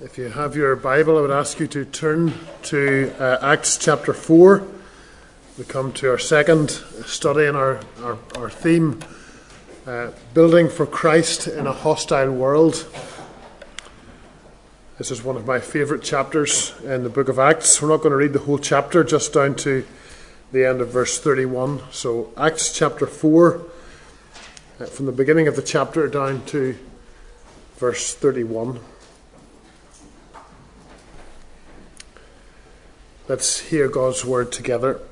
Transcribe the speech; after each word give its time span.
If 0.00 0.16
you 0.16 0.28
have 0.28 0.54
your 0.54 0.76
Bible, 0.76 1.18
I 1.18 1.22
would 1.22 1.32
ask 1.32 1.58
you 1.58 1.66
to 1.66 1.84
turn 1.84 2.32
to 2.62 3.12
uh, 3.18 3.38
Acts 3.42 3.76
chapter 3.76 4.12
4. 4.12 4.62
We 5.58 5.64
come 5.64 5.92
to 5.94 6.10
our 6.10 6.18
second 6.18 6.70
study 6.70 7.46
in 7.46 7.56
our, 7.56 7.80
our, 8.04 8.16
our 8.36 8.48
theme 8.48 9.00
uh, 9.88 10.12
Building 10.34 10.68
for 10.68 10.86
Christ 10.86 11.48
in 11.48 11.66
a 11.66 11.72
Hostile 11.72 12.30
World. 12.30 12.86
This 14.98 15.10
is 15.10 15.24
one 15.24 15.34
of 15.34 15.44
my 15.44 15.58
favourite 15.58 16.04
chapters 16.04 16.74
in 16.84 17.02
the 17.02 17.10
book 17.10 17.28
of 17.28 17.40
Acts. 17.40 17.82
We're 17.82 17.88
not 17.88 17.96
going 17.96 18.12
to 18.12 18.16
read 18.16 18.34
the 18.34 18.38
whole 18.38 18.58
chapter, 18.58 19.02
just 19.02 19.32
down 19.32 19.56
to 19.56 19.84
the 20.52 20.64
end 20.64 20.80
of 20.80 20.92
verse 20.92 21.18
31. 21.18 21.82
So, 21.90 22.32
Acts 22.36 22.72
chapter 22.72 23.08
4, 23.08 23.62
uh, 24.78 24.84
from 24.84 25.06
the 25.06 25.12
beginning 25.12 25.48
of 25.48 25.56
the 25.56 25.62
chapter 25.62 26.06
down 26.06 26.44
to 26.46 26.78
verse 27.78 28.14
31. 28.14 28.78
Let's 33.28 33.60
hear 33.60 33.88
God's 33.88 34.24
word 34.24 34.50
together. 34.52 35.02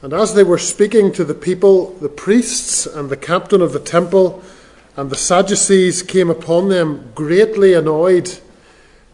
And 0.00 0.14
as 0.14 0.32
they 0.32 0.44
were 0.44 0.56
speaking 0.56 1.12
to 1.12 1.24
the 1.24 1.34
people, 1.34 1.90
the 1.96 2.08
priests 2.08 2.86
and 2.86 3.10
the 3.10 3.18
captain 3.18 3.60
of 3.60 3.74
the 3.74 3.80
temple 3.80 4.42
and 4.96 5.10
the 5.10 5.16
Sadducees 5.16 6.02
came 6.02 6.30
upon 6.30 6.70
them 6.70 7.12
greatly 7.14 7.74
annoyed 7.74 8.38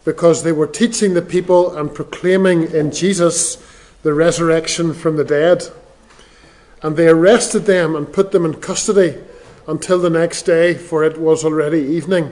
because 0.05 0.45
they 0.45 0.53
were 0.53 0.69
teaching 0.69 1.15
the 1.15 1.23
people 1.23 1.77
and 1.77 1.93
proclaiming 1.93 2.71
in 2.71 2.93
Jesus 2.93 3.57
the 4.05 4.15
resurrection 4.15 4.95
from 4.95 5.17
the 5.17 5.25
dead. 5.25 5.65
And 6.83 6.97
they 6.97 7.09
arrested 7.09 7.65
them 7.65 7.97
and 7.97 8.13
put 8.13 8.31
them 8.31 8.45
in 8.45 8.61
custody 8.61 9.17
until 9.67 9.99
the 9.99 10.09
next 10.09 10.43
day, 10.43 10.75
for 10.75 11.03
it 11.03 11.19
was 11.19 11.45
already 11.45 11.81
evening. 11.81 12.31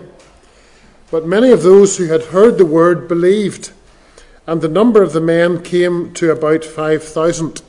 But 1.10 1.26
many 1.26 1.50
of 1.50 1.64
those 1.64 1.96
who 1.96 2.04
had 2.04 2.26
heard 2.26 2.56
the 2.56 2.64
word 2.64 3.08
believed 3.08 3.72
and 4.50 4.62
the 4.62 4.68
number 4.68 5.00
of 5.00 5.12
the 5.12 5.20
men 5.20 5.62
came 5.62 6.12
to 6.12 6.32
about 6.32 6.64
5,000. 6.64 7.62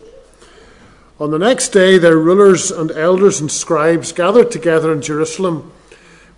On 1.20 1.30
the 1.30 1.38
next 1.38 1.70
day, 1.70 2.00
their 2.00 2.18
rulers 2.18 2.72
and 2.72 2.90
elders 2.90 3.40
and 3.40 3.52
scribes 3.52 4.12
gathered 4.12 4.50
together 4.50 4.92
in 4.92 5.04
Jerusalem 5.04 5.72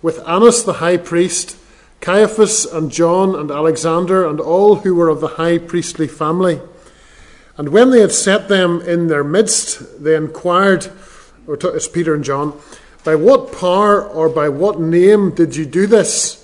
with 0.02 0.18
Annas 0.28 0.62
the 0.62 0.74
high 0.74 0.98
priest, 0.98 1.56
Caiaphas 2.02 2.66
and 2.66 2.90
John 2.90 3.34
and 3.34 3.50
Alexander, 3.50 4.28
and 4.28 4.38
all 4.38 4.76
who 4.76 4.94
were 4.94 5.08
of 5.08 5.22
the 5.22 5.38
high 5.38 5.56
priestly 5.56 6.06
family. 6.06 6.60
And 7.56 7.70
when 7.70 7.88
they 7.88 8.02
had 8.02 8.12
set 8.12 8.50
them 8.50 8.82
in 8.82 9.06
their 9.06 9.24
midst, 9.24 10.04
they 10.04 10.14
inquired, 10.14 10.92
or 11.46 11.54
it's 11.54 11.88
Peter 11.88 12.14
and 12.14 12.22
John, 12.22 12.60
by 13.02 13.14
what 13.14 13.50
power 13.50 14.06
or 14.06 14.28
by 14.28 14.50
what 14.50 14.78
name 14.78 15.34
did 15.34 15.56
you 15.56 15.64
do 15.64 15.86
this? 15.86 16.43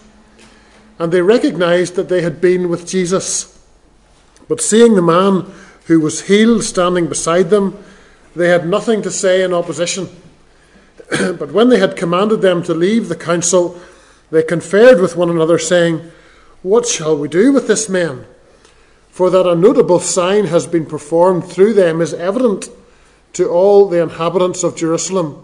and 1.01 1.11
they 1.11 1.23
recognized 1.23 1.95
that 1.95 2.09
they 2.09 2.21
had 2.21 2.39
been 2.39 2.69
with 2.69 2.87
Jesus. 2.87 3.59
But 4.47 4.61
seeing 4.61 4.93
the 4.93 5.01
man 5.01 5.51
who 5.87 5.99
was 5.99 6.27
healed 6.27 6.63
standing 6.63 7.07
beside 7.07 7.49
them, 7.49 7.83
they 8.35 8.49
had 8.49 8.67
nothing 8.67 9.01
to 9.01 9.09
say 9.09 9.41
in 9.41 9.51
opposition. 9.51 10.09
but 11.09 11.53
when 11.53 11.69
they 11.69 11.79
had 11.79 11.97
commanded 11.97 12.41
them 12.41 12.61
to 12.61 12.75
leave 12.75 13.09
the 13.09 13.15
council, 13.15 13.81
they 14.29 14.43
conferred 14.43 15.01
with 15.01 15.15
one 15.15 15.31
another, 15.31 15.57
saying, 15.57 16.11
What 16.61 16.85
shall 16.85 17.17
we 17.17 17.27
do 17.27 17.51
with 17.51 17.65
this 17.65 17.89
man? 17.89 18.27
For 19.09 19.31
that 19.31 19.49
a 19.49 19.55
notable 19.55 19.99
sign 19.99 20.45
has 20.45 20.67
been 20.67 20.85
performed 20.85 21.45
through 21.45 21.73
them 21.73 21.99
is 21.99 22.13
evident 22.13 22.69
to 23.33 23.49
all 23.49 23.89
the 23.89 24.03
inhabitants 24.03 24.63
of 24.63 24.77
Jerusalem, 24.77 25.43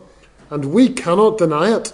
and 0.51 0.65
we 0.65 0.89
cannot 0.89 1.39
deny 1.39 1.75
it. 1.75 1.93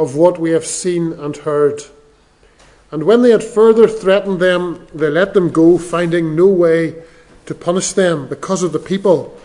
of 0.00 0.16
what 0.16 0.40
we 0.40 0.52
have 0.52 0.64
seen 0.64 1.12
and 1.12 1.36
heard. 1.36 1.82
And 2.90 3.04
when 3.04 3.20
they 3.20 3.30
had 3.30 3.44
further 3.44 3.86
threatened 3.86 4.40
them, 4.40 4.86
they 4.94 5.10
let 5.10 5.34
them 5.34 5.50
go, 5.50 5.76
finding 5.76 6.34
no 6.34 6.46
way 6.46 7.02
to 7.44 7.54
punish 7.54 7.92
them 7.92 8.26
because 8.26 8.62
of 8.62 8.72
the 8.72 8.78
people, 8.78 9.38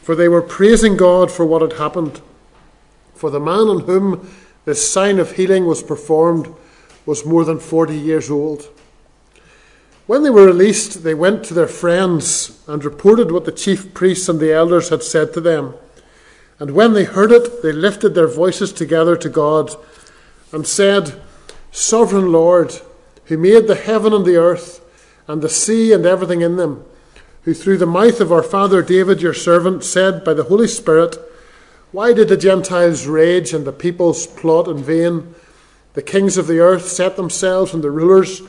for 0.00 0.14
they 0.14 0.28
were 0.28 0.40
praising 0.40 0.96
God 0.96 1.30
for 1.30 1.44
what 1.44 1.60
had 1.60 1.74
happened. 1.74 2.22
For 3.14 3.28
the 3.28 3.38
man 3.38 3.68
on 3.68 3.80
whom 3.80 4.34
this 4.64 4.90
sign 4.90 5.18
of 5.18 5.32
healing 5.32 5.66
was 5.66 5.82
performed 5.82 6.48
was 7.04 7.26
more 7.26 7.44
than 7.44 7.60
forty 7.60 7.98
years 7.98 8.30
old. 8.30 8.70
When 10.06 10.22
they 10.22 10.30
were 10.30 10.46
released, 10.46 11.04
they 11.04 11.14
went 11.14 11.44
to 11.44 11.54
their 11.54 11.68
friends 11.68 12.62
and 12.66 12.82
reported 12.82 13.30
what 13.30 13.44
the 13.44 13.52
chief 13.52 13.92
priests 13.92 14.28
and 14.28 14.40
the 14.40 14.54
elders 14.54 14.88
had 14.88 15.02
said 15.02 15.34
to 15.34 15.40
them. 15.42 15.74
And 16.58 16.72
when 16.72 16.92
they 16.92 17.04
heard 17.04 17.32
it, 17.32 17.62
they 17.62 17.72
lifted 17.72 18.14
their 18.14 18.28
voices 18.28 18.72
together 18.72 19.16
to 19.16 19.28
God 19.28 19.74
and 20.52 20.66
said, 20.66 21.20
Sovereign 21.70 22.30
Lord, 22.30 22.74
who 23.26 23.38
made 23.38 23.66
the 23.66 23.74
heaven 23.74 24.12
and 24.12 24.24
the 24.24 24.36
earth, 24.36 24.80
and 25.26 25.40
the 25.40 25.48
sea 25.48 25.92
and 25.92 26.04
everything 26.04 26.42
in 26.42 26.56
them, 26.56 26.84
who 27.42 27.54
through 27.54 27.78
the 27.78 27.86
mouth 27.86 28.20
of 28.20 28.32
our 28.32 28.42
father 28.42 28.82
David, 28.82 29.22
your 29.22 29.34
servant, 29.34 29.84
said 29.84 30.24
by 30.24 30.34
the 30.34 30.44
Holy 30.44 30.68
Spirit, 30.68 31.16
Why 31.90 32.12
did 32.12 32.28
the 32.28 32.36
Gentiles 32.36 33.06
rage 33.06 33.52
and 33.52 33.64
the 33.64 33.72
peoples 33.72 34.26
plot 34.26 34.68
in 34.68 34.82
vain? 34.82 35.34
The 35.94 36.02
kings 36.02 36.36
of 36.36 36.46
the 36.46 36.58
earth 36.58 36.88
set 36.88 37.16
themselves, 37.16 37.72
and 37.74 37.82
the 37.82 37.90
rulers 37.90 38.42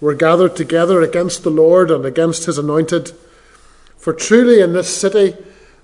were 0.00 0.14
gathered 0.14 0.56
together 0.56 1.02
against 1.02 1.42
the 1.42 1.50
Lord 1.50 1.90
and 1.90 2.04
against 2.04 2.46
his 2.46 2.58
anointed. 2.58 3.12
For 3.96 4.12
truly 4.12 4.60
in 4.60 4.72
this 4.72 4.94
city, 4.94 5.36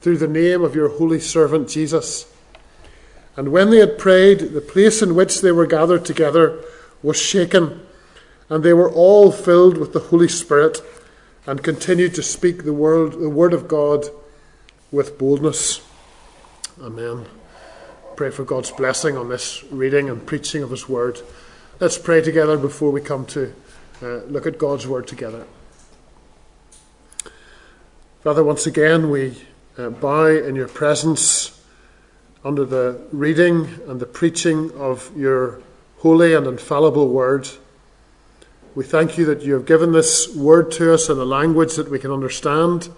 through 0.00 0.18
the 0.18 0.28
name 0.28 0.62
of 0.62 0.74
your 0.74 0.88
holy 0.88 1.20
servant 1.20 1.68
Jesus. 1.68 2.32
And 3.36 3.52
when 3.52 3.70
they 3.70 3.78
had 3.78 3.98
prayed, 3.98 4.40
the 4.40 4.60
place 4.60 5.02
in 5.02 5.14
which 5.14 5.40
they 5.40 5.52
were 5.52 5.66
gathered 5.66 6.04
together 6.04 6.60
was 7.02 7.16
shaken, 7.16 7.86
and 8.48 8.64
they 8.64 8.72
were 8.72 8.90
all 8.90 9.30
filled 9.30 9.78
with 9.78 9.92
the 9.92 10.00
Holy 10.00 10.28
Spirit 10.28 10.80
and 11.46 11.62
continued 11.62 12.14
to 12.14 12.22
speak 12.22 12.64
the 12.64 12.72
word, 12.72 13.12
the 13.12 13.30
word 13.30 13.52
of 13.52 13.68
God 13.68 14.06
with 14.90 15.18
boldness. 15.18 15.80
Amen. 16.80 17.26
Pray 18.16 18.30
for 18.30 18.44
God's 18.44 18.70
blessing 18.70 19.16
on 19.16 19.28
this 19.28 19.62
reading 19.70 20.08
and 20.08 20.26
preaching 20.26 20.62
of 20.62 20.70
His 20.70 20.88
word. 20.88 21.20
Let's 21.78 21.98
pray 21.98 22.20
together 22.20 22.56
before 22.56 22.90
we 22.90 23.00
come 23.00 23.24
to 23.26 23.54
uh, 24.02 24.06
look 24.24 24.46
at 24.46 24.58
God's 24.58 24.86
word 24.86 25.06
together. 25.06 25.46
Father, 28.24 28.42
once 28.42 28.66
again 28.66 29.10
we 29.10 29.36
uh, 29.78 29.90
bow 29.90 30.26
in 30.26 30.56
your 30.56 30.66
presence 30.66 31.62
under 32.44 32.64
the 32.64 33.00
reading 33.12 33.80
and 33.86 34.00
the 34.00 34.06
preaching 34.06 34.72
of 34.72 35.16
your 35.16 35.62
holy 35.98 36.34
and 36.34 36.46
infallible 36.46 37.08
word. 37.08 37.48
We 38.74 38.84
thank 38.84 39.16
you 39.16 39.24
that 39.26 39.42
you 39.42 39.54
have 39.54 39.66
given 39.66 39.92
this 39.92 40.34
word 40.34 40.72
to 40.72 40.92
us 40.92 41.08
in 41.08 41.18
a 41.18 41.24
language 41.24 41.76
that 41.76 41.90
we 41.90 42.00
can 42.00 42.10
understand, 42.10 42.88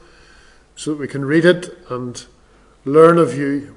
so 0.74 0.92
that 0.92 1.00
we 1.00 1.08
can 1.08 1.24
read 1.24 1.44
it 1.44 1.76
and 1.90 2.24
learn 2.86 3.18
of 3.18 3.36
you. 3.36 3.76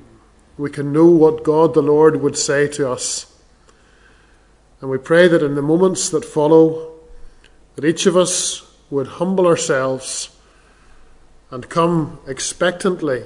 We 0.58 0.70
can 0.70 0.94
know 0.94 1.08
what 1.08 1.44
God 1.44 1.74
the 1.74 1.82
Lord 1.82 2.22
would 2.22 2.38
say 2.38 2.68
to 2.70 2.90
us. 2.90 3.38
And 4.80 4.90
we 4.90 4.98
pray 4.98 5.28
that 5.28 5.44
in 5.44 5.56
the 5.56 5.62
moments 5.62 6.10
that 6.10 6.24
follow, 6.24 6.94
that 7.76 7.84
each 7.84 8.06
of 8.06 8.16
us 8.16 8.66
would 8.90 9.08
humble 9.08 9.46
ourselves 9.46 10.30
and 11.54 11.70
come 11.70 12.20
expectantly 12.26 13.26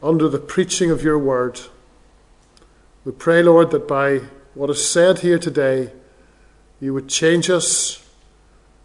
under 0.00 0.28
the 0.28 0.38
preaching 0.38 0.92
of 0.92 1.02
your 1.02 1.18
word. 1.18 1.60
We 3.04 3.10
pray, 3.10 3.42
Lord, 3.42 3.72
that 3.72 3.88
by 3.88 4.20
what 4.54 4.70
is 4.70 4.88
said 4.88 5.18
here 5.18 5.40
today, 5.40 5.90
you 6.78 6.94
would 6.94 7.08
change 7.08 7.50
us 7.50 8.08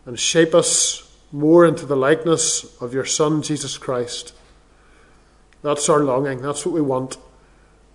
and 0.07 0.19
shape 0.19 0.56
us 0.56 1.07
more 1.31 1.68
into 1.68 1.86
the 1.86 1.95
likeness 1.95 2.81
of 2.81 2.95
your 2.95 3.06
Son, 3.06 3.44
Jesus 3.44 3.78
Christ. 3.78 4.34
That's 5.62 5.88
our 5.88 6.00
longing. 6.00 6.42
That's 6.42 6.66
what 6.66 6.74
we 6.74 6.81
want 6.81 7.18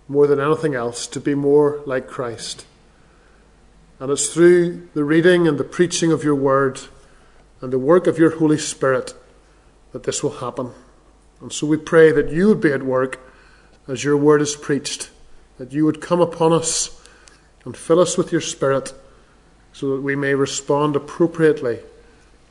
more 0.07 0.27
than 0.27 0.39
anything 0.39 0.75
else 0.75 1.07
to 1.07 1.19
be 1.19 1.35
more 1.35 1.81
like 1.85 2.07
Christ. 2.07 2.65
And 3.99 4.09
it's 4.09 4.33
through 4.33 4.87
the 4.93 5.03
reading 5.03 5.45
and 5.45 5.57
the 5.57 5.65
preaching 5.65 6.13
of 6.13 6.23
your 6.23 6.35
word 6.35 6.79
and 7.59 7.73
the 7.73 7.77
work 7.77 8.07
of 8.07 8.17
your 8.17 8.37
Holy 8.37 8.57
Spirit 8.57 9.13
that 9.91 10.03
this 10.03 10.23
will 10.23 10.37
happen. 10.37 10.71
And 11.41 11.51
so 11.51 11.67
we 11.67 11.77
pray 11.77 12.11
that 12.11 12.31
you 12.31 12.47
would 12.47 12.61
be 12.61 12.73
at 12.73 12.83
work 12.83 13.19
as 13.87 14.03
your 14.03 14.17
word 14.17 14.41
is 14.41 14.55
preached, 14.55 15.09
that 15.57 15.71
you 15.71 15.85
would 15.85 16.01
come 16.01 16.21
upon 16.21 16.53
us 16.53 17.01
and 17.65 17.75
fill 17.75 17.99
us 17.99 18.17
with 18.17 18.31
your 18.31 18.41
Spirit 18.41 18.93
so 19.73 19.95
that 19.95 20.01
we 20.01 20.15
may 20.15 20.35
respond 20.35 20.95
appropriately 20.95 21.79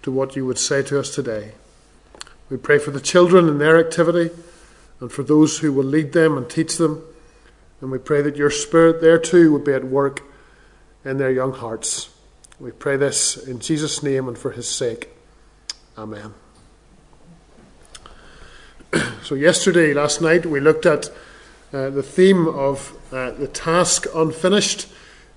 to 0.03 0.11
what 0.11 0.37
you 0.37 0.47
would 0.47 0.59
say 0.59 0.83
to 0.83 0.99
us 0.99 1.15
today. 1.15 1.53
We 2.51 2.57
pray 2.57 2.79
for 2.79 2.91
the 2.91 3.01
children 3.01 3.49
and 3.49 3.61
their 3.61 3.79
activity 3.79 4.31
and 5.01 5.13
for 5.13 5.23
those 5.23 5.59
who 5.59 5.73
will 5.73 5.85
lead 5.85 6.13
them 6.13 6.37
and 6.37 6.49
teach 6.49 6.77
them. 6.77 7.05
And 7.81 7.91
we 7.91 7.99
pray 7.99 8.23
that 8.23 8.37
your 8.37 8.51
Spirit 8.51 9.01
there 9.01 9.19
too 9.19 9.53
would 9.53 9.65
be 9.65 9.73
at 9.73 9.85
work 9.85 10.23
in 11.05 11.19
their 11.19 11.31
young 11.31 11.53
hearts. 11.53 12.11
We 12.59 12.73
pray 12.73 12.97
this 12.97 13.37
in 13.37 13.61
Jesus' 13.61 14.03
name 14.03 14.27
and 14.27 14.37
for 14.37 14.51
his 14.51 14.69
sake. 14.69 15.11
Amen. 15.97 16.35
so, 19.23 19.35
yesterday, 19.35 19.93
last 19.93 20.23
night, 20.23 20.47
we 20.47 20.61
looked 20.61 20.87
at 20.87 21.09
uh, 21.73 21.91
the 21.91 22.03
theme 22.03 22.49
of 22.49 22.97
uh, 23.13 23.33
the 23.33 23.49
task 23.49 24.07
unfinished. 24.15 24.89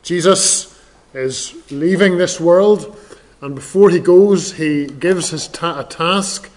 Jesus 0.03 0.80
is 1.13 1.53
leaving 1.69 2.18
this 2.18 2.39
world, 2.39 2.98
and 3.42 3.56
before 3.56 3.89
he 3.89 4.00
goes, 4.00 4.53
he 4.53 4.86
gives 4.88 5.31
his 5.31 5.50
ta- 5.50 5.81
a 5.81 5.83
task, 5.83 6.50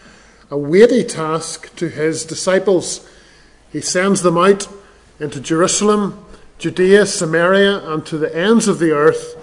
a 0.50 0.56
weighty 0.56 1.02
task 1.02 1.74
to 1.76 1.88
his 1.88 2.24
disciples. 2.24 3.08
He 3.72 3.80
sends 3.80 4.22
them 4.22 4.38
out 4.38 4.68
into 5.18 5.40
Jerusalem, 5.40 6.24
Judea, 6.58 7.06
Samaria, 7.06 7.78
and 7.92 8.06
to 8.06 8.18
the 8.18 8.34
ends 8.36 8.68
of 8.68 8.78
the 8.78 8.92
earth 8.92 9.36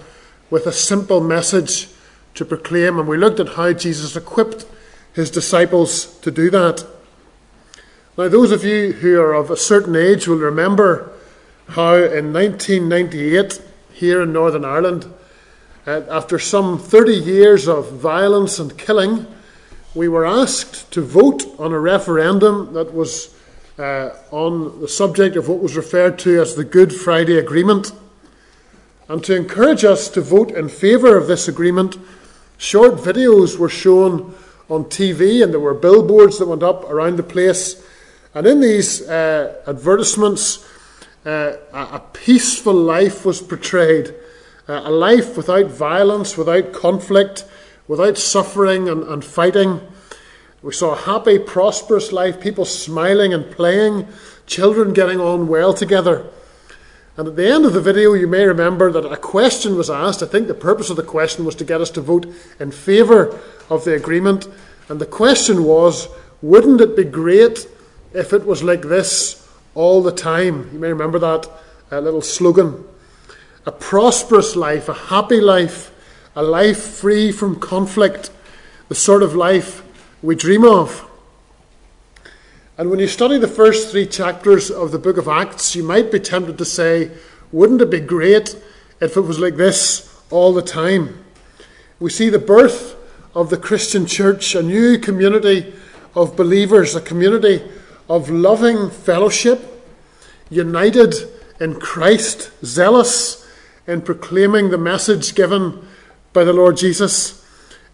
with 0.48 0.66
a 0.66 0.72
simple 0.72 1.20
message 1.20 1.88
to 2.34 2.46
proclaim. 2.46 2.98
And 2.98 3.06
we 3.06 3.18
looked 3.18 3.40
at 3.40 3.50
how 3.50 3.74
Jesus 3.74 4.16
equipped 4.16 4.64
his 5.12 5.30
disciples 5.30 6.18
to 6.20 6.30
do 6.30 6.48
that. 6.50 6.86
Now, 8.18 8.28
those 8.28 8.52
of 8.52 8.62
you 8.62 8.92
who 8.92 9.18
are 9.18 9.32
of 9.32 9.50
a 9.50 9.56
certain 9.56 9.96
age 9.96 10.28
will 10.28 10.36
remember 10.36 11.10
how 11.68 11.94
in 11.94 12.30
1998, 12.30 13.62
here 13.94 14.20
in 14.20 14.34
Northern 14.34 14.66
Ireland, 14.66 15.06
uh, 15.86 16.02
after 16.10 16.38
some 16.38 16.78
30 16.78 17.14
years 17.14 17.66
of 17.66 17.90
violence 17.90 18.58
and 18.58 18.76
killing, 18.76 19.26
we 19.94 20.08
were 20.08 20.26
asked 20.26 20.90
to 20.92 21.00
vote 21.00 21.44
on 21.58 21.72
a 21.72 21.80
referendum 21.80 22.74
that 22.74 22.92
was 22.92 23.34
uh, 23.78 24.10
on 24.30 24.82
the 24.82 24.88
subject 24.88 25.34
of 25.36 25.48
what 25.48 25.62
was 25.62 25.74
referred 25.74 26.18
to 26.18 26.38
as 26.38 26.54
the 26.54 26.64
Good 26.64 26.92
Friday 26.92 27.38
Agreement. 27.38 27.92
And 29.08 29.24
to 29.24 29.34
encourage 29.34 29.86
us 29.86 30.10
to 30.10 30.20
vote 30.20 30.50
in 30.50 30.68
favour 30.68 31.16
of 31.16 31.28
this 31.28 31.48
agreement, 31.48 31.96
short 32.58 32.96
videos 32.96 33.56
were 33.56 33.70
shown 33.70 34.34
on 34.68 34.84
TV 34.84 35.42
and 35.42 35.50
there 35.50 35.60
were 35.60 35.72
billboards 35.72 36.38
that 36.40 36.48
went 36.48 36.62
up 36.62 36.84
around 36.90 37.16
the 37.16 37.22
place. 37.22 37.82
And 38.34 38.46
in 38.46 38.60
these 38.60 39.02
uh, 39.08 39.62
advertisements, 39.66 40.66
uh, 41.24 41.56
a 41.72 42.00
peaceful 42.12 42.74
life 42.74 43.24
was 43.24 43.42
portrayed 43.42 44.14
uh, 44.68 44.82
a 44.84 44.90
life 44.90 45.36
without 45.36 45.66
violence, 45.66 46.36
without 46.36 46.72
conflict, 46.72 47.44
without 47.88 48.16
suffering 48.16 48.88
and, 48.88 49.02
and 49.04 49.24
fighting. 49.24 49.80
We 50.62 50.72
saw 50.72 50.92
a 50.92 50.96
happy, 50.96 51.38
prosperous 51.38 52.12
life, 52.12 52.40
people 52.40 52.64
smiling 52.64 53.34
and 53.34 53.50
playing, 53.50 54.06
children 54.46 54.92
getting 54.92 55.20
on 55.20 55.48
well 55.48 55.74
together. 55.74 56.26
And 57.16 57.28
at 57.28 57.36
the 57.36 57.50
end 57.50 57.66
of 57.66 57.74
the 57.74 57.80
video, 57.80 58.14
you 58.14 58.26
may 58.26 58.46
remember 58.46 58.90
that 58.92 59.04
a 59.04 59.16
question 59.16 59.76
was 59.76 59.90
asked. 59.90 60.22
I 60.22 60.26
think 60.26 60.46
the 60.46 60.54
purpose 60.54 60.88
of 60.88 60.96
the 60.96 61.02
question 61.02 61.44
was 61.44 61.54
to 61.56 61.64
get 61.64 61.80
us 61.80 61.90
to 61.90 62.00
vote 62.00 62.26
in 62.58 62.70
favour 62.70 63.38
of 63.68 63.84
the 63.84 63.94
agreement. 63.94 64.48
And 64.88 65.00
the 65.00 65.06
question 65.06 65.64
was 65.64 66.08
wouldn't 66.40 66.80
it 66.80 66.96
be 66.96 67.04
great 67.04 67.66
if 68.14 68.32
it 68.32 68.46
was 68.46 68.62
like 68.62 68.82
this 68.82 69.48
all 69.74 70.02
the 70.02 70.12
time? 70.12 70.70
You 70.72 70.78
may 70.78 70.88
remember 70.88 71.18
that 71.18 71.48
uh, 71.90 72.00
little 72.00 72.22
slogan 72.22 72.84
a 73.64 73.72
prosperous 73.72 74.56
life, 74.56 74.88
a 74.88 74.94
happy 74.94 75.40
life, 75.40 75.92
a 76.34 76.42
life 76.42 76.82
free 76.82 77.30
from 77.30 77.60
conflict, 77.60 78.30
the 78.88 78.94
sort 78.94 79.22
of 79.22 79.34
life 79.34 79.82
we 80.22 80.34
dream 80.34 80.64
of. 80.64 81.08
And 82.76 82.90
when 82.90 82.98
you 82.98 83.06
study 83.06 83.38
the 83.38 83.48
first 83.48 83.90
three 83.90 84.06
chapters 84.06 84.70
of 84.70 84.90
the 84.90 84.98
book 84.98 85.16
of 85.16 85.28
Acts, 85.28 85.76
you 85.76 85.84
might 85.84 86.10
be 86.10 86.18
tempted 86.18 86.58
to 86.58 86.64
say, 86.64 87.10
wouldn't 87.52 87.82
it 87.82 87.90
be 87.90 88.00
great 88.00 88.56
if 89.00 89.16
it 89.16 89.20
was 89.20 89.38
like 89.38 89.56
this 89.56 90.20
all 90.30 90.52
the 90.52 90.62
time? 90.62 91.22
We 92.00 92.10
see 92.10 92.30
the 92.30 92.38
birth 92.38 92.96
of 93.34 93.50
the 93.50 93.56
Christian 93.56 94.06
church, 94.06 94.54
a 94.54 94.62
new 94.62 94.98
community 94.98 95.72
of 96.14 96.36
believers, 96.36 96.96
a 96.96 97.00
community 97.00 97.62
of 98.12 98.28
loving 98.28 98.90
fellowship, 98.90 99.58
united 100.50 101.14
in 101.58 101.80
Christ, 101.80 102.50
zealous 102.62 103.50
in 103.86 104.02
proclaiming 104.02 104.68
the 104.68 104.76
message 104.76 105.34
given 105.34 105.88
by 106.34 106.44
the 106.44 106.52
Lord 106.52 106.76
Jesus. 106.76 107.42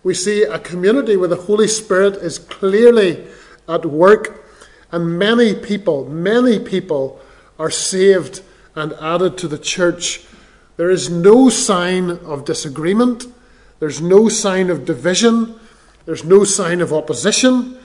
We 0.03 0.15
see 0.15 0.43
a 0.43 0.59
community 0.59 1.17
where 1.17 1.29
the 1.29 1.37
Holy 1.37 1.69
Spirit 1.69 2.17
is 2.17 2.41
clearly 2.41 3.29
at 3.69 3.87
work, 3.87 4.45
and 4.91 5.21
many 5.21 5.55
people, 5.55 6.09
many 6.09 6.59
people 6.59 7.21
are 7.57 7.71
saved 7.71 8.43
and 8.75 8.95
added 8.95 9.39
to 9.39 9.47
the 9.47 9.57
church. 9.57 10.27
There 10.79 10.91
is 10.91 11.09
no 11.09 11.49
sign 11.49 12.11
of 12.11 12.45
disagreement, 12.45 13.29
there's 13.79 14.01
no 14.01 14.29
sign 14.29 14.69
of 14.69 14.85
division, 14.85 15.61
there's 16.07 16.25
no 16.25 16.43
sign 16.43 16.81
of 16.81 16.93
opposition. 16.93 17.79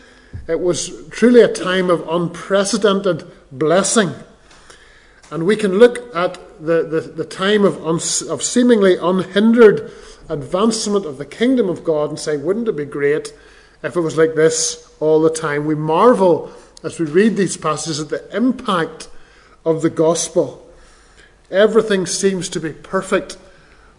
It 0.47 0.59
was 0.59 1.07
truly 1.09 1.41
a 1.41 1.47
time 1.47 1.89
of 1.89 2.07
unprecedented 2.07 3.29
blessing. 3.51 4.11
And 5.31 5.45
we 5.45 5.55
can 5.55 5.79
look 5.79 6.15
at 6.15 6.37
the, 6.59 6.83
the, 6.83 7.01
the 7.01 7.25
time 7.25 7.63
of, 7.63 7.77
of 7.83 8.43
seemingly 8.43 8.97
unhindered 8.97 9.91
advancement 10.29 11.05
of 11.05 11.17
the 11.17 11.25
kingdom 11.25 11.69
of 11.69 11.83
God 11.83 12.09
and 12.09 12.19
say, 12.19 12.37
wouldn't 12.37 12.67
it 12.67 12.75
be 12.75 12.85
great 12.85 13.33
if 13.81 13.95
it 13.95 14.01
was 14.01 14.17
like 14.17 14.35
this 14.35 14.93
all 14.99 15.21
the 15.21 15.29
time? 15.29 15.65
We 15.65 15.75
marvel 15.75 16.51
as 16.83 16.99
we 16.99 17.05
read 17.05 17.37
these 17.37 17.57
passages 17.57 17.99
at 17.99 18.09
the 18.09 18.35
impact 18.35 19.09
of 19.65 19.81
the 19.81 19.89
gospel. 19.89 20.69
Everything 21.49 22.05
seems 22.05 22.49
to 22.49 22.59
be 22.59 22.73
perfect 22.73 23.37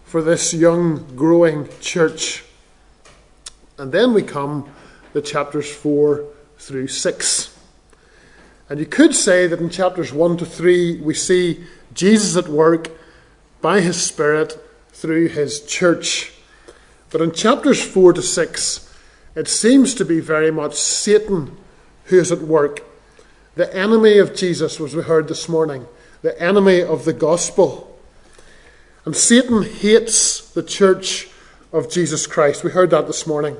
for 0.03 0.21
this 0.21 0.53
young, 0.53 1.15
growing 1.15 1.67
church. 1.81 2.43
And 3.77 3.91
then 3.91 4.13
we 4.13 4.21
come 4.21 4.69
to 5.15 5.21
chapters 5.21 5.73
4 5.73 6.25
through 6.57 6.89
6. 6.89 7.57
And 8.67 8.79
you 8.81 8.85
could 8.85 9.15
say 9.15 9.47
that 9.47 9.61
in 9.61 9.69
chapters 9.69 10.11
1 10.11 10.35
to 10.37 10.45
3, 10.45 10.99
we 10.99 11.13
see 11.13 11.63
Jesus 11.93 12.35
at 12.35 12.49
work 12.49 12.91
by 13.61 13.79
his 13.79 14.01
Spirit 14.01 14.59
through 14.91 15.29
his 15.29 15.65
church. 15.65 16.33
But 17.11 17.21
in 17.21 17.31
chapters 17.31 17.81
4 17.81 18.11
to 18.11 18.21
6, 18.21 18.93
it 19.35 19.47
seems 19.47 19.93
to 19.95 20.03
be 20.03 20.19
very 20.19 20.51
much 20.51 20.75
Satan 20.75 21.55
who 22.05 22.19
is 22.19 22.33
at 22.33 22.41
work. 22.41 22.81
The 23.55 23.73
enemy 23.73 24.17
of 24.17 24.35
Jesus, 24.35 24.81
as 24.81 24.93
we 24.93 25.03
heard 25.03 25.29
this 25.29 25.47
morning, 25.47 25.87
the 26.23 26.37
enemy 26.43 26.81
of 26.81 27.05
the 27.05 27.13
gospel. 27.13 27.97
And 29.05 29.15
Satan 29.15 29.63
hates 29.63 30.41
the 30.51 30.63
church 30.63 31.29
of 31.71 31.89
Jesus 31.89 32.27
Christ. 32.27 32.65
We 32.65 32.71
heard 32.71 32.89
that 32.89 33.07
this 33.07 33.25
morning. 33.25 33.55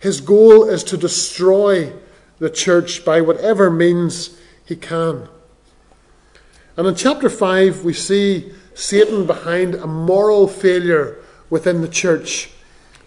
His 0.00 0.20
goal 0.20 0.64
is 0.68 0.84
to 0.84 0.96
destroy 0.96 1.92
the 2.38 2.50
church 2.50 3.04
by 3.04 3.20
whatever 3.20 3.70
means 3.70 4.38
he 4.64 4.76
can. 4.76 5.28
And 6.76 6.86
in 6.86 6.94
chapter 6.94 7.28
5, 7.28 7.84
we 7.84 7.92
see 7.92 8.52
Satan 8.74 9.26
behind 9.26 9.74
a 9.74 9.86
moral 9.86 10.46
failure 10.46 11.18
within 11.50 11.80
the 11.80 11.88
church. 11.88 12.50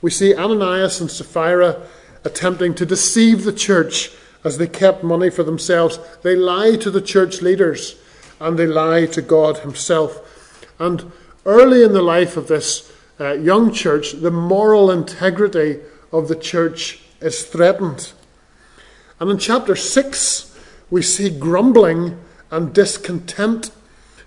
We 0.01 0.11
see 0.11 0.35
Ananias 0.35 0.99
and 0.99 1.09
Sapphira 1.09 1.81
attempting 2.25 2.75
to 2.75 2.85
deceive 2.85 3.45
the 3.45 3.53
church 3.53 4.11
as 4.43 4.57
they 4.57 4.67
kept 4.67 5.03
money 5.03 5.29
for 5.29 5.43
themselves. 5.43 5.99
They 6.23 6.35
lie 6.35 6.75
to 6.77 6.91
the 6.91 7.01
church 7.01 7.41
leaders 7.41 7.95
and 8.39 8.59
they 8.59 8.67
lie 8.67 9.05
to 9.05 9.21
God 9.21 9.59
Himself. 9.59 10.65
And 10.79 11.11
early 11.45 11.83
in 11.83 11.93
the 11.93 12.01
life 12.01 12.35
of 12.35 12.47
this 12.47 12.91
uh, 13.19 13.33
young 13.33 13.71
church, 13.71 14.13
the 14.13 14.31
moral 14.31 14.91
integrity 14.91 15.79
of 16.11 16.27
the 16.27 16.35
church 16.35 17.01
is 17.19 17.43
threatened. 17.43 18.11
And 19.19 19.29
in 19.29 19.37
chapter 19.37 19.75
6, 19.75 20.57
we 20.89 21.01
see 21.01 21.29
grumbling 21.29 22.19
and 22.49 22.73
discontent 22.73 23.71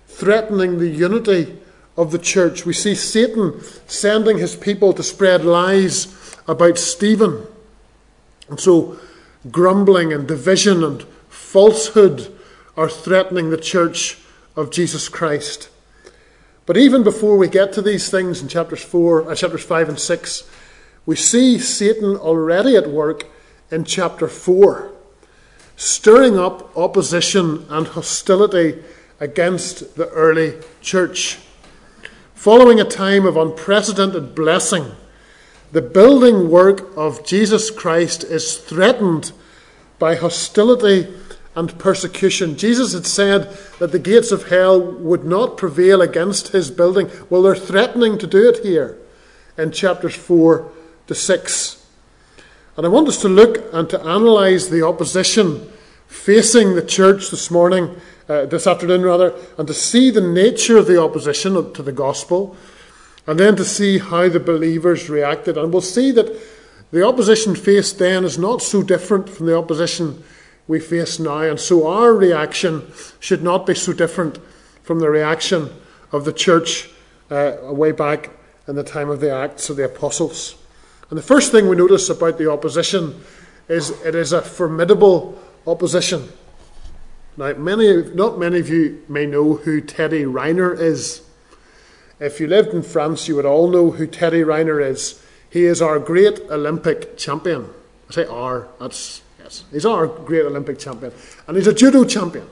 threatening 0.07 0.79
the 0.79 0.87
unity 0.87 1.57
of 1.97 2.11
the 2.11 2.19
church. 2.19 2.65
We 2.65 2.73
see 2.73 2.95
Satan 2.95 3.61
sending 3.87 4.37
his 4.37 4.55
people 4.55 4.93
to 4.93 5.03
spread 5.03 5.45
lies 5.45 6.35
about 6.47 6.77
Stephen. 6.77 7.45
And 8.49 8.59
so, 8.59 8.97
grumbling 9.51 10.13
and 10.13 10.27
division 10.27 10.83
and 10.83 11.03
falsehood 11.29 12.33
are 12.77 12.89
threatening 12.89 13.49
the 13.49 13.57
church 13.57 14.19
of 14.55 14.71
Jesus 14.71 15.09
Christ. 15.09 15.69
But 16.65 16.77
even 16.77 17.03
before 17.03 17.37
we 17.37 17.47
get 17.47 17.73
to 17.73 17.81
these 17.81 18.09
things 18.09 18.41
in 18.41 18.47
chapters 18.47 18.83
four, 18.83 19.29
uh, 19.29 19.35
chapters 19.35 19.63
five 19.63 19.87
and 19.87 19.99
six, 19.99 20.49
we 21.05 21.15
see 21.15 21.59
Satan 21.59 22.15
already 22.15 22.75
at 22.75 22.89
work 22.89 23.25
in 23.69 23.83
chapter 23.83 24.27
four, 24.27 24.91
stirring 25.75 26.37
up 26.37 26.75
opposition 26.75 27.65
and 27.69 27.87
hostility 27.87 28.83
against 29.19 29.95
the 29.95 30.09
early 30.09 30.55
church. 30.81 31.39
Following 32.33 32.79
a 32.79 32.85
time 32.85 33.25
of 33.25 33.37
unprecedented 33.37 34.35
blessing, 34.35 34.91
the 35.71 35.81
building 35.81 36.49
work 36.49 36.87
of 36.95 37.25
Jesus 37.25 37.69
Christ 37.69 38.23
is 38.23 38.57
threatened 38.57 39.31
by 39.99 40.15
hostility 40.15 41.13
and 41.55 41.77
persecution. 41.79 42.57
Jesus 42.57 42.93
had 42.93 43.05
said 43.05 43.57
that 43.79 43.91
the 43.91 43.99
gates 43.99 44.31
of 44.31 44.49
hell 44.49 44.79
would 44.79 45.23
not 45.23 45.57
prevail 45.57 46.01
against 46.01 46.49
his 46.49 46.69
building. 46.69 47.09
Well, 47.29 47.41
they're 47.41 47.55
threatening 47.55 48.17
to 48.19 48.27
do 48.27 48.49
it 48.49 48.63
here 48.63 48.97
in 49.57 49.71
chapters 49.71 50.15
4 50.15 50.71
to 51.07 51.15
6. 51.15 51.85
And 52.77 52.85
I 52.85 52.89
want 52.89 53.07
us 53.07 53.21
to 53.21 53.29
look 53.29 53.73
and 53.73 53.89
to 53.89 54.01
analyse 54.01 54.67
the 54.67 54.85
opposition 54.85 55.71
facing 56.07 56.75
the 56.75 56.85
church 56.85 57.29
this 57.29 57.49
morning, 57.49 57.95
uh, 58.27 58.45
this 58.45 58.67
afternoon 58.67 59.03
rather, 59.03 59.33
and 59.57 59.67
to 59.67 59.73
see 59.73 60.09
the 60.09 60.21
nature 60.21 60.77
of 60.77 60.87
the 60.87 61.01
opposition 61.01 61.73
to 61.73 61.83
the 61.83 61.91
gospel, 61.91 62.55
and 63.27 63.39
then 63.39 63.55
to 63.55 63.65
see 63.65 63.97
how 63.97 64.29
the 64.29 64.39
believers 64.39 65.09
reacted. 65.09 65.57
And 65.57 65.71
we'll 65.71 65.81
see 65.81 66.11
that 66.11 66.31
the 66.91 67.05
opposition 67.05 67.55
faced 67.55 67.97
then 67.97 68.23
is 68.23 68.37
not 68.37 68.61
so 68.61 68.83
different 68.83 69.29
from 69.29 69.45
the 69.45 69.57
opposition 69.57 70.23
we 70.67 70.79
face 70.79 71.19
now. 71.19 71.41
And 71.41 71.59
so 71.59 71.87
our 71.87 72.13
reaction 72.13 72.91
should 73.19 73.43
not 73.43 73.65
be 73.65 73.75
so 73.75 73.93
different 73.93 74.37
from 74.83 74.99
the 74.99 75.09
reaction 75.09 75.69
of 76.11 76.25
the 76.25 76.33
church 76.33 76.89
uh, 77.29 77.57
way 77.63 77.91
back 77.91 78.31
in 78.67 78.75
the 78.75 78.83
time 78.83 79.09
of 79.09 79.19
the 79.19 79.33
Acts 79.33 79.69
of 79.69 79.77
the 79.77 79.85
Apostles. 79.85 80.55
And 81.09 81.17
the 81.17 81.23
first 81.23 81.51
thing 81.51 81.69
we 81.69 81.75
notice 81.75 82.09
about 82.09 82.37
the 82.37 82.51
opposition 82.51 83.21
is 83.67 83.91
it 84.01 84.15
is 84.15 84.33
a 84.33 84.41
formidable 84.41 85.41
opposition. 85.67 86.29
Now, 87.37 87.53
many, 87.53 88.03
not 88.13 88.39
many 88.39 88.59
of 88.59 88.69
you 88.69 89.03
may 89.09 89.25
know 89.25 89.55
who 89.55 89.81
Teddy 89.81 90.23
Riner 90.23 90.77
is. 90.79 91.21
If 92.19 92.39
you 92.39 92.47
lived 92.47 92.69
in 92.69 92.81
France, 92.81 93.27
you 93.27 93.35
would 93.35 93.45
all 93.45 93.69
know 93.69 93.91
who 93.91 94.07
Teddy 94.07 94.41
Riner 94.41 94.79
is. 94.79 95.21
He 95.49 95.65
is 95.65 95.81
our 95.81 95.99
great 95.99 96.39
Olympic 96.49 97.17
champion. 97.17 97.69
I 98.09 98.13
say 98.13 98.25
our, 98.25 98.67
that's 98.79 99.21
Yes, 99.45 99.63
he's 99.71 99.85
our 99.85 100.07
great 100.07 100.43
Olympic 100.43 100.79
champion, 100.79 101.13
and 101.47 101.55
he's 101.55 101.67
a 101.67 101.73
judo 101.73 102.03
champion. 102.03 102.49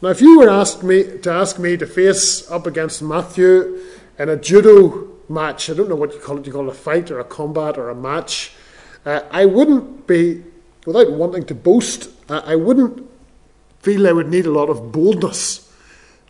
Now, 0.00 0.10
if 0.10 0.20
you 0.20 0.38
were 0.38 0.48
asked 0.48 0.84
me 0.84 1.18
to 1.22 1.32
ask 1.32 1.58
me 1.58 1.76
to 1.76 1.84
face 1.84 2.48
up 2.48 2.64
against 2.68 3.02
Matthew 3.02 3.80
in 4.16 4.28
a 4.28 4.36
judo 4.36 5.08
match, 5.30 5.70
I 5.70 5.74
don't 5.74 5.88
know 5.88 5.96
what 5.96 6.12
you 6.12 6.20
call 6.20 6.38
it. 6.38 6.46
You 6.46 6.52
call 6.52 6.68
it 6.68 6.72
a 6.72 6.74
fight 6.74 7.10
or 7.10 7.20
a 7.20 7.24
combat 7.24 7.78
or 7.78 7.88
a 7.88 7.94
match. 7.94 8.52
Uh, 9.06 9.22
I 9.30 9.46
wouldn't 9.46 10.06
be, 10.06 10.42
without 10.84 11.12
wanting 11.12 11.44
to 11.46 11.54
boast, 11.54 12.10
uh, 12.28 12.42
I 12.44 12.56
wouldn't 12.56 13.08
feel 13.80 14.06
I 14.06 14.12
would 14.12 14.28
need 14.28 14.46
a 14.46 14.50
lot 14.50 14.68
of 14.68 14.92
boldness 14.92 15.72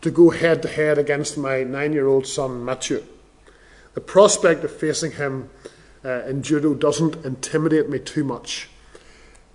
to 0.02 0.10
go 0.10 0.30
head 0.30 0.62
to 0.62 0.68
head 0.68 0.98
against 0.98 1.36
my 1.36 1.64
nine-year-old 1.64 2.26
son 2.26 2.64
Matthew. 2.64 3.04
The 3.94 4.00
prospect 4.00 4.62
of 4.62 4.70
facing 4.70 5.12
him 5.12 5.50
uh, 6.04 6.22
in 6.26 6.42
judo 6.42 6.74
doesn't 6.74 7.24
intimidate 7.24 7.88
me 7.88 7.98
too 7.98 8.24
much. 8.24 8.68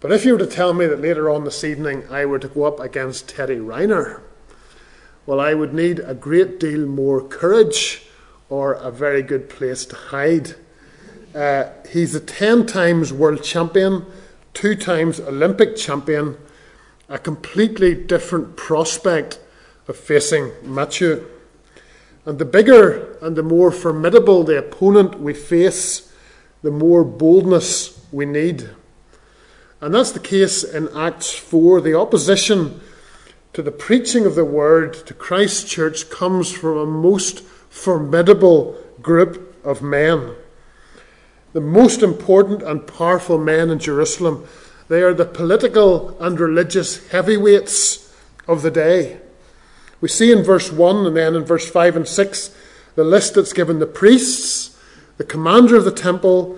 But 0.02 0.12
if 0.12 0.26
you 0.26 0.34
were 0.34 0.40
to 0.40 0.46
tell 0.46 0.74
me 0.74 0.86
that 0.88 1.02
later 1.02 1.30
on 1.30 1.46
this 1.46 1.64
evening 1.64 2.04
I 2.12 2.26
were 2.26 2.38
to 2.40 2.48
go 2.48 2.66
up 2.66 2.80
against 2.80 3.30
Teddy 3.30 3.56
Riner, 3.56 4.22
well, 5.26 5.40
I 5.40 5.54
would 5.54 5.74
need 5.74 6.00
a 6.00 6.14
great 6.14 6.60
deal 6.60 6.86
more 6.86 7.24
courage 7.24 8.06
or 8.50 8.74
a 8.74 8.92
very 8.92 9.22
good 9.22 9.50
place 9.50 9.86
to 9.86 9.96
hide. 9.96 10.56
Uh, 11.34 11.66
he's 11.90 12.16
a 12.16 12.20
10 12.20 12.66
times 12.66 13.12
world 13.12 13.44
champion, 13.44 14.06
two 14.54 14.76
times 14.76 15.20
Olympic 15.20 15.76
champion, 15.76 16.38
a 17.10 17.20
completely 17.20 17.94
different 17.94 18.56
prospect 18.56 19.40
of 19.88 19.98
facing 19.98 20.52
Matthew. 20.64 21.26
And 22.26 22.40
the 22.40 22.46
bigger 22.46 23.18
and 23.22 23.36
the 23.36 23.44
more 23.44 23.72
formidable 23.72 24.44
the 24.44 24.58
opponent 24.58 25.20
we 25.20 25.34
face, 25.34 26.12
the 26.64 26.72
more 26.72 27.04
boldness 27.04 28.00
we 28.12 28.26
need. 28.26 28.70
And 29.82 29.94
that's 29.94 30.12
the 30.12 30.20
case 30.20 30.64
in 30.64 30.90
Acts 30.98 31.32
4. 31.34 31.82
The 31.82 31.94
opposition 31.94 32.80
to 33.54 33.62
the 33.62 33.72
preaching 33.72 34.26
of 34.26 34.36
the 34.36 34.46
word 34.46 34.94
to 35.06 35.14
Christ's 35.14 35.70
church 35.70 36.10
comes 36.10 36.52
from 36.52 36.78
a 36.78 36.86
most 36.86 37.44
formidable 37.76 38.82
group 39.02 39.54
of 39.66 39.82
men. 39.82 40.34
The 41.52 41.60
most 41.60 42.02
important 42.02 42.64
and 42.64 42.88
powerful 42.88 43.38
men 43.38 43.70
in 43.70 43.80
Jerusalem. 43.80 44.48
They 44.88 45.02
are 45.02 45.14
the 45.14 45.26
political 45.26 46.18
and 46.22 46.40
religious 46.40 47.06
heavyweights 47.10 48.14
of 48.48 48.62
the 48.62 48.72
day. 48.72 49.20
We 50.00 50.08
see 50.08 50.32
in 50.32 50.42
verse 50.42 50.72
1 50.72 51.06
and 51.06 51.18
then 51.18 51.36
in 51.36 51.44
verse 51.44 51.70
5 51.70 51.98
and 51.98 52.08
6 52.08 52.56
the 52.96 53.04
list 53.04 53.36
that's 53.36 53.52
given 53.52 53.80
the 53.80 53.86
priests, 53.86 54.80
the 55.18 55.26
commander 55.26 55.76
of 55.76 55.84
the 55.84 55.92
temple, 55.92 56.58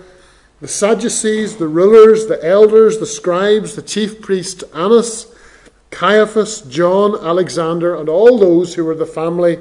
the 0.60 0.68
Sadducees, 0.68 1.56
the 1.56 1.66
rulers, 1.66 2.26
the 2.26 2.42
elders, 2.44 2.98
the 2.98 3.06
scribes, 3.06 3.74
the 3.74 3.82
chief 3.82 4.22
priest 4.22 4.62
Annas, 4.72 5.26
Caiaphas, 5.90 6.60
John, 6.62 7.16
Alexander, 7.16 7.96
and 7.96 8.08
all 8.08 8.38
those 8.38 8.74
who 8.74 8.84
were 8.84 8.94
the 8.94 9.04
family 9.04 9.58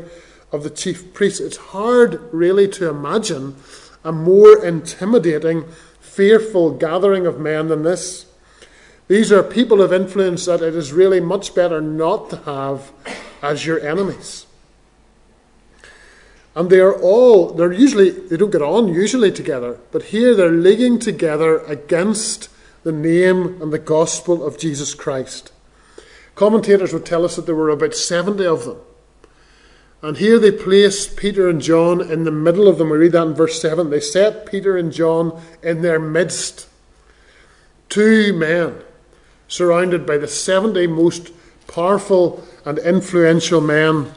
of 0.51 0.63
the 0.63 0.69
chief 0.69 1.13
priests. 1.13 1.39
It's 1.39 1.57
hard, 1.57 2.21
really, 2.33 2.67
to 2.69 2.89
imagine 2.89 3.55
a 4.03 4.11
more 4.11 4.63
intimidating, 4.63 5.65
fearful 5.99 6.71
gathering 6.71 7.25
of 7.25 7.39
men 7.39 7.67
than 7.67 7.83
this. 7.83 8.25
These 9.07 9.31
are 9.31 9.43
people 9.43 9.81
of 9.81 9.93
influence 9.93 10.45
that 10.45 10.61
it 10.61 10.75
is 10.75 10.91
really 10.91 11.19
much 11.19 11.55
better 11.55 11.81
not 11.81 12.29
to 12.31 12.37
have 12.37 12.91
as 13.41 13.65
your 13.65 13.79
enemies. 13.79 14.45
And 16.55 16.69
they 16.69 16.79
are 16.79 16.99
all, 16.99 17.51
they're 17.51 17.71
usually, 17.71 18.09
they 18.09 18.35
don't 18.35 18.51
get 18.51 18.63
on 18.63 18.87
usually 18.87 19.31
together, 19.31 19.79
but 19.91 20.05
here 20.05 20.33
they're 20.33 20.51
leaguing 20.51 20.97
together 20.97 21.59
against 21.59 22.49
the 22.83 22.91
name 22.91 23.61
and 23.61 23.71
the 23.71 23.77
gospel 23.79 24.45
of 24.45 24.57
Jesus 24.57 24.95
Christ. 24.95 25.51
Commentators 26.33 26.93
would 26.93 27.05
tell 27.05 27.25
us 27.25 27.35
that 27.35 27.45
there 27.45 27.55
were 27.55 27.69
about 27.69 27.93
70 27.93 28.45
of 28.45 28.65
them. 28.65 28.77
And 30.01 30.17
here 30.17 30.37
they 30.37 30.51
placed 30.51 31.17
Peter 31.17 31.49
and 31.49 31.61
John 31.61 32.01
in 32.01 32.23
the 32.23 32.31
middle 32.31 32.67
of 32.67 32.77
them. 32.77 32.89
We 32.89 32.97
read 32.97 33.13
that 33.13 33.27
in 33.27 33.33
verse 33.33 33.59
7. 33.61 33.89
They 33.89 33.99
set 33.99 34.45
Peter 34.45 34.77
and 34.77 34.91
John 34.91 35.41
in 35.63 35.81
their 35.81 35.99
midst. 35.99 36.67
Two 37.89 38.31
men 38.33 38.81
surrounded 39.47 40.05
by 40.05 40.17
the 40.17 40.27
70 40.27 40.87
most 40.87 41.31
powerful 41.67 42.45
and 42.63 42.77
influential 42.77 43.61
men 43.61 44.11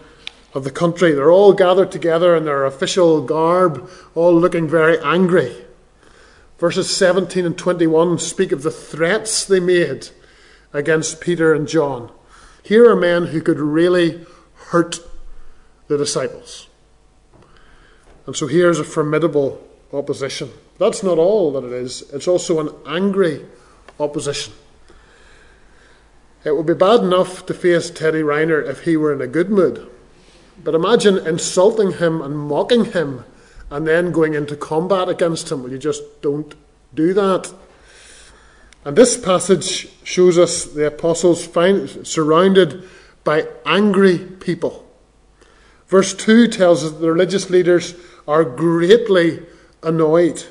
of 0.52 0.64
the 0.64 0.70
country. 0.70 1.12
They're 1.12 1.30
all 1.30 1.52
gathered 1.52 1.92
together 1.92 2.36
in 2.36 2.44
their 2.44 2.66
official 2.66 3.24
garb, 3.24 3.88
all 4.14 4.34
looking 4.34 4.68
very 4.68 4.98
angry. 5.00 5.64
Verses 6.58 6.94
17 6.94 7.46
and 7.46 7.56
21 7.56 8.18
speak 8.18 8.52
of 8.52 8.62
the 8.62 8.70
threats 8.70 9.46
they 9.46 9.60
made 9.60 10.08
against 10.72 11.20
Peter 11.20 11.54
and 11.54 11.66
John. 11.66 12.12
Here 12.62 12.90
are 12.90 12.96
men 12.96 13.26
who 13.26 13.40
could 13.40 13.58
really 13.58 14.26
hurt 14.66 15.00
the 15.90 15.98
disciples. 15.98 16.68
And 18.24 18.36
so 18.36 18.46
here's 18.46 18.78
a 18.78 18.84
formidable 18.84 19.60
opposition. 19.92 20.50
That's 20.78 21.02
not 21.02 21.18
all 21.18 21.50
that 21.52 21.64
it 21.64 21.72
is, 21.72 22.02
it's 22.12 22.28
also 22.28 22.60
an 22.60 22.72
angry 22.86 23.44
opposition. 23.98 24.52
It 26.44 26.56
would 26.56 26.64
be 26.64 26.74
bad 26.74 27.00
enough 27.00 27.44
to 27.46 27.54
face 27.54 27.90
Teddy 27.90 28.22
Riner 28.22 28.64
if 28.64 28.84
he 28.84 28.96
were 28.96 29.12
in 29.12 29.20
a 29.20 29.26
good 29.26 29.50
mood. 29.50 29.90
But 30.62 30.76
imagine 30.76 31.26
insulting 31.26 31.94
him 31.94 32.22
and 32.22 32.38
mocking 32.38 32.92
him 32.92 33.24
and 33.68 33.84
then 33.84 34.12
going 34.12 34.34
into 34.34 34.54
combat 34.54 35.08
against 35.08 35.50
him. 35.50 35.64
Well, 35.64 35.72
you 35.72 35.78
just 35.78 36.22
don't 36.22 36.54
do 36.94 37.12
that. 37.14 37.52
And 38.84 38.96
this 38.96 39.16
passage 39.16 39.88
shows 40.04 40.38
us 40.38 40.66
the 40.66 40.86
apostles 40.86 41.44
find, 41.44 42.06
surrounded 42.06 42.84
by 43.24 43.48
angry 43.66 44.18
people. 44.18 44.86
Verse 45.90 46.14
2 46.14 46.46
tells 46.46 46.84
us 46.84 46.92
the 46.92 47.10
religious 47.10 47.50
leaders 47.50 47.96
are 48.28 48.44
greatly 48.44 49.42
annoyed. 49.82 50.44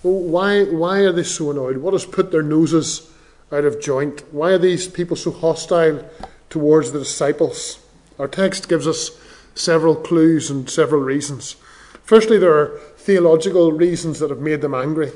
Why, 0.00 0.64
why 0.64 1.00
are 1.00 1.12
they 1.12 1.24
so 1.24 1.50
annoyed? 1.50 1.76
What 1.76 1.92
has 1.92 2.06
put 2.06 2.30
their 2.30 2.42
noses 2.42 3.12
out 3.52 3.66
of 3.66 3.82
joint? 3.82 4.24
Why 4.32 4.52
are 4.52 4.58
these 4.58 4.88
people 4.88 5.14
so 5.14 5.30
hostile 5.30 6.08
towards 6.48 6.90
the 6.90 7.00
disciples? 7.00 7.80
Our 8.18 8.26
text 8.26 8.66
gives 8.66 8.86
us 8.86 9.10
several 9.54 9.94
clues 9.94 10.48
and 10.48 10.70
several 10.70 11.02
reasons. 11.02 11.56
Firstly, 12.02 12.38
there 12.38 12.58
are 12.58 12.80
theological 12.96 13.72
reasons 13.72 14.20
that 14.20 14.30
have 14.30 14.40
made 14.40 14.62
them 14.62 14.74
angry. 14.74 15.12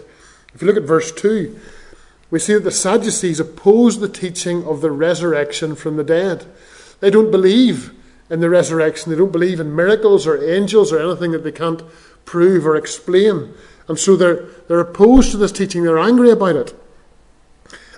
If 0.52 0.60
you 0.60 0.66
look 0.66 0.76
at 0.76 0.82
verse 0.82 1.12
2, 1.12 1.58
we 2.30 2.38
see 2.38 2.52
that 2.52 2.64
the 2.64 2.70
Sadducees 2.70 3.40
oppose 3.40 4.00
the 4.00 4.08
teaching 4.08 4.64
of 4.64 4.82
the 4.82 4.90
resurrection 4.90 5.76
from 5.76 5.96
the 5.96 6.04
dead. 6.04 6.44
They 7.00 7.08
don't 7.08 7.30
believe 7.30 7.94
in 8.30 8.40
the 8.40 8.50
resurrection, 8.50 9.10
they 9.10 9.18
don't 9.18 9.32
believe 9.32 9.60
in 9.60 9.74
miracles 9.74 10.26
or 10.26 10.42
angels 10.42 10.92
or 10.92 11.00
anything 11.00 11.32
that 11.32 11.44
they 11.44 11.52
can't 11.52 11.82
prove 12.24 12.66
or 12.66 12.76
explain. 12.76 13.54
And 13.88 13.98
so 13.98 14.16
they're, 14.16 14.44
they're 14.68 14.80
opposed 14.80 15.30
to 15.30 15.36
this 15.38 15.52
teaching, 15.52 15.82
they're 15.82 15.98
angry 15.98 16.30
about 16.30 16.56
it. 16.56 16.74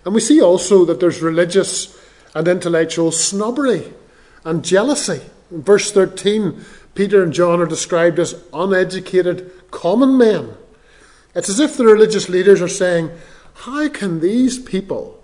And 0.04 0.14
we 0.14 0.20
see 0.20 0.40
also 0.40 0.84
that 0.84 1.00
there's 1.00 1.20
religious 1.20 1.98
and 2.34 2.46
intellectual 2.46 3.12
snobbery 3.12 3.92
and 4.44 4.64
jealousy. 4.64 5.20
In 5.50 5.62
verse 5.62 5.90
13, 5.90 6.64
Peter 6.94 7.22
and 7.22 7.32
John 7.32 7.60
are 7.60 7.66
described 7.66 8.18
as 8.18 8.42
uneducated 8.52 9.50
common 9.70 10.16
men. 10.16 10.54
It's 11.34 11.48
as 11.48 11.60
if 11.60 11.76
the 11.76 11.84
religious 11.84 12.28
leaders 12.28 12.62
are 12.62 12.68
saying, 12.68 13.10
how 13.54 13.88
can 13.88 14.20
these 14.20 14.58
people, 14.58 15.22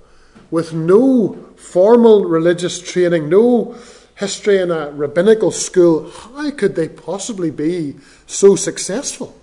with 0.50 0.72
no 0.72 1.34
formal 1.56 2.24
religious 2.24 2.80
training, 2.80 3.28
no 3.28 3.76
history 4.16 4.58
in 4.58 4.70
a 4.70 4.90
rabbinical 4.90 5.50
school, 5.50 6.10
how 6.10 6.50
could 6.50 6.74
they 6.74 6.88
possibly 6.88 7.50
be 7.50 7.96
so 8.26 8.56
successful? 8.56 9.38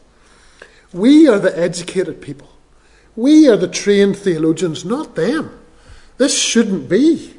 We 0.92 1.28
are 1.28 1.40
the 1.40 1.58
educated 1.58 2.22
people. 2.22 2.50
We 3.16 3.48
are 3.48 3.58
the 3.58 3.68
trained 3.68 4.18
theologians, 4.18 4.84
not 4.84 5.16
them. 5.16 5.60
This 6.18 6.40
shouldn't 6.40 6.90
be. 6.90 7.36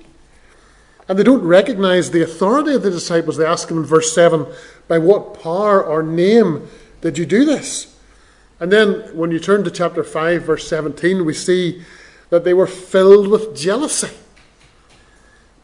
And 1.08 1.18
they 1.18 1.22
don't 1.22 1.42
recognize 1.42 2.10
the 2.10 2.22
authority 2.22 2.74
of 2.74 2.82
the 2.82 2.90
disciples. 2.90 3.36
They 3.36 3.44
ask 3.44 3.70
him 3.70 3.78
in 3.78 3.84
verse 3.84 4.14
7 4.14 4.46
By 4.88 4.98
what 4.98 5.40
power 5.42 5.84
or 5.84 6.02
name 6.02 6.68
did 7.00 7.18
you 7.18 7.26
do 7.26 7.44
this? 7.44 7.96
And 8.60 8.72
then 8.72 9.14
when 9.14 9.30
you 9.30 9.40
turn 9.40 9.64
to 9.64 9.70
chapter 9.70 10.04
5, 10.04 10.42
verse 10.42 10.66
17, 10.68 11.24
we 11.24 11.34
see 11.34 11.82
that 12.30 12.44
they 12.44 12.54
were 12.54 12.66
filled 12.66 13.28
with 13.28 13.56
jealousy. 13.56 14.10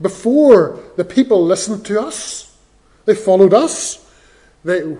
Before 0.00 0.80
the 0.96 1.04
people 1.04 1.44
listened 1.44 1.84
to 1.86 2.00
us, 2.00 2.56
they 3.04 3.14
followed 3.14 3.52
us, 3.52 4.06
they, 4.64 4.96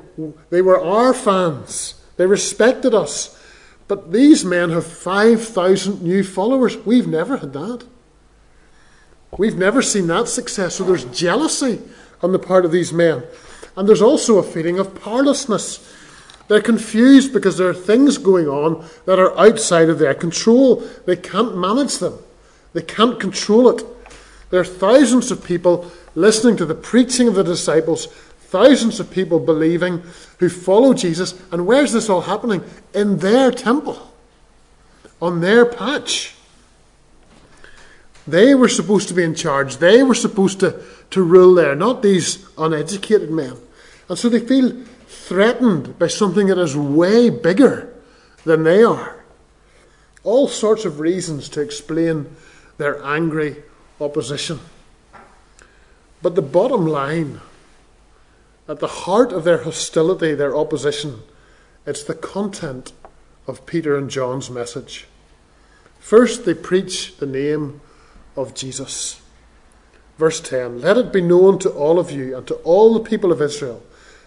they 0.50 0.62
were 0.62 0.80
our 0.80 1.14
fans, 1.14 1.94
they 2.16 2.26
respected 2.26 2.94
us. 2.94 3.36
But 3.88 4.12
these 4.12 4.44
men 4.44 4.70
have 4.70 4.86
5,000 4.86 6.02
new 6.02 6.22
followers. 6.22 6.76
We've 6.76 7.08
never 7.08 7.38
had 7.38 7.52
that. 7.54 7.84
We've 9.36 9.56
never 9.56 9.82
seen 9.82 10.06
that 10.06 10.28
success. 10.28 10.76
So 10.76 10.84
there's 10.84 11.06
jealousy 11.06 11.80
on 12.22 12.30
the 12.30 12.38
part 12.38 12.64
of 12.64 12.70
these 12.70 12.92
men. 12.92 13.24
And 13.76 13.88
there's 13.88 14.02
also 14.02 14.38
a 14.38 14.44
feeling 14.44 14.78
of 14.78 15.02
powerlessness. 15.02 15.92
They're 16.48 16.60
confused 16.60 17.32
because 17.32 17.58
there 17.58 17.68
are 17.68 17.74
things 17.74 18.18
going 18.18 18.48
on 18.48 18.84
that 19.06 19.18
are 19.18 19.36
outside 19.38 19.88
of 19.88 19.98
their 19.98 20.14
control. 20.14 20.76
They 21.06 21.16
can't 21.16 21.56
manage 21.56 21.98
them, 21.98 22.18
they 22.72 22.82
can't 22.82 23.18
control 23.18 23.68
it. 23.70 23.84
There 24.50 24.60
are 24.60 24.64
thousands 24.64 25.30
of 25.30 25.44
people 25.44 25.90
listening 26.14 26.56
to 26.56 26.66
the 26.66 26.74
preaching 26.74 27.28
of 27.28 27.34
the 27.34 27.44
disciples, 27.44 28.06
thousands 28.06 28.98
of 28.98 29.10
people 29.10 29.38
believing 29.38 30.02
who 30.38 30.48
follow 30.48 30.92
Jesus. 30.92 31.40
And 31.52 31.66
where's 31.66 31.92
this 31.92 32.08
all 32.08 32.22
happening? 32.22 32.64
In 32.92 33.18
their 33.18 33.52
temple, 33.52 34.12
on 35.22 35.40
their 35.40 35.64
patch. 35.64 36.34
They 38.26 38.54
were 38.54 38.68
supposed 38.68 39.08
to 39.08 39.14
be 39.14 39.22
in 39.22 39.34
charge. 39.34 39.76
They 39.78 40.02
were 40.02 40.14
supposed 40.14 40.60
to, 40.60 40.82
to 41.10 41.22
rule 41.22 41.54
there, 41.54 41.74
not 41.74 42.02
these 42.02 42.44
uneducated 42.58 43.30
men. 43.30 43.56
And 44.08 44.18
so 44.18 44.28
they 44.28 44.40
feel 44.40 44.84
threatened 45.06 45.98
by 45.98 46.08
something 46.08 46.48
that 46.48 46.58
is 46.58 46.76
way 46.76 47.30
bigger 47.30 47.92
than 48.44 48.64
they 48.64 48.82
are. 48.82 49.24
All 50.22 50.48
sorts 50.48 50.84
of 50.84 51.00
reasons 51.00 51.48
to 51.50 51.60
explain 51.60 52.34
their 52.78 53.02
angry 53.04 53.62
opposition. 54.00 54.60
But 56.22 56.34
the 56.34 56.42
bottom 56.42 56.86
line, 56.86 57.40
at 58.68 58.80
the 58.80 58.86
heart 58.86 59.32
of 59.32 59.44
their 59.44 59.64
hostility, 59.64 60.34
their 60.34 60.56
opposition, 60.56 61.22
it's 61.86 62.04
the 62.04 62.14
content 62.14 62.92
of 63.46 63.66
Peter 63.66 63.96
and 63.96 64.10
John's 64.10 64.50
message. 64.50 65.06
First, 65.98 66.44
they 66.44 66.54
preach 66.54 67.16
the 67.16 67.26
name 67.26 67.80
of 68.36 68.54
Jesus. 68.54 69.20
Verse 70.18 70.40
10 70.40 70.80
Let 70.80 70.98
it 70.98 71.12
be 71.12 71.22
known 71.22 71.58
to 71.60 71.70
all 71.70 71.98
of 71.98 72.10
you 72.10 72.36
and 72.36 72.46
to 72.46 72.54
all 72.56 72.94
the 72.94 73.08
people 73.08 73.32
of 73.32 73.42
Israel 73.42 73.82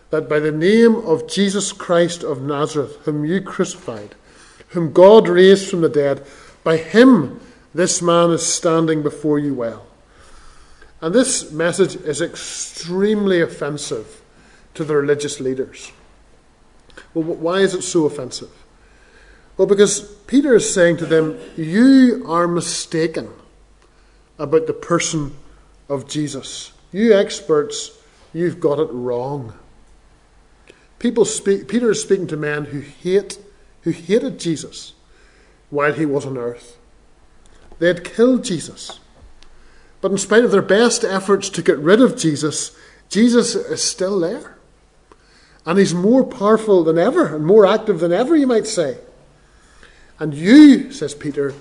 that 0.10 0.30
by 0.30 0.40
the 0.40 0.52
name 0.52 0.96
of 0.96 1.28
Jesus 1.28 1.72
Christ 1.72 2.24
of 2.24 2.42
Nazareth, 2.42 2.98
whom 3.04 3.26
you 3.26 3.42
crucified, 3.42 4.14
whom 4.70 4.94
God 4.94 5.28
raised 5.28 5.68
from 5.70 5.82
the 5.82 5.90
dead, 5.90 6.24
by 6.64 6.78
him 6.78 7.40
this 7.74 8.02
man 8.02 8.32
is 8.32 8.46
standing 8.46 9.02
before 9.02 9.40
you 9.40 9.54
well. 9.54 9.86
And 11.02 11.14
this 11.14 11.52
message 11.52 11.96
is 11.96 12.22
extremely 12.22 13.42
offensive 13.42 14.22
to 14.74 14.84
the 14.84 14.96
religious 14.96 15.40
leaders. 15.40 15.92
Well, 17.14 17.26
why 17.26 17.60
is 17.60 17.74
it 17.74 17.82
so 17.82 18.06
offensive? 18.06 18.52
Well, 19.58 19.68
because 19.68 20.02
Peter 20.28 20.56
is 20.56 20.74
saying 20.74 20.98
to 20.98 21.06
them, 21.06 21.38
You 21.58 22.24
are 22.28 22.48
mistaken 22.48 23.30
about 24.40 24.68
the 24.68 24.74
person 24.74 25.36
of 25.90 26.08
Jesus. 26.08 26.72
You 26.92 27.14
experts, 27.14 27.92
you've 28.34 28.60
got 28.60 28.80
it 28.80 28.90
wrong. 28.92 29.54
People 31.00 31.26
speak, 31.26 31.68
Peter 31.68 31.92
is 31.92 32.02
speaking 32.02 32.28
to 32.28 32.38
men 32.38 32.66
who 32.66 32.80
hate, 32.80 33.38
who 33.82 33.92
hated 33.92 34.40
Jesus 34.40 34.94
while 35.70 35.94
he 35.94 36.06
was 36.06 36.26
on 36.26 36.38
earth. 36.38 36.78
They 37.80 37.88
had 37.88 38.04
killed 38.04 38.44
Jesus. 38.44 39.00
But 40.02 40.12
in 40.12 40.18
spite 40.18 40.44
of 40.44 40.52
their 40.52 40.62
best 40.62 41.04
efforts 41.04 41.50
to 41.50 41.62
get 41.62 41.78
rid 41.78 42.02
of 42.02 42.18
Jesus, 42.18 42.76
Jesus 43.10 43.56
is 43.56 43.82
still 43.82 44.20
there. 44.20 44.58
And 45.66 45.80
he's 45.80 45.94
more 45.94 46.26
powerful 46.26 46.84
than 46.84 46.98
ever 46.98 47.34
and 47.34 47.46
more 47.46 47.66
active 47.66 48.00
than 48.00 48.12
ever, 48.12 48.36
you 48.36 48.48
might 48.48 48.68
say. 48.68 48.98
And 50.20 50.34
you, 50.34 50.92
says 50.92 51.16
Peter, 51.16 51.54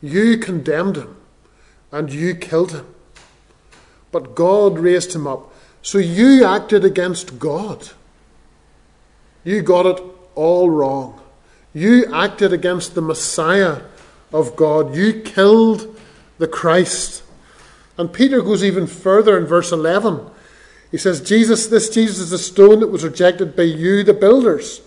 you 0.00 0.38
condemned 0.38 0.96
him 0.96 1.16
and 1.90 2.12
you 2.12 2.34
killed 2.34 2.72
him. 2.72 2.86
But 4.12 4.34
God 4.34 4.78
raised 4.78 5.14
him 5.14 5.26
up. 5.26 5.52
So 5.82 5.98
you 5.98 6.44
acted 6.44 6.84
against 6.84 7.38
God. 7.38 7.90
You 9.44 9.62
got 9.62 9.86
it 9.86 10.02
all 10.34 10.70
wrong. 10.70 11.20
You 11.72 12.12
acted 12.14 12.52
against 12.52 12.94
the 12.94 13.02
Messiah 13.02 13.82
of 14.32 14.56
God. 14.56 14.94
You 14.94 15.20
killed 15.20 15.98
the 16.38 16.48
Christ. 16.48 17.22
And 17.96 18.12
Peter 18.12 18.40
goes 18.40 18.62
even 18.62 18.86
further 18.86 19.36
in 19.36 19.46
verse 19.46 19.72
11. 19.72 20.20
He 20.90 20.98
says, 20.98 21.20
Jesus, 21.20 21.66
this 21.66 21.90
Jesus 21.90 22.18
is 22.18 22.30
the 22.30 22.38
stone 22.38 22.80
that 22.80 22.88
was 22.88 23.04
rejected 23.04 23.56
by 23.56 23.64
you, 23.64 24.02
the 24.02 24.14
builders, 24.14 24.80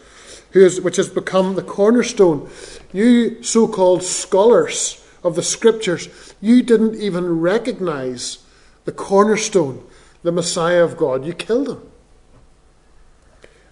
who 0.52 0.66
is, 0.66 0.82
which 0.82 0.96
has 0.96 1.10
become 1.10 1.56
the 1.56 1.62
cornerstone. 1.62 2.50
You 2.92 3.44
so 3.44 3.68
called 3.68 4.04
scholars 4.04 5.06
of 5.24 5.36
the 5.36 5.44
scriptures, 5.44 6.34
you 6.42 6.64
didn't 6.64 6.96
even 6.96 7.40
recognize 7.40 8.40
the 8.86 8.92
cornerstone 8.92 9.84
the 10.24 10.32
Messiah 10.32 10.84
of 10.84 10.98
God, 10.98 11.26
you 11.26 11.34
killed 11.34 11.70
him. 11.70 11.82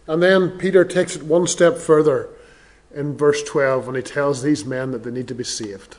And 0.08 0.23
then 0.23 0.58
Peter 0.58 0.84
takes 0.84 1.15
it 1.15 1.23
one 1.23 1.45
step 1.47 1.77
further 1.77 2.29
in 2.93 3.15
verse 3.15 3.43
12 3.43 3.88
when 3.88 3.95
he 3.95 4.02
tells 4.02 4.41
these 4.41 4.65
men 4.65 4.91
that 4.91 5.04
they 5.04 5.12
need 5.12 5.28
to 5.28 5.36
be 5.36 5.43
saved, 5.43 5.97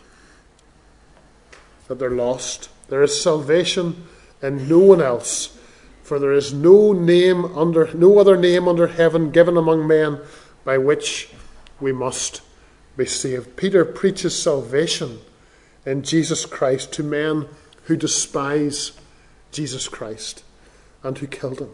that 1.89 1.99
they're 1.99 2.11
lost. 2.11 2.69
There 2.89 3.03
is 3.03 3.23
salvation 3.23 4.07
in 4.43 4.69
no 4.69 4.79
one 4.79 5.01
else, 5.01 5.59
for 6.03 6.19
there 6.19 6.33
is 6.33 6.53
no 6.53 6.93
name 6.93 7.45
under 7.57 7.93
no 7.95 8.19
other 8.19 8.37
name 8.37 8.67
under 8.67 8.89
heaven 8.89 9.31
given 9.31 9.57
among 9.57 9.87
men 9.87 10.21
by 10.65 10.79
which 10.79 11.31
we 11.81 11.93
must 11.93 12.43
be 12.97 13.07
saved. 13.07 13.57
Peter 13.57 13.85
preaches 13.85 14.41
salvation 14.41 15.21
in 15.87 16.03
Jesus 16.03 16.45
Christ 16.45 16.93
to 16.95 17.03
men 17.03 17.47
who 17.85 17.97
despise 17.97 18.93
Jesus 19.53 19.89
Christ 19.89 20.45
and 21.03 21.17
who 21.19 21.27
killed 21.27 21.61
him. 21.61 21.71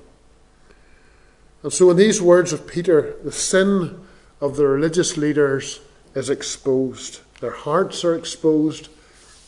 And 1.62 1.72
so, 1.72 1.90
in 1.90 1.96
these 1.96 2.22
words 2.22 2.52
of 2.52 2.66
Peter, 2.66 3.16
the 3.24 3.32
sin 3.32 4.05
of 4.40 4.56
the 4.56 4.66
religious 4.66 5.16
leaders 5.16 5.80
is 6.14 6.30
exposed. 6.30 7.20
Their 7.40 7.52
hearts 7.52 8.04
are 8.04 8.14
exposed 8.14 8.88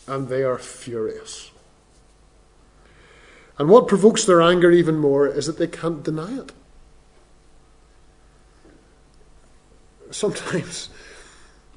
and 0.07 0.29
they 0.29 0.43
are 0.43 0.59
furious. 0.59 1.51
And 3.59 3.69
what 3.69 3.89
provokes 3.89 4.25
their 4.25 4.41
anger 4.41 4.71
even 4.71 4.99
more 4.99 5.27
is 5.27 5.47
that 5.47 5.59
they 5.59 5.67
can't 5.67 6.03
deny 6.03 6.39
it. 6.39 6.53
Sometimes 10.11 10.89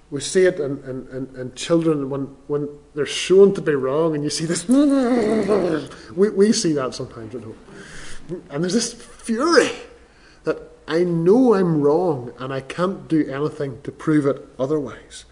we 0.10 0.22
see 0.22 0.46
it 0.46 0.60
in, 0.60 0.78
in, 0.84 1.30
in, 1.38 1.54
children 1.56 2.10
when, 2.10 2.24
when 2.48 2.70
they're 2.96 3.06
shown 3.06 3.54
to 3.56 3.62
be 3.62 3.74
wrong 3.74 4.16
and 4.16 4.24
you 4.24 4.30
see 4.30 4.46
this. 4.46 4.68
we, 6.16 6.30
we 6.30 6.54
see 6.54 6.74
that 6.74 6.94
sometimes 6.94 7.36
at 7.36 7.44
home. 7.44 7.58
And 8.50 8.64
there's 8.64 8.74
this 8.74 8.94
fury 8.94 9.72
I 10.88 11.04
know 11.04 11.54
I'm 11.54 11.82
wrong 11.82 12.34
and 12.40 12.52
I 12.54 12.62
can't 12.62 13.08
do 13.08 13.28
anything 13.30 13.82
to 13.84 13.92
prove 13.92 14.26
it 14.26 14.46
otherwise. 14.60 15.26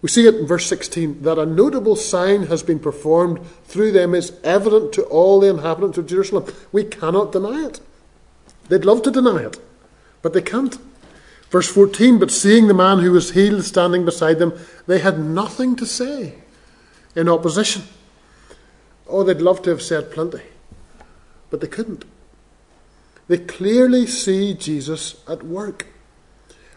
We 0.00 0.08
see 0.08 0.26
it 0.26 0.34
in 0.34 0.46
verse 0.46 0.66
16 0.66 1.22
that 1.22 1.38
a 1.38 1.46
notable 1.46 1.94
sign 1.94 2.46
has 2.46 2.62
been 2.62 2.80
performed 2.80 3.40
through 3.64 3.92
them 3.92 4.14
is 4.14 4.32
evident 4.42 4.92
to 4.94 5.04
all 5.04 5.40
the 5.40 5.48
inhabitants 5.50 5.96
of 5.96 6.06
Jerusalem. 6.06 6.52
We 6.72 6.84
cannot 6.84 7.32
deny 7.32 7.66
it. 7.66 7.80
They'd 8.68 8.84
love 8.84 9.02
to 9.02 9.10
deny 9.10 9.44
it, 9.44 9.58
but 10.22 10.32
they 10.32 10.42
can't. 10.42 10.76
Verse 11.50 11.68
14 11.68 12.18
But 12.18 12.30
seeing 12.30 12.66
the 12.66 12.74
man 12.74 12.98
who 12.98 13.12
was 13.12 13.32
healed 13.32 13.64
standing 13.64 14.04
beside 14.04 14.38
them, 14.38 14.58
they 14.86 14.98
had 14.98 15.20
nothing 15.20 15.76
to 15.76 15.86
say 15.86 16.34
in 17.14 17.28
opposition. 17.28 17.82
Oh, 19.06 19.22
they'd 19.22 19.42
love 19.42 19.62
to 19.62 19.70
have 19.70 19.82
said 19.82 20.10
plenty, 20.10 20.42
but 21.50 21.60
they 21.60 21.66
couldn't. 21.66 22.04
They 23.28 23.38
clearly 23.38 24.06
see 24.06 24.54
Jesus 24.54 25.22
at 25.28 25.42
work. 25.42 25.86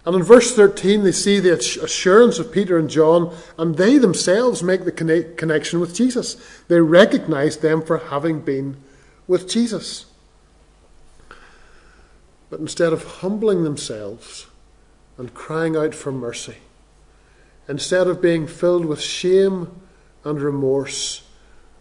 And 0.05 0.15
in 0.15 0.21
verse 0.21 0.55
13, 0.55 1.03
they 1.03 1.12
see 1.12 1.39
the 1.39 1.53
assurance 1.53 2.38
of 2.38 2.51
Peter 2.51 2.77
and 2.77 2.89
John, 2.89 3.36
and 3.58 3.75
they 3.75 3.97
themselves 3.97 4.62
make 4.62 4.86
the 4.86 4.91
connection 4.91 5.79
with 5.79 5.95
Jesus. 5.95 6.38
They 6.67 6.79
recognize 6.79 7.58
them 7.58 7.81
for 7.81 7.97
having 7.97 8.41
been 8.41 8.77
with 9.27 9.49
Jesus. 9.49 10.05
But 12.51 12.60
instead 12.60 12.93
of 12.93 13.03
humbling 13.03 13.63
themselves 13.63 14.45
and 15.17 15.34
crying 15.34 15.75
out 15.75 15.95
for 15.95 16.12
mercy, 16.12 16.58
instead 17.67 18.08
of 18.08 18.21
being 18.21 18.45
filled 18.45 18.86
with 18.86 19.01
shame 19.01 19.71
and 20.23 20.39
remorse, 20.39 21.23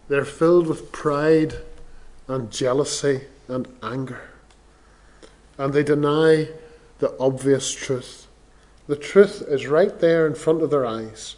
they're 0.08 0.24
filled 0.24 0.66
with 0.66 0.92
pride 0.92 1.56
and 2.26 2.50
jealousy 2.50 3.22
and 3.48 3.68
anger. 3.82 4.30
And 5.58 5.72
they 5.72 5.82
deny 5.82 6.48
the 6.98 7.16
obvious 7.18 7.72
truth. 7.72 8.26
The 8.86 8.96
truth 8.96 9.42
is 9.46 9.66
right 9.66 9.98
there 9.98 10.26
in 10.26 10.34
front 10.34 10.62
of 10.62 10.70
their 10.70 10.84
eyes. 10.84 11.36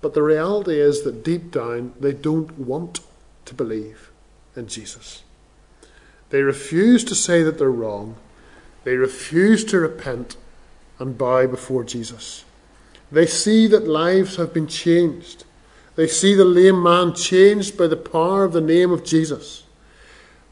But 0.00 0.14
the 0.14 0.22
reality 0.22 0.80
is 0.80 1.02
that 1.02 1.24
deep 1.24 1.50
down, 1.50 1.92
they 1.98 2.12
don't 2.12 2.58
want 2.58 3.00
to 3.44 3.54
believe 3.54 4.10
in 4.54 4.68
Jesus. 4.68 5.22
They 6.30 6.42
refuse 6.42 7.04
to 7.04 7.14
say 7.14 7.42
that 7.42 7.58
they're 7.58 7.70
wrong. 7.70 8.16
They 8.84 8.96
refuse 8.96 9.64
to 9.66 9.78
repent 9.78 10.36
and 10.98 11.18
bow 11.18 11.46
before 11.46 11.84
Jesus. 11.84 12.44
They 13.10 13.26
see 13.26 13.66
that 13.68 13.88
lives 13.88 14.36
have 14.36 14.52
been 14.52 14.66
changed. 14.66 15.44
They 15.96 16.06
see 16.06 16.34
the 16.34 16.44
lame 16.44 16.82
man 16.82 17.14
changed 17.14 17.76
by 17.78 17.86
the 17.86 17.96
power 17.96 18.44
of 18.44 18.52
the 18.52 18.60
name 18.60 18.92
of 18.92 19.04
Jesus. 19.04 19.64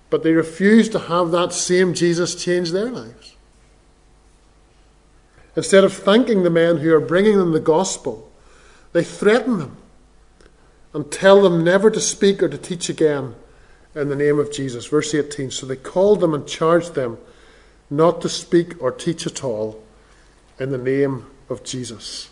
But 0.08 0.22
they 0.22 0.32
refuse 0.32 0.88
to 0.90 0.98
have 0.98 1.30
that 1.32 1.52
same 1.52 1.94
Jesus 1.94 2.34
change 2.42 2.70
their 2.70 2.90
lives. 2.90 3.34
Instead 5.56 5.84
of 5.84 5.92
thanking 5.92 6.42
the 6.42 6.50
men 6.50 6.78
who 6.78 6.94
are 6.94 7.00
bringing 7.00 7.38
them 7.38 7.52
the 7.52 7.60
gospel, 7.60 8.30
they 8.92 9.02
threaten 9.02 9.58
them 9.58 9.76
and 10.92 11.10
tell 11.10 11.42
them 11.42 11.64
never 11.64 11.90
to 11.90 12.00
speak 12.00 12.42
or 12.42 12.48
to 12.48 12.58
teach 12.58 12.88
again 12.88 13.34
in 13.94 14.08
the 14.08 14.16
name 14.16 14.38
of 14.38 14.52
Jesus. 14.52 14.86
Verse 14.86 15.14
18 15.14 15.50
So 15.50 15.66
they 15.66 15.76
called 15.76 16.20
them 16.20 16.34
and 16.34 16.46
charged 16.46 16.94
them 16.94 17.18
not 17.88 18.20
to 18.20 18.28
speak 18.28 18.80
or 18.82 18.92
teach 18.92 19.26
at 19.26 19.42
all 19.42 19.82
in 20.58 20.70
the 20.70 20.78
name 20.78 21.26
of 21.48 21.64
Jesus. 21.64 22.30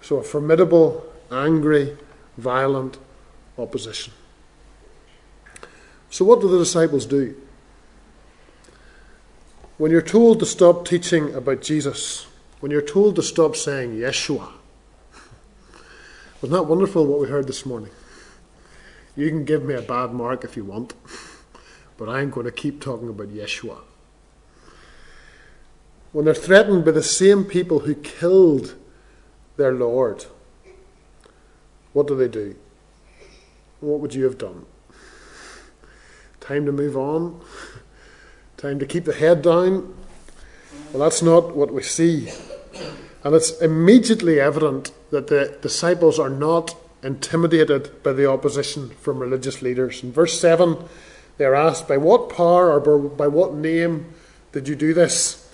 So 0.00 0.16
a 0.16 0.22
formidable, 0.22 1.04
angry, 1.30 1.96
violent 2.36 2.98
opposition. 3.58 4.12
So, 6.12 6.26
what 6.26 6.42
do 6.42 6.48
the 6.48 6.58
disciples 6.58 7.06
do? 7.06 7.34
When 9.78 9.90
you're 9.90 10.02
told 10.02 10.40
to 10.40 10.46
stop 10.46 10.86
teaching 10.86 11.34
about 11.34 11.62
Jesus, 11.62 12.26
when 12.60 12.70
you're 12.70 12.82
told 12.82 13.16
to 13.16 13.22
stop 13.22 13.56
saying 13.56 13.94
Yeshua, 13.96 14.52
wasn't 16.42 16.52
that 16.52 16.64
wonderful 16.64 17.06
what 17.06 17.18
we 17.18 17.28
heard 17.28 17.46
this 17.46 17.64
morning? 17.64 17.88
You 19.16 19.30
can 19.30 19.46
give 19.46 19.64
me 19.64 19.72
a 19.72 19.80
bad 19.80 20.12
mark 20.12 20.44
if 20.44 20.54
you 20.54 20.66
want, 20.66 20.92
but 21.96 22.10
I'm 22.10 22.28
going 22.28 22.44
to 22.44 22.52
keep 22.52 22.82
talking 22.82 23.08
about 23.08 23.28
Yeshua. 23.28 23.78
When 26.12 26.26
they're 26.26 26.34
threatened 26.34 26.84
by 26.84 26.90
the 26.90 27.02
same 27.02 27.46
people 27.46 27.80
who 27.80 27.94
killed 27.94 28.74
their 29.56 29.72
Lord, 29.72 30.26
what 31.94 32.06
do 32.06 32.14
they 32.14 32.28
do? 32.28 32.54
What 33.80 34.00
would 34.00 34.14
you 34.14 34.24
have 34.24 34.36
done? 34.36 34.66
Time 36.52 36.66
to 36.66 36.72
move 36.72 36.98
on? 36.98 37.40
Time 38.58 38.78
to 38.78 38.84
keep 38.84 39.06
the 39.06 39.14
head 39.14 39.40
down. 39.40 39.96
Well, 40.92 41.02
that's 41.02 41.22
not 41.22 41.56
what 41.56 41.72
we 41.72 41.82
see. 41.82 42.28
And 43.24 43.34
it's 43.34 43.58
immediately 43.62 44.38
evident 44.38 44.92
that 45.12 45.28
the 45.28 45.56
disciples 45.62 46.18
are 46.18 46.28
not 46.28 46.76
intimidated 47.02 48.02
by 48.02 48.12
the 48.12 48.28
opposition 48.28 48.90
from 49.00 49.18
religious 49.18 49.62
leaders. 49.62 50.02
In 50.02 50.12
verse 50.12 50.38
7, 50.38 50.76
they 51.38 51.46
are 51.46 51.54
asked, 51.54 51.88
By 51.88 51.96
what 51.96 52.28
power 52.28 52.78
or 52.78 52.98
by 52.98 53.28
what 53.28 53.54
name 53.54 54.12
did 54.52 54.68
you 54.68 54.76
do 54.76 54.92
this? 54.92 55.50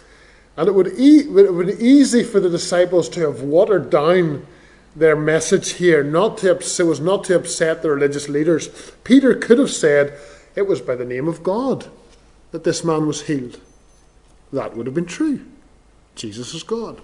And 0.56 0.66
it 0.66 0.74
would, 0.74 0.98
e- 0.98 1.28
it 1.28 1.54
would 1.54 1.68
be 1.68 1.74
easy 1.74 2.24
for 2.24 2.40
the 2.40 2.50
disciples 2.50 3.08
to 3.10 3.20
have 3.20 3.42
watered 3.42 3.88
down 3.88 4.48
their 4.96 5.14
message 5.14 5.74
here, 5.74 6.02
not 6.02 6.38
to, 6.38 6.50
it 6.50 6.80
was 6.80 6.98
not 6.98 7.22
to 7.22 7.36
upset 7.36 7.82
the 7.82 7.90
religious 7.90 8.28
leaders. 8.28 8.90
Peter 9.04 9.36
could 9.36 9.60
have 9.60 9.70
said, 9.70 10.18
It 10.58 10.66
was 10.66 10.80
by 10.80 10.96
the 10.96 11.04
name 11.04 11.28
of 11.28 11.44
God 11.44 11.86
that 12.50 12.64
this 12.64 12.82
man 12.82 13.06
was 13.06 13.28
healed. 13.28 13.60
That 14.52 14.76
would 14.76 14.86
have 14.86 14.94
been 14.94 15.06
true. 15.06 15.46
Jesus 16.16 16.52
is 16.52 16.64
God. 16.64 17.00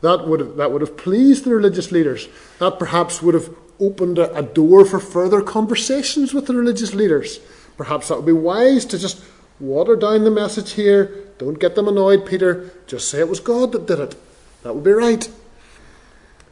That 0.00 0.26
would 0.26 0.40
have, 0.40 0.56
that 0.56 0.72
would 0.72 0.80
have 0.80 0.96
pleased 0.96 1.44
the 1.44 1.54
religious 1.54 1.92
leaders. 1.92 2.28
That 2.60 2.78
perhaps 2.78 3.20
would 3.20 3.34
have 3.34 3.54
opened 3.78 4.18
a, 4.18 4.34
a 4.34 4.42
door 4.42 4.86
for 4.86 5.00
further 5.00 5.42
conversations 5.42 6.32
with 6.32 6.46
the 6.46 6.54
religious 6.54 6.94
leaders. 6.94 7.40
Perhaps 7.76 8.08
that 8.08 8.16
would 8.16 8.24
be 8.24 8.32
wise 8.32 8.86
to 8.86 8.98
just 8.98 9.22
water 9.60 9.94
down 9.94 10.24
the 10.24 10.30
message 10.30 10.72
here. 10.72 11.26
Don't 11.36 11.60
get 11.60 11.74
them 11.74 11.88
annoyed, 11.88 12.24
Peter. 12.24 12.72
Just 12.86 13.10
say 13.10 13.18
it 13.18 13.28
was 13.28 13.38
God 13.38 13.72
that 13.72 13.86
did 13.86 14.00
it. 14.00 14.14
That 14.62 14.74
would 14.74 14.84
be 14.84 14.92
right. 14.92 15.28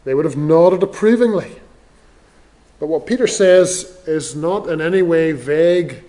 They 0.05 0.13
would 0.13 0.27
have 0.27 0.37
nodded 0.37 0.83
approvingly. 0.83 1.57
But 2.79 2.89
what 2.89 3.07
Peter 3.07 3.27
says 3.27 3.99
is 4.07 4.37
not 4.37 4.69
in 4.69 4.83
any 4.83 5.01
way 5.01 5.33
vague 5.33 6.03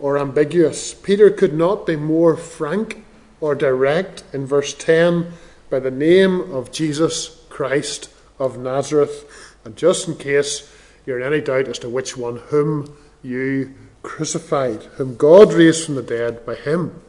or 0.00 0.18
ambiguous. 0.18 0.94
Peter 0.94 1.30
could 1.30 1.54
not 1.54 1.86
be 1.86 1.96
more 1.96 2.36
frank 2.36 3.04
or 3.40 3.54
direct 3.54 4.22
in 4.32 4.46
verse 4.46 4.74
10 4.74 5.32
by 5.70 5.78
the 5.78 5.90
name 5.90 6.40
of 6.52 6.72
Jesus 6.72 7.44
Christ 7.48 8.10
of 8.38 8.58
Nazareth. 8.58 9.56
And 9.64 9.76
just 9.76 10.08
in 10.08 10.16
case 10.16 10.72
you're 11.04 11.20
in 11.20 11.32
any 11.32 11.40
doubt 11.40 11.68
as 11.68 11.78
to 11.80 11.88
which 11.88 12.16
one, 12.16 12.36
whom 12.36 12.96
you 13.22 13.74
crucified, 14.02 14.82
whom 14.96 15.16
God 15.16 15.52
raised 15.52 15.84
from 15.84 15.96
the 15.96 16.02
dead, 16.02 16.46
by 16.46 16.54
him 16.54 17.02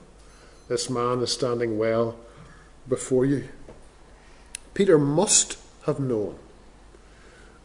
this 0.67 0.89
man 0.89 1.19
is 1.21 1.32
standing 1.32 1.78
well 1.78 2.15
before 2.88 3.25
you. 3.25 3.49
Peter 4.73 4.97
must 4.99 5.58
have 5.86 5.99
known 5.99 6.38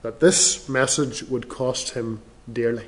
that 0.02 0.20
this 0.20 0.68
message 0.68 1.22
would 1.24 1.48
cost 1.48 1.90
him 1.90 2.22
dearly. 2.50 2.86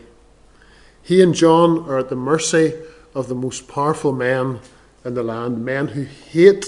He 1.07 1.23
and 1.23 1.37
John 1.37 1.89
are 1.89 1.99
at 1.99 2.09
the 2.09 2.17
mercy 2.17 2.75
of 3.15 3.29
the 3.29 3.37
most 3.37 3.69
powerful 3.69 4.11
men 4.11 4.59
in 5.05 5.15
the 5.15 5.23
land, 5.23 5.65
men 5.65 5.87
who 5.87 6.03
hate 6.03 6.67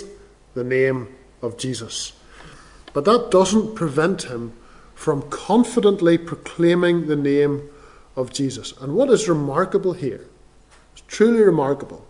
the 0.54 0.62
name 0.62 1.08
of 1.42 1.58
Jesus. 1.58 2.12
But 2.92 3.04
that 3.04 3.32
doesn't 3.32 3.74
prevent 3.74 4.30
him 4.30 4.52
from 4.94 5.28
confidently 5.28 6.18
proclaiming 6.18 7.08
the 7.08 7.16
name 7.16 7.68
of 8.14 8.32
Jesus. 8.32 8.72
And 8.80 8.94
what 8.94 9.10
is 9.10 9.28
remarkable 9.28 9.94
here, 9.94 10.28
truly 11.08 11.40
remarkable, 11.40 12.06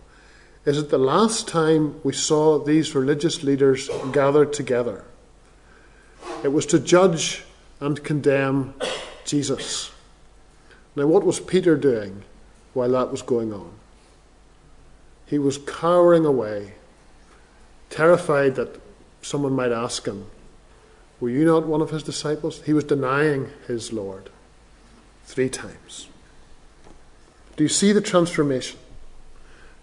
is 0.65 0.77
that 0.77 0.91
the 0.91 0.99
last 0.99 1.47
time 1.47 1.99
we 2.03 2.13
saw 2.13 2.59
these 2.59 2.93
religious 2.93 3.41
leaders 3.41 3.89
gathered 4.11 4.53
together, 4.53 5.03
it 6.43 6.49
was 6.49 6.67
to 6.67 6.79
judge 6.79 7.43
and 7.79 8.03
condemn 8.03 8.75
Jesus. 9.25 9.89
Now, 10.95 11.07
what 11.07 11.25
was 11.25 11.39
Peter 11.39 11.75
doing 11.75 12.23
while 12.73 12.91
that 12.91 13.11
was 13.11 13.21
going 13.21 13.53
on? 13.53 13.71
He 15.25 15.37
was 15.37 15.57
cowering 15.57 16.25
away, 16.25 16.73
terrified 17.89 18.55
that 18.55 18.79
someone 19.21 19.53
might 19.53 19.71
ask 19.71 20.05
him, 20.05 20.25
Were 21.19 21.29
you 21.29 21.45
not 21.45 21.67
one 21.67 21.81
of 21.81 21.91
his 21.91 22.03
disciples? 22.03 22.61
He 22.63 22.73
was 22.73 22.83
denying 22.83 23.51
his 23.67 23.93
Lord 23.93 24.29
three 25.25 25.49
times. 25.49 26.07
Do 27.55 27.63
you 27.63 27.69
see 27.69 27.91
the 27.91 28.01
transformation? 28.01 28.79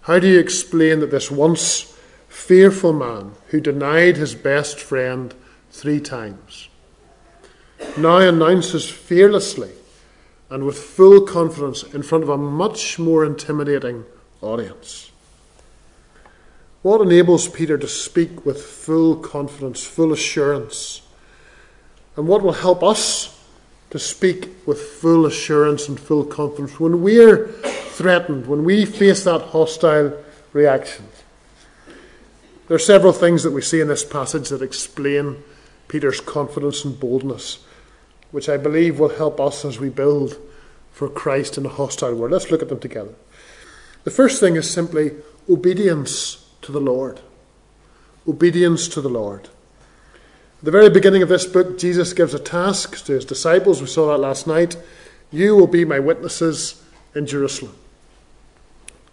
How 0.02 0.18
do 0.18 0.26
you 0.26 0.38
explain 0.38 1.00
that 1.00 1.10
this 1.10 1.30
once 1.30 1.94
fearful 2.28 2.92
man 2.92 3.32
who 3.48 3.60
denied 3.60 4.16
his 4.16 4.34
best 4.34 4.78
friend 4.78 5.34
three 5.70 6.00
times 6.00 6.68
now 7.96 8.18
announces 8.18 8.88
fearlessly 8.88 9.70
and 10.50 10.64
with 10.64 10.78
full 10.78 11.22
confidence 11.22 11.82
in 11.82 12.02
front 12.02 12.24
of 12.24 12.30
a 12.30 12.36
much 12.36 12.98
more 12.98 13.24
intimidating 13.24 14.04
audience? 14.40 15.10
What 16.82 17.00
enables 17.00 17.48
Peter 17.48 17.76
to 17.76 17.88
speak 17.88 18.46
with 18.46 18.62
full 18.62 19.16
confidence, 19.16 19.84
full 19.84 20.12
assurance? 20.12 21.02
And 22.16 22.28
what 22.28 22.42
will 22.42 22.52
help 22.52 22.82
us 22.82 23.36
to 23.90 23.98
speak 23.98 24.50
with 24.66 24.80
full 24.80 25.26
assurance 25.26 25.88
and 25.88 25.98
full 25.98 26.24
confidence 26.24 26.78
when 26.78 27.02
we're 27.02 27.48
threatened, 27.48 28.46
when 28.46 28.64
we 28.64 28.84
face 28.84 29.24
that 29.24 29.42
hostile 29.42 30.16
reaction? 30.52 31.06
There 32.68 32.74
are 32.76 32.80
several 32.80 33.12
things 33.12 33.42
that 33.42 33.52
we 33.52 33.62
see 33.62 33.80
in 33.80 33.88
this 33.88 34.04
passage 34.04 34.48
that 34.48 34.62
explain 34.62 35.42
Peter's 35.88 36.20
confidence 36.20 36.84
and 36.84 36.98
boldness, 36.98 37.64
which 38.36 38.50
I 38.50 38.58
believe 38.58 39.00
will 39.00 39.16
help 39.16 39.40
us 39.40 39.64
as 39.64 39.80
we 39.80 39.88
build 39.88 40.36
for 40.92 41.08
Christ 41.08 41.56
in 41.56 41.64
a 41.64 41.70
hostile 41.70 42.14
world. 42.14 42.32
Let's 42.32 42.50
look 42.50 42.60
at 42.60 42.68
them 42.68 42.78
together. 42.78 43.14
The 44.04 44.10
first 44.10 44.40
thing 44.40 44.56
is 44.56 44.68
simply 44.68 45.12
obedience 45.48 46.46
to 46.60 46.70
the 46.70 46.78
Lord. 46.78 47.20
Obedience 48.28 48.88
to 48.88 49.00
the 49.00 49.08
Lord. 49.08 49.44
At 50.58 50.64
the 50.64 50.70
very 50.70 50.90
beginning 50.90 51.22
of 51.22 51.30
this 51.30 51.46
book, 51.46 51.78
Jesus 51.78 52.12
gives 52.12 52.34
a 52.34 52.38
task 52.38 53.06
to 53.06 53.14
his 53.14 53.24
disciples. 53.24 53.80
We 53.80 53.86
saw 53.86 54.08
that 54.08 54.18
last 54.18 54.46
night. 54.46 54.76
You 55.32 55.56
will 55.56 55.66
be 55.66 55.86
my 55.86 55.98
witnesses 55.98 56.84
in 57.14 57.26
Jerusalem. 57.26 57.74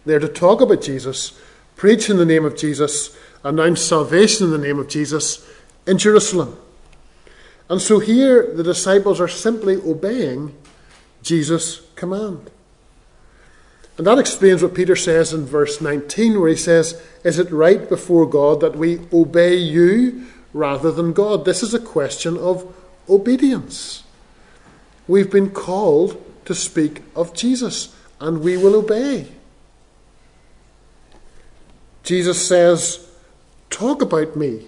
They're 0.06 0.20
to 0.20 0.28
talk 0.28 0.60
about 0.60 0.82
Jesus, 0.82 1.40
preach 1.78 2.10
in 2.10 2.18
the 2.18 2.26
name 2.26 2.44
of 2.44 2.58
Jesus, 2.58 3.16
announce 3.42 3.84
salvation 3.84 4.48
in 4.48 4.52
the 4.52 4.68
name 4.68 4.80
of 4.80 4.90
Jesus 4.90 5.50
in 5.88 5.98
Jerusalem. 5.98 6.58
And 7.70 7.82
so 7.82 8.00
here 8.00 8.54
the 8.54 8.64
disciples 8.64 9.20
are 9.20 9.28
simply 9.28 9.76
obeying 9.76 10.56
Jesus' 11.22 11.82
command. 11.96 12.52
And 13.98 14.08
that 14.08 14.18
explains 14.18 14.64
what 14.64 14.74
Peter 14.74 14.96
says 14.96 15.34
in 15.34 15.46
verse 15.46 15.80
19, 15.80 16.40
where 16.40 16.50
he 16.50 16.56
says, 16.56 17.02
Is 17.24 17.38
it 17.38 17.52
right 17.52 17.88
before 17.88 18.28
God 18.28 18.60
that 18.62 18.76
we 18.76 19.02
obey 19.14 19.56
you 19.56 20.26
rather 20.52 20.92
than 20.92 21.14
God? 21.14 21.46
This 21.46 21.62
is 21.62 21.74
a 21.74 21.80
question 21.80 22.38
of 22.38 22.74
obedience. 23.08 24.04
We've 25.08 25.32
been 25.32 25.52
called 25.52 26.20
to 26.46 26.56
speak 26.56 27.04
of 27.16 27.34
Jesus, 27.34 27.96
and 28.20 28.42
we 28.42 28.58
will 28.58 28.76
obey. 28.76 29.28
Jesus 32.04 32.46
says, 32.46 33.10
Talk 33.70 34.02
about 34.02 34.36
me. 34.36 34.68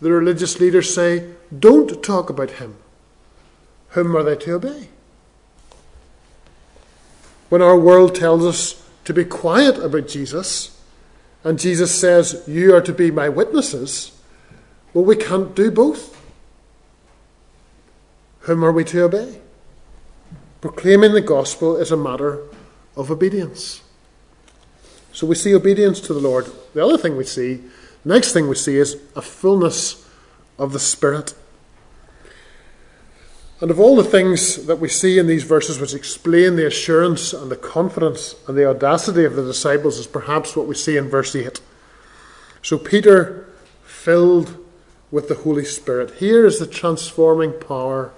The 0.00 0.12
religious 0.12 0.60
leaders 0.60 0.94
say, 0.94 1.28
Don't 1.56 2.02
talk 2.02 2.30
about 2.30 2.52
him. 2.52 2.76
Whom 3.90 4.16
are 4.16 4.22
they 4.22 4.36
to 4.36 4.54
obey? 4.54 4.88
when 7.50 7.60
our 7.60 7.76
world 7.76 8.14
tells 8.14 8.46
us 8.46 8.82
to 9.04 9.12
be 9.12 9.24
quiet 9.24 9.76
about 9.76 10.08
Jesus, 10.08 10.80
and 11.44 11.58
Jesus 11.58 11.98
says, 11.98 12.42
You 12.46 12.74
are 12.74 12.80
to 12.80 12.94
be 12.94 13.10
my 13.10 13.28
witnesses, 13.28 14.12
well, 14.94 15.04
we 15.04 15.16
can't 15.16 15.54
do 15.54 15.70
both. 15.70 16.16
Whom 18.40 18.64
are 18.64 18.72
we 18.72 18.84
to 18.84 19.02
obey? 19.02 19.40
Proclaiming 20.60 21.12
the 21.12 21.20
gospel 21.20 21.76
is 21.76 21.90
a 21.90 21.96
matter 21.96 22.40
of 22.96 23.10
obedience. 23.10 23.82
So 25.12 25.26
we 25.26 25.34
see 25.34 25.54
obedience 25.54 26.00
to 26.02 26.14
the 26.14 26.20
Lord. 26.20 26.50
The 26.72 26.84
other 26.84 26.98
thing 26.98 27.16
we 27.16 27.24
see, 27.24 27.62
next 28.04 28.32
thing 28.32 28.48
we 28.48 28.54
see 28.54 28.76
is 28.76 28.96
a 29.16 29.22
fullness 29.22 30.08
of 30.58 30.72
the 30.72 30.78
Spirit. 30.78 31.34
And 33.60 33.70
of 33.70 33.78
all 33.78 33.94
the 33.94 34.04
things 34.04 34.66
that 34.66 34.80
we 34.80 34.88
see 34.88 35.18
in 35.18 35.26
these 35.26 35.44
verses 35.44 35.78
which 35.78 35.94
explain 35.94 36.56
the 36.56 36.66
assurance 36.66 37.32
and 37.32 37.50
the 37.50 37.56
confidence 37.56 38.34
and 38.48 38.56
the 38.56 38.68
audacity 38.68 39.24
of 39.24 39.36
the 39.36 39.44
disciples 39.44 39.98
is 39.98 40.06
perhaps 40.06 40.56
what 40.56 40.66
we 40.66 40.74
see 40.74 40.96
in 40.96 41.08
verse 41.08 41.36
8. 41.36 41.60
So 42.62 42.78
Peter, 42.78 43.50
filled 44.00 44.56
with 45.10 45.28
the 45.28 45.34
Holy 45.34 45.64
Spirit. 45.64 46.12
Here 46.12 46.46
is 46.46 46.58
the 46.58 46.66
transforming 46.66 47.52
power 47.52 48.12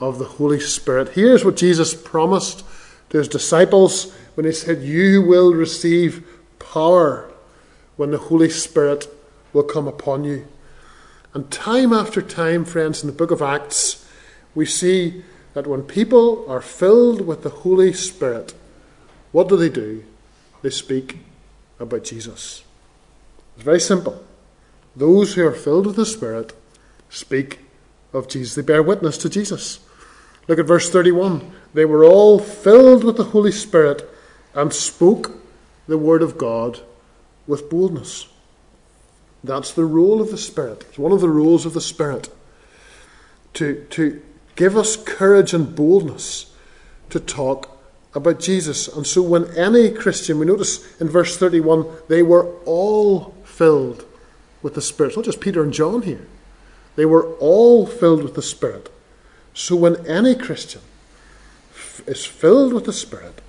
of 0.00 0.18
the 0.18 0.24
Holy 0.24 0.58
Spirit. 0.58 1.10
Here's 1.10 1.44
what 1.44 1.56
Jesus 1.56 1.94
promised 1.94 2.64
to 3.10 3.18
his 3.18 3.28
disciples 3.28 4.14
when 4.34 4.46
he 4.46 4.52
said, 4.52 4.82
You 4.82 5.20
will 5.20 5.52
receive 5.52 6.26
power 6.58 7.30
when 7.96 8.10
the 8.10 8.18
Holy 8.18 8.48
Spirit 8.48 9.06
will 9.52 9.64
come 9.64 9.86
upon 9.86 10.24
you. 10.24 10.46
And 11.34 11.50
time 11.50 11.92
after 11.92 12.22
time, 12.22 12.64
friends, 12.64 13.02
in 13.02 13.06
the 13.06 13.16
book 13.16 13.30
of 13.30 13.42
Acts, 13.42 14.01
we 14.54 14.66
see 14.66 15.24
that 15.54 15.66
when 15.66 15.82
people 15.82 16.44
are 16.48 16.60
filled 16.60 17.26
with 17.26 17.42
the 17.42 17.50
Holy 17.50 17.92
Spirit, 17.92 18.54
what 19.32 19.48
do 19.48 19.56
they 19.56 19.68
do? 19.68 20.04
They 20.62 20.70
speak 20.70 21.18
about 21.78 22.04
Jesus. 22.04 22.62
It's 23.56 23.64
very 23.64 23.80
simple. 23.80 24.24
Those 24.94 25.34
who 25.34 25.46
are 25.46 25.52
filled 25.52 25.86
with 25.86 25.96
the 25.96 26.06
Spirit 26.06 26.52
speak 27.10 27.60
of 28.12 28.28
Jesus. 28.28 28.54
They 28.54 28.62
bear 28.62 28.82
witness 28.82 29.18
to 29.18 29.30
Jesus. 29.30 29.80
Look 30.48 30.58
at 30.58 30.66
verse 30.66 30.90
31. 30.90 31.52
They 31.74 31.84
were 31.84 32.04
all 32.04 32.38
filled 32.38 33.04
with 33.04 33.16
the 33.16 33.24
Holy 33.24 33.52
Spirit 33.52 34.08
and 34.54 34.72
spoke 34.72 35.38
the 35.86 35.98
word 35.98 36.22
of 36.22 36.38
God 36.38 36.80
with 37.46 37.70
boldness. 37.70 38.28
That's 39.44 39.72
the 39.72 39.84
role 39.84 40.20
of 40.20 40.30
the 40.30 40.38
Spirit. 40.38 40.84
It's 40.88 40.98
one 40.98 41.12
of 41.12 41.20
the 41.20 41.28
roles 41.28 41.66
of 41.66 41.74
the 41.74 41.80
Spirit. 41.80 42.28
To, 43.54 43.84
to 43.90 44.22
Give 44.62 44.76
us 44.76 44.94
courage 44.94 45.52
and 45.54 45.74
boldness 45.74 46.54
to 47.10 47.18
talk 47.18 47.80
about 48.14 48.38
Jesus. 48.38 48.86
And 48.86 49.04
so, 49.04 49.20
when 49.20 49.52
any 49.56 49.90
Christian, 49.90 50.38
we 50.38 50.46
notice 50.46 51.00
in 51.00 51.08
verse 51.08 51.36
31, 51.36 51.84
they 52.06 52.22
were 52.22 52.46
all 52.64 53.34
filled 53.42 54.04
with 54.62 54.74
the 54.74 54.80
Spirit. 54.80 55.08
It's 55.08 55.16
not 55.16 55.24
just 55.24 55.40
Peter 55.40 55.64
and 55.64 55.72
John 55.72 56.02
here, 56.02 56.28
they 56.94 57.04
were 57.04 57.34
all 57.38 57.86
filled 57.86 58.22
with 58.22 58.36
the 58.36 58.40
Spirit. 58.40 58.88
So, 59.52 59.74
when 59.74 60.06
any 60.06 60.36
Christian 60.36 60.82
is 62.06 62.24
filled 62.24 62.72
with 62.72 62.84
the 62.84 62.92
Spirit, 62.92 63.40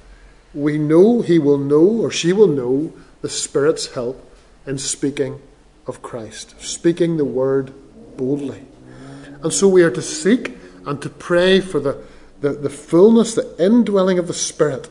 we 0.52 0.80
know 0.80 1.22
he 1.22 1.38
will 1.38 1.60
know 1.60 1.86
or 1.86 2.10
she 2.10 2.34
will 2.34 2.48
know 2.48 2.92
the 3.22 3.30
Spirit's 3.30 3.94
help 3.94 4.36
in 4.66 4.80
speaking 4.80 5.40
of 5.86 6.02
Christ, 6.02 6.60
speaking 6.60 7.18
the 7.18 7.24
word 7.24 7.72
boldly. 8.18 8.64
And 9.44 9.54
so 9.54 9.68
we 9.68 9.84
are 9.84 9.92
to 9.92 10.02
seek 10.02 10.58
and 10.86 11.02
to 11.02 11.10
pray 11.10 11.60
for 11.60 11.80
the, 11.80 12.04
the, 12.42 12.50
the 12.50 12.70
fullness, 12.70 13.36
the 13.36 13.56
indwelling 13.64 14.20
of 14.20 14.28
the 14.28 14.34
Spirit. 14.34 14.90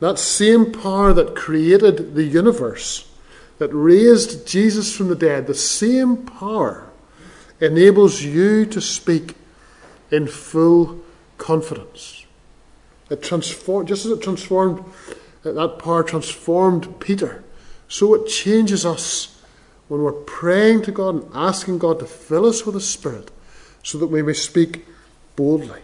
That 0.00 0.18
same 0.18 0.72
power 0.72 1.12
that 1.12 1.34
created 1.34 2.14
the 2.14 2.24
universe, 2.24 3.10
that 3.58 3.68
raised 3.68 4.46
Jesus 4.46 4.94
from 4.94 5.08
the 5.08 5.16
dead, 5.16 5.46
the 5.46 5.54
same 5.54 6.18
power 6.18 6.90
enables 7.60 8.22
you 8.22 8.66
to 8.66 8.80
speak 8.80 9.34
in 10.10 10.26
full 10.26 11.00
confidence. 11.38 12.26
It 13.10 13.22
transformed, 13.22 13.88
just 13.88 14.04
as 14.04 14.12
it 14.12 14.22
transformed, 14.22 14.84
that 15.42 15.78
power 15.78 16.02
transformed 16.02 17.00
Peter, 17.00 17.44
so 17.88 18.14
it 18.14 18.26
changes 18.26 18.84
us 18.84 19.40
when 19.88 20.02
we're 20.02 20.12
praying 20.12 20.82
to 20.82 20.92
God 20.92 21.22
and 21.22 21.30
asking 21.34 21.78
God 21.78 22.00
to 22.00 22.06
fill 22.06 22.46
us 22.46 22.66
with 22.66 22.74
the 22.74 22.80
Spirit 22.80 23.30
so 23.82 23.98
that 23.98 24.08
we 24.08 24.22
may 24.22 24.32
speak 24.32 24.84
boldly. 25.36 25.82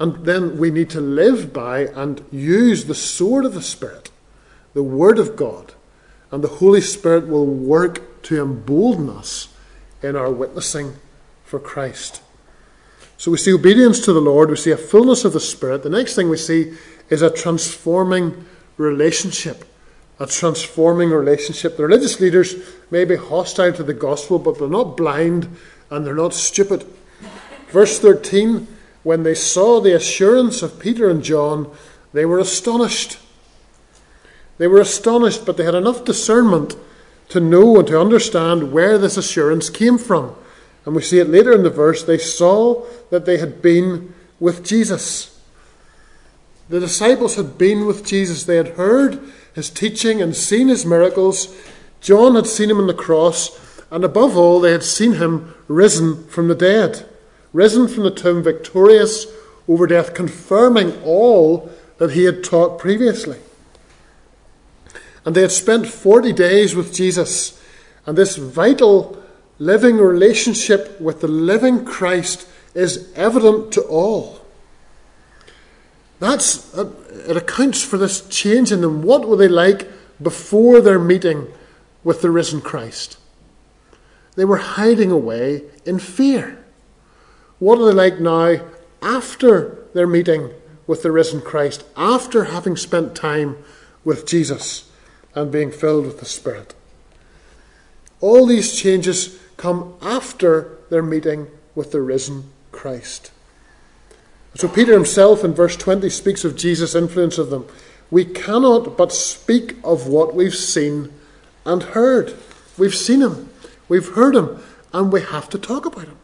And 0.00 0.24
then 0.26 0.58
we 0.58 0.70
need 0.70 0.90
to 0.90 1.00
live 1.00 1.52
by 1.52 1.86
and 1.86 2.24
use 2.32 2.86
the 2.86 2.94
sword 2.94 3.44
of 3.44 3.54
the 3.54 3.62
Spirit, 3.62 4.10
the 4.72 4.82
Word 4.82 5.18
of 5.18 5.36
God, 5.36 5.74
and 6.32 6.42
the 6.42 6.48
Holy 6.48 6.80
Spirit 6.80 7.28
will 7.28 7.46
work 7.46 8.22
to 8.24 8.42
embolden 8.42 9.08
us 9.08 9.48
in 10.02 10.16
our 10.16 10.32
witnessing 10.32 10.96
for 11.44 11.60
Christ. 11.60 12.22
So 13.16 13.30
we 13.30 13.38
see 13.38 13.54
obedience 13.54 14.00
to 14.00 14.12
the 14.12 14.20
Lord, 14.20 14.50
we 14.50 14.56
see 14.56 14.72
a 14.72 14.76
fullness 14.76 15.24
of 15.24 15.32
the 15.32 15.40
Spirit. 15.40 15.82
The 15.82 15.90
next 15.90 16.16
thing 16.16 16.28
we 16.28 16.36
see 16.36 16.74
is 17.08 17.22
a 17.22 17.30
transforming 17.30 18.44
relationship. 18.76 19.64
A 20.18 20.26
transforming 20.26 21.10
relationship. 21.10 21.76
The 21.76 21.84
religious 21.84 22.20
leaders 22.20 22.54
may 22.90 23.04
be 23.04 23.16
hostile 23.16 23.72
to 23.72 23.82
the 23.82 23.94
gospel, 23.94 24.38
but 24.38 24.58
they're 24.58 24.68
not 24.68 24.96
blind 24.96 25.48
and 25.90 26.04
they're 26.04 26.14
not 26.14 26.34
stupid. 26.34 26.84
Verse 27.74 27.98
13 27.98 28.68
when 29.02 29.24
they 29.24 29.34
saw 29.34 29.80
the 29.80 29.96
assurance 29.96 30.62
of 30.62 30.78
Peter 30.78 31.10
and 31.10 31.24
John, 31.24 31.70
they 32.12 32.24
were 32.24 32.38
astonished. 32.38 33.18
They 34.58 34.68
were 34.68 34.80
astonished, 34.80 35.44
but 35.44 35.56
they 35.56 35.64
had 35.64 35.74
enough 35.74 36.04
discernment 36.04 36.76
to 37.30 37.40
know 37.40 37.80
and 37.80 37.88
to 37.88 38.00
understand 38.00 38.70
where 38.70 38.96
this 38.96 39.16
assurance 39.16 39.70
came 39.70 39.98
from. 39.98 40.36
And 40.86 40.94
we 40.94 41.02
see 41.02 41.18
it 41.18 41.28
later 41.28 41.52
in 41.52 41.64
the 41.64 41.68
verse. 41.68 42.04
They 42.04 42.16
saw 42.16 42.86
that 43.10 43.26
they 43.26 43.38
had 43.38 43.60
been 43.60 44.14
with 44.38 44.64
Jesus. 44.64 45.36
The 46.68 46.78
disciples 46.78 47.34
had 47.34 47.58
been 47.58 47.86
with 47.86 48.06
Jesus. 48.06 48.44
They 48.44 48.56
had 48.56 48.68
heard 48.68 49.20
his 49.52 49.68
teaching 49.68 50.22
and 50.22 50.36
seen 50.36 50.68
his 50.68 50.86
miracles. 50.86 51.52
John 52.00 52.36
had 52.36 52.46
seen 52.46 52.70
him 52.70 52.78
on 52.78 52.86
the 52.86 52.94
cross. 52.94 53.50
And 53.90 54.04
above 54.04 54.36
all, 54.36 54.60
they 54.60 54.70
had 54.70 54.84
seen 54.84 55.14
him 55.14 55.52
risen 55.66 56.24
from 56.28 56.46
the 56.46 56.54
dead 56.54 57.08
risen 57.54 57.88
from 57.88 58.02
the 58.02 58.10
tomb 58.10 58.42
victorious 58.42 59.26
over 59.66 59.86
death, 59.86 60.12
confirming 60.12 61.00
all 61.02 61.70
that 61.96 62.10
he 62.10 62.24
had 62.24 62.44
taught 62.44 62.78
previously. 62.78 63.38
And 65.24 65.34
they 65.34 65.40
had 65.40 65.52
spent 65.52 65.86
40 65.86 66.34
days 66.34 66.74
with 66.74 66.92
Jesus, 66.92 67.58
and 68.04 68.18
this 68.18 68.36
vital 68.36 69.22
living 69.58 69.96
relationship 69.96 71.00
with 71.00 71.22
the 71.22 71.28
living 71.28 71.86
Christ 71.86 72.46
is 72.74 73.10
evident 73.14 73.72
to 73.72 73.82
all. 73.82 74.40
That's, 76.18 76.76
uh, 76.76 76.90
it 77.28 77.36
accounts 77.36 77.82
for 77.82 77.96
this 77.96 78.26
change 78.28 78.72
in 78.72 78.80
them. 78.80 79.02
What 79.02 79.26
were 79.26 79.36
they 79.36 79.48
like 79.48 79.88
before 80.20 80.80
their 80.80 80.98
meeting 80.98 81.46
with 82.02 82.20
the 82.20 82.30
risen 82.30 82.60
Christ? 82.60 83.16
They 84.34 84.44
were 84.44 84.56
hiding 84.56 85.10
away 85.10 85.62
in 85.86 85.98
fear. 86.00 86.63
What 87.64 87.78
are 87.78 87.86
they 87.86 87.92
like 87.92 88.20
now 88.20 88.60
after 89.00 89.78
their 89.94 90.06
meeting 90.06 90.50
with 90.86 91.02
the 91.02 91.10
risen 91.10 91.40
Christ, 91.40 91.82
after 91.96 92.44
having 92.44 92.76
spent 92.76 93.14
time 93.14 93.56
with 94.04 94.26
Jesus 94.26 94.92
and 95.34 95.50
being 95.50 95.70
filled 95.70 96.04
with 96.04 96.20
the 96.20 96.26
Spirit? 96.26 96.74
All 98.20 98.44
these 98.44 98.78
changes 98.78 99.40
come 99.56 99.94
after 100.02 100.76
their 100.90 101.02
meeting 101.02 101.46
with 101.74 101.90
the 101.90 102.02
risen 102.02 102.50
Christ. 102.70 103.30
So 104.56 104.68
Peter 104.68 104.92
himself 104.92 105.42
in 105.42 105.54
verse 105.54 105.74
20 105.74 106.10
speaks 106.10 106.44
of 106.44 106.56
Jesus' 106.56 106.94
influence 106.94 107.38
of 107.38 107.48
them. 107.48 107.66
We 108.10 108.26
cannot 108.26 108.98
but 108.98 109.10
speak 109.10 109.76
of 109.82 110.06
what 110.06 110.34
we've 110.34 110.54
seen 110.54 111.14
and 111.64 111.82
heard. 111.82 112.34
We've 112.76 112.94
seen 112.94 113.22
him, 113.22 113.48
we've 113.88 114.08
heard 114.08 114.36
him, 114.36 114.62
and 114.92 115.10
we 115.10 115.22
have 115.22 115.48
to 115.48 115.58
talk 115.58 115.86
about 115.86 116.08
him. 116.08 116.18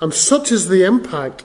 And 0.00 0.12
such 0.12 0.50
is 0.50 0.68
the 0.68 0.84
impact 0.84 1.44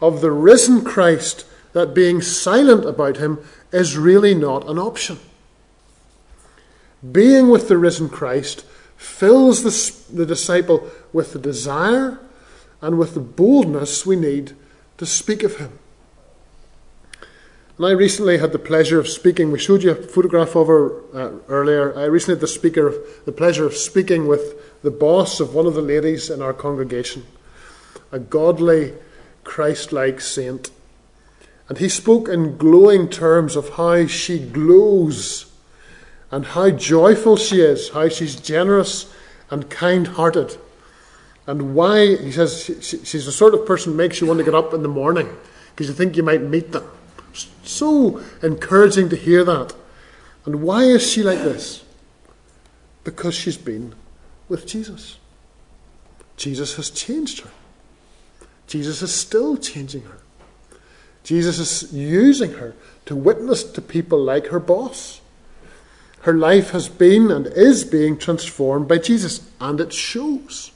of 0.00 0.20
the 0.20 0.32
risen 0.32 0.82
Christ 0.82 1.46
that 1.72 1.94
being 1.94 2.20
silent 2.20 2.84
about 2.84 3.18
him 3.18 3.38
is 3.72 3.96
really 3.96 4.34
not 4.34 4.68
an 4.68 4.78
option. 4.78 5.18
Being 7.12 7.48
with 7.48 7.68
the 7.68 7.78
risen 7.78 8.08
Christ 8.08 8.64
fills 8.96 9.62
the, 9.62 10.14
the 10.14 10.26
disciple 10.26 10.90
with 11.12 11.32
the 11.32 11.38
desire 11.38 12.18
and 12.82 12.98
with 12.98 13.14
the 13.14 13.20
boldness 13.20 14.04
we 14.04 14.16
need 14.16 14.54
to 14.98 15.06
speak 15.06 15.42
of 15.42 15.56
him. 15.56 15.78
And 17.76 17.86
I 17.86 17.92
recently 17.92 18.36
had 18.36 18.52
the 18.52 18.58
pleasure 18.58 18.98
of 18.98 19.08
speaking. 19.08 19.50
We 19.50 19.58
showed 19.58 19.82
you 19.82 19.92
a 19.92 19.94
photograph 19.94 20.54
of 20.54 20.66
her 20.66 21.00
uh, 21.14 21.32
earlier. 21.48 21.96
I 21.98 22.04
recently 22.04 22.34
had 22.34 22.42
the 22.42 22.48
speaker, 22.48 22.92
the 23.24 23.32
pleasure 23.32 23.64
of 23.64 23.74
speaking 23.74 24.26
with 24.26 24.82
the 24.82 24.90
boss 24.90 25.40
of 25.40 25.54
one 25.54 25.66
of 25.66 25.74
the 25.74 25.80
ladies 25.80 26.28
in 26.28 26.42
our 26.42 26.52
congregation 26.52 27.24
a 28.12 28.18
godly, 28.18 28.94
Christ 29.44 29.92
like 29.92 30.20
saint. 30.20 30.70
And 31.68 31.78
he 31.78 31.88
spoke 31.88 32.28
in 32.28 32.56
glowing 32.56 33.08
terms 33.08 33.56
of 33.56 33.70
how 33.70 34.06
she 34.06 34.38
glows 34.38 35.50
and 36.30 36.44
how 36.44 36.70
joyful 36.70 37.36
she 37.36 37.60
is, 37.60 37.90
how 37.90 38.08
she's 38.08 38.36
generous 38.36 39.12
and 39.50 39.70
kind 39.70 40.08
hearted. 40.08 40.56
And 41.46 41.74
why, 41.74 42.16
he 42.16 42.32
says, 42.32 42.64
she, 42.64 43.04
she's 43.04 43.26
the 43.26 43.32
sort 43.32 43.54
of 43.54 43.66
person 43.66 43.96
makes 43.96 44.20
you 44.20 44.26
want 44.26 44.38
to 44.38 44.44
get 44.44 44.54
up 44.54 44.74
in 44.74 44.82
the 44.82 44.88
morning 44.88 45.28
because 45.70 45.88
you 45.88 45.94
think 45.94 46.16
you 46.16 46.22
might 46.22 46.42
meet 46.42 46.72
them. 46.72 46.88
So 47.62 48.22
encouraging 48.42 49.08
to 49.10 49.16
hear 49.16 49.44
that. 49.44 49.74
And 50.44 50.62
why 50.62 50.82
is 50.84 51.08
she 51.08 51.22
like 51.22 51.38
this? 51.38 51.84
Because 53.04 53.34
she's 53.34 53.56
been 53.56 53.94
with 54.48 54.66
Jesus. 54.66 55.18
Jesus 56.36 56.76
has 56.76 56.90
changed 56.90 57.40
her. 57.40 57.50
Jesus 58.70 59.02
is 59.02 59.12
still 59.12 59.56
changing 59.56 60.02
her. 60.02 60.18
Jesus 61.24 61.58
is 61.58 61.92
using 61.92 62.52
her 62.52 62.76
to 63.04 63.16
witness 63.16 63.64
to 63.64 63.82
people 63.82 64.22
like 64.22 64.46
her 64.46 64.60
boss. 64.60 65.20
Her 66.20 66.34
life 66.34 66.70
has 66.70 66.88
been 66.88 67.32
and 67.32 67.48
is 67.48 67.82
being 67.82 68.16
transformed 68.16 68.86
by 68.86 68.98
Jesus, 68.98 69.50
and 69.60 69.80
it 69.80 69.92
shows. 69.92 70.70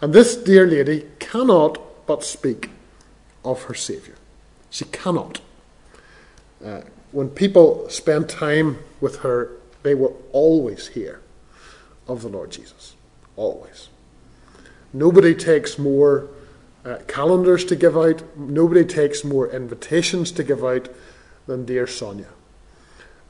And 0.00 0.14
this 0.14 0.34
dear 0.34 0.66
lady 0.66 1.04
cannot 1.18 2.06
but 2.06 2.24
speak 2.24 2.70
of 3.44 3.64
her 3.64 3.74
Saviour. 3.74 4.16
She 4.70 4.86
cannot. 4.86 5.42
Uh, 6.64 6.80
when 7.12 7.28
people 7.28 7.90
spend 7.90 8.30
time 8.30 8.78
with 9.02 9.16
her, 9.18 9.50
they 9.82 9.94
will 9.94 10.18
always 10.32 10.88
hear 10.88 11.20
of 12.08 12.22
the 12.22 12.28
Lord 12.28 12.50
Jesus. 12.50 12.94
Always. 13.36 13.90
Nobody 14.94 15.34
takes 15.34 15.78
more 15.78 16.30
uh, 16.84 16.98
calendars 17.06 17.64
to 17.66 17.76
give 17.76 17.96
out. 17.96 18.22
Nobody 18.36 18.84
takes 18.84 19.24
more 19.24 19.48
invitations 19.48 20.32
to 20.32 20.44
give 20.44 20.64
out 20.64 20.88
than 21.46 21.64
dear 21.64 21.86
Sonia. 21.86 22.28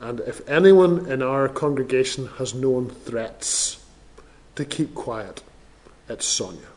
And 0.00 0.20
if 0.20 0.48
anyone 0.48 1.10
in 1.10 1.22
our 1.22 1.48
congregation 1.48 2.26
has 2.38 2.54
known 2.54 2.88
threats 2.88 3.84
to 4.54 4.64
keep 4.64 4.94
quiet, 4.94 5.42
it's 6.08 6.26
Sonia. 6.26 6.68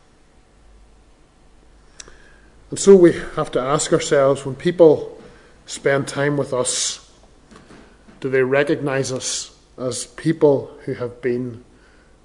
And 2.70 2.78
so 2.78 2.96
we 2.96 3.12
have 3.36 3.50
to 3.52 3.60
ask 3.60 3.92
ourselves 3.92 4.44
when 4.44 4.56
people 4.56 5.20
spend 5.66 6.08
time 6.08 6.36
with 6.36 6.52
us, 6.52 7.10
do 8.20 8.28
they 8.28 8.42
recognize 8.42 9.12
us 9.12 9.56
as 9.78 10.06
people 10.06 10.76
who 10.84 10.94
have 10.94 11.22
been 11.22 11.64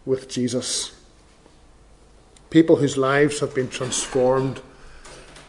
with 0.06 0.30
Jesus? 0.30 0.99
People 2.50 2.78
whose 2.78 2.98
lives 2.98 3.40
have 3.40 3.54
been 3.54 3.70
transformed 3.70 4.62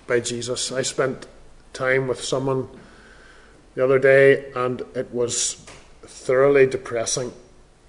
by 0.07 0.21
Jesus. 0.21 0.71
I 0.71 0.83
spent 0.83 1.27
time 1.73 2.09
with 2.09 2.23
someone 2.23 2.69
the 3.75 3.85
other 3.85 3.99
day 3.99 4.51
and 4.55 4.83
it 4.95 5.13
was 5.13 5.55
thoroughly 6.03 6.67
depressing. 6.67 7.33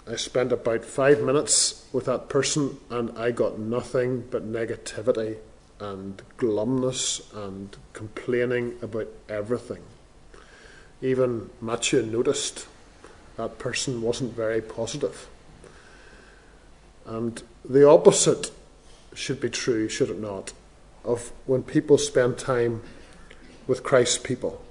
I 0.08 0.15
spent 0.15 0.52
about 0.52 0.86
five 0.86 1.21
minutes 1.21 1.86
with 1.91 2.06
that 2.06 2.30
person 2.30 2.78
and 2.89 3.17
I 3.17 3.32
got 3.32 3.60
nothing 3.60 4.26
but 4.32 4.50
negativity 4.50 5.38
and 5.80 6.21
glumness 6.38 7.21
and 7.36 7.76
complaining 7.93 8.76
about 8.82 9.08
everything. 9.28 9.84
Even 11.02 11.50
Matthew 11.60 12.04
noticed 12.04 12.67
that 13.35 13.58
person 13.58 14.02
wasn't 14.02 14.35
very 14.35 14.62
positive. 14.62 15.27
And 17.06 17.42
the 17.65 17.88
opposite 17.88 18.52
should 19.13 19.39
be 19.39 19.49
true, 19.49 19.89
should 19.89 20.09
it 20.09 20.19
not, 20.19 20.53
of 21.03 21.31
when 21.45 21.63
people 21.63 21.97
spend 21.97 22.37
time 22.37 22.81
with 23.67 23.83
Christ's 23.83 24.17
people. 24.17 24.62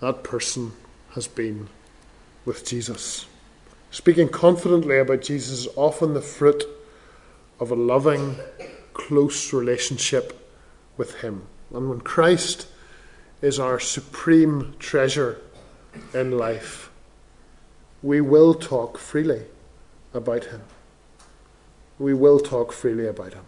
That 0.00 0.22
person 0.22 0.72
has 1.10 1.26
been 1.26 1.68
with 2.44 2.64
Jesus. 2.64 3.26
Speaking 3.90 4.28
confidently 4.28 4.98
about 4.98 5.22
Jesus 5.22 5.66
is 5.66 5.68
often 5.76 6.14
the 6.14 6.20
fruit 6.20 6.64
of 7.58 7.70
a 7.70 7.74
loving, 7.74 8.36
close 8.92 9.52
relationship 9.52 10.46
with 10.96 11.20
Him. 11.20 11.46
And 11.74 11.88
when 11.88 12.00
Christ 12.00 12.68
is 13.42 13.58
our 13.58 13.80
supreme 13.80 14.74
treasure 14.78 15.40
in 16.14 16.36
life, 16.38 16.90
we 18.02 18.20
will 18.20 18.54
talk 18.54 18.98
freely 18.98 19.42
about 20.14 20.44
Him 20.44 20.62
we 21.98 22.14
will 22.14 22.38
talk 22.38 22.72
freely 22.72 23.06
about 23.06 23.34
him. 23.34 23.44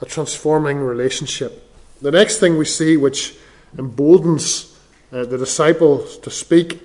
a 0.00 0.04
transforming 0.04 0.78
relationship. 0.78 1.72
The 2.02 2.10
next 2.10 2.38
thing 2.38 2.58
we 2.58 2.66
see, 2.66 2.96
which 2.96 3.34
emboldens 3.78 4.76
uh, 5.10 5.24
the 5.24 5.38
disciples 5.38 6.18
to 6.18 6.30
speak, 6.30 6.82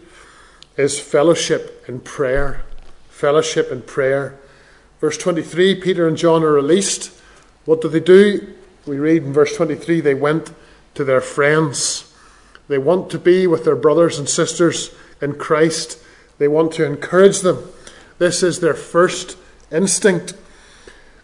is 0.78 1.00
fellowship 1.00 1.84
in 1.88 2.00
prayer. 2.00 2.64
Fellowship 3.10 3.72
in 3.72 3.82
prayer. 3.82 4.40
Verse 5.00 5.18
23 5.18 5.76
Peter 5.76 6.08
and 6.08 6.16
John 6.16 6.44
are 6.44 6.54
released. 6.54 7.12
What 7.66 7.82
do 7.82 7.90
they 7.90 8.00
do? 8.00 8.54
We 8.86 8.98
read 8.98 9.24
in 9.24 9.34
verse 9.34 9.56
23 9.56 10.02
they 10.02 10.16
went 10.16 10.54
to 10.96 11.04
their 11.04 11.22
friends. 11.22 12.14
They 12.68 12.78
want 12.78 13.10
to 13.12 13.20
be 13.20 13.48
with 13.48 13.66
their 13.66 13.76
brothers 13.76 14.18
and 14.18 14.30
sisters 14.30 14.96
in 15.22 15.36
Christ. 15.36 16.02
They 16.38 16.48
want 16.48 16.72
to 16.74 16.86
encourage 16.86 17.42
them. 17.42 17.70
This 18.18 18.42
is 18.42 18.60
their 18.60 18.74
first 18.74 19.38
instinct. 19.72 20.34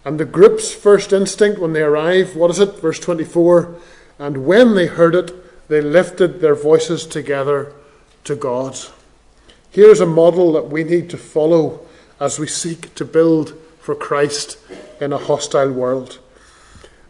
And 0.08 0.18
the 0.18 0.24
group's 0.24 0.74
first 0.74 1.12
instinct 1.12 1.60
when 1.60 1.74
they 1.74 1.82
arrive, 1.82 2.34
what 2.34 2.50
is 2.50 2.60
it? 2.60 2.80
Verse 2.80 2.98
24 2.98 3.76
And 4.18 4.46
when 4.46 4.74
they 4.74 4.86
heard 4.86 5.14
it, 5.16 5.68
they 5.68 5.82
lifted 5.82 6.40
their 6.40 6.56
voices 6.56 7.06
together 7.06 7.74
to 8.24 8.34
God. 8.34 8.78
Here's 9.70 10.00
a 10.00 10.06
model 10.06 10.54
that 10.54 10.70
we 10.70 10.86
need 10.86 11.10
to 11.10 11.18
follow 11.18 11.86
as 12.22 12.40
we 12.40 12.48
seek 12.48 12.96
to 12.96 13.04
build 13.04 13.54
for 13.82 13.96
Christ 13.96 14.58
in 15.02 15.12
a 15.12 15.18
hostile 15.18 15.74
world. 15.74 16.20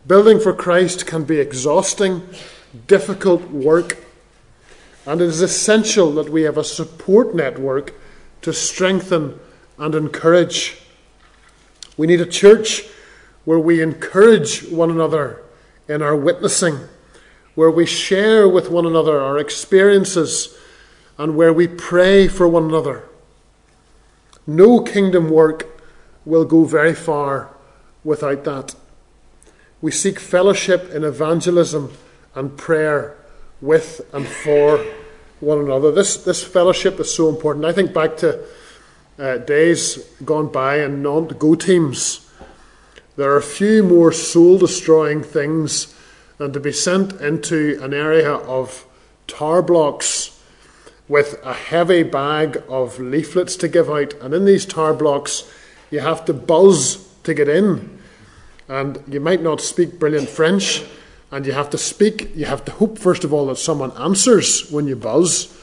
Building 0.08 0.40
for 0.40 0.52
Christ 0.52 1.06
can 1.06 1.24
be 1.24 1.40
exhausting, 1.40 2.28
difficult 2.88 3.44
work, 3.52 4.00
and 5.06 5.22
it 5.22 5.26
is 5.26 5.44
essential 5.44 6.12
that 6.14 6.30
we 6.30 6.42
have 6.42 6.58
a 6.58 6.64
support 6.64 7.36
network 7.36 7.94
to 8.42 8.52
strengthen 8.52 9.40
and 9.78 9.94
encourage. 9.94 10.82
We 11.98 12.08
need 12.08 12.22
a 12.22 12.26
church 12.26 12.84
where 13.44 13.60
we 13.60 13.82
encourage 13.82 14.64
one 14.68 14.92
another 14.92 15.42
in 15.90 16.02
our 16.02 16.16
witnessing, 16.16 16.80
where 17.56 17.72
we 17.72 17.86
share 17.86 18.48
with 18.48 18.70
one 18.70 18.86
another 18.86 19.20
our 19.20 19.38
experiences, 19.38 20.56
and 21.18 21.36
where 21.36 21.52
we 21.52 21.68
pray 21.68 22.28
for 22.28 22.48
one 22.48 22.66
another. 22.66 23.04
No 24.46 24.82
kingdom 24.82 25.30
work 25.30 25.82
will 26.26 26.46
go 26.46 26.64
very 26.66 26.94
far 26.94 27.50
without 28.04 28.44
that. 28.44 28.76
We 29.82 29.92
seek 29.92 30.20
fellowship 30.20 30.92
in 30.92 31.04
evangelism 31.04 31.94
and 32.36 32.56
prayer 32.58 33.16
with 33.62 34.02
and 34.14 34.28
for 34.28 34.86
one 35.40 35.60
another. 35.60 35.92
This, 35.92 36.18
this 36.18 36.44
fellowship 36.44 37.00
is 37.00 37.14
so 37.14 37.30
important. 37.30 37.66
I 37.66 37.74
think 37.74 37.94
back 37.94 38.18
to 38.18 38.44
uh, 39.20 39.38
days 39.38 39.98
gone 40.26 40.52
by 40.52 40.78
and 40.78 41.02
non 41.02 41.28
go 41.28 41.56
teams. 41.56 42.30
There 43.16 43.36
are 43.36 43.42
few 43.42 43.84
more 43.84 44.12
soul 44.12 44.60
destroying 44.60 45.24
things 45.24 45.96
than 46.38 46.54
to 46.54 46.60
be 46.60 46.72
sent 46.72 47.14
into 47.14 47.80
an 47.82 47.94
area 47.94 48.32
of 48.32 48.86
tower 49.26 49.62
blocks 49.62 50.40
with 51.08 51.40
a 51.44 51.54
heavy 51.54 52.04
bag 52.04 52.62
of 52.68 53.00
leaflets 53.00 53.56
to 53.56 53.68
give 53.68 53.90
out. 53.90 54.14
And 54.16 54.34
in 54.34 54.46
these 54.46 54.66
tower 54.66 54.94
blocks, 54.94 55.50
you 55.90 56.00
have 56.02 56.26
to 56.26 56.34
buzz 56.34 57.08
to 57.24 57.34
get 57.34 57.50
in. 57.50 57.98
And 58.68 59.02
you 59.08 59.20
might 59.20 59.42
not 59.42 59.62
speak 59.62 59.98
brilliant 59.98 60.30
French, 60.30 60.84
and 61.32 61.46
you 61.46 61.54
have 61.54 61.70
to 61.72 61.78
speak, 61.78 62.36
you 62.36 62.46
have 62.46 62.66
to 62.66 62.72
hope, 62.74 63.00
first 63.00 63.24
of 63.24 63.34
all, 63.34 63.48
that 63.48 63.58
someone 63.58 63.92
answers 63.94 64.70
when 64.70 64.88
you 64.88 64.96
buzz. 64.96 65.57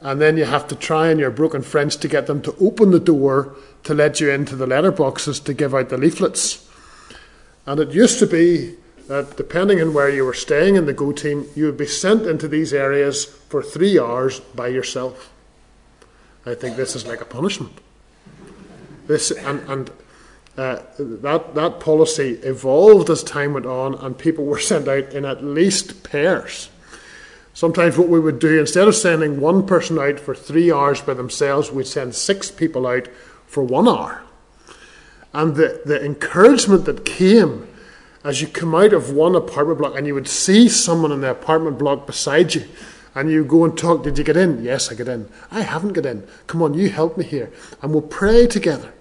And 0.00 0.20
then 0.20 0.36
you 0.36 0.44
have 0.44 0.68
to 0.68 0.76
try 0.76 1.10
in 1.10 1.18
your 1.18 1.30
broken 1.30 1.62
French 1.62 1.96
to 1.98 2.08
get 2.08 2.26
them 2.26 2.42
to 2.42 2.54
open 2.60 2.90
the 2.90 3.00
door 3.00 3.56
to 3.84 3.94
let 3.94 4.20
you 4.20 4.30
into 4.30 4.56
the 4.56 4.66
letterboxes 4.66 5.42
to 5.44 5.54
give 5.54 5.74
out 5.74 5.88
the 5.88 5.96
leaflets. 5.96 6.68
And 7.66 7.80
it 7.80 7.92
used 7.92 8.18
to 8.18 8.26
be 8.26 8.74
that 9.08 9.36
depending 9.36 9.80
on 9.80 9.94
where 9.94 10.10
you 10.10 10.24
were 10.24 10.34
staying 10.34 10.76
in 10.76 10.86
the 10.86 10.92
Go 10.92 11.12
team, 11.12 11.46
you 11.54 11.66
would 11.66 11.76
be 11.76 11.86
sent 11.86 12.26
into 12.26 12.48
these 12.48 12.72
areas 12.72 13.24
for 13.24 13.62
three 13.62 13.98
hours 13.98 14.40
by 14.40 14.68
yourself. 14.68 15.32
I 16.44 16.54
think 16.54 16.76
this 16.76 16.94
is 16.94 17.06
like 17.06 17.20
a 17.20 17.24
punishment. 17.24 17.78
This 19.06 19.30
and, 19.30 19.60
and 19.68 19.90
uh, 20.56 20.80
that 20.98 21.54
that 21.54 21.80
policy 21.80 22.30
evolved 22.42 23.10
as 23.10 23.22
time 23.22 23.52
went 23.52 23.66
on, 23.66 23.94
and 23.94 24.16
people 24.18 24.44
were 24.44 24.58
sent 24.72 24.88
out 24.88 25.12
in 25.12 25.24
at 25.24 25.44
least 25.44 26.02
pairs. 26.02 26.70
Sometimes 27.56 27.96
what 27.96 28.10
we 28.10 28.20
would 28.20 28.38
do, 28.38 28.60
instead 28.60 28.86
of 28.86 28.94
sending 28.94 29.40
one 29.40 29.66
person 29.66 29.98
out 29.98 30.20
for 30.20 30.34
three 30.34 30.70
hours 30.70 31.00
by 31.00 31.14
themselves, 31.14 31.72
we'd 31.72 31.86
send 31.86 32.14
six 32.14 32.50
people 32.50 32.86
out 32.86 33.08
for 33.46 33.62
one 33.62 33.88
hour. 33.88 34.22
And 35.32 35.56
the, 35.56 35.80
the 35.82 36.04
encouragement 36.04 36.84
that 36.84 37.06
came 37.06 37.66
as 38.22 38.42
you 38.42 38.46
come 38.46 38.74
out 38.74 38.92
of 38.92 39.10
one 39.10 39.34
apartment 39.34 39.78
block 39.78 39.96
and 39.96 40.06
you 40.06 40.12
would 40.12 40.28
see 40.28 40.68
someone 40.68 41.10
in 41.10 41.22
the 41.22 41.30
apartment 41.30 41.78
block 41.78 42.06
beside 42.06 42.54
you, 42.54 42.68
and 43.14 43.30
you 43.30 43.42
go 43.42 43.64
and 43.64 43.78
talk, 43.78 44.02
Did 44.02 44.18
you 44.18 44.24
get 44.24 44.36
in? 44.36 44.62
Yes, 44.62 44.92
I 44.92 44.94
get 44.94 45.08
in. 45.08 45.26
I 45.50 45.62
haven't 45.62 45.94
got 45.94 46.04
in. 46.04 46.28
Come 46.46 46.60
on, 46.60 46.74
you 46.74 46.90
help 46.90 47.16
me 47.16 47.24
here. 47.24 47.50
And 47.80 47.90
we'll 47.90 48.02
pray 48.02 48.46
together. 48.46 48.92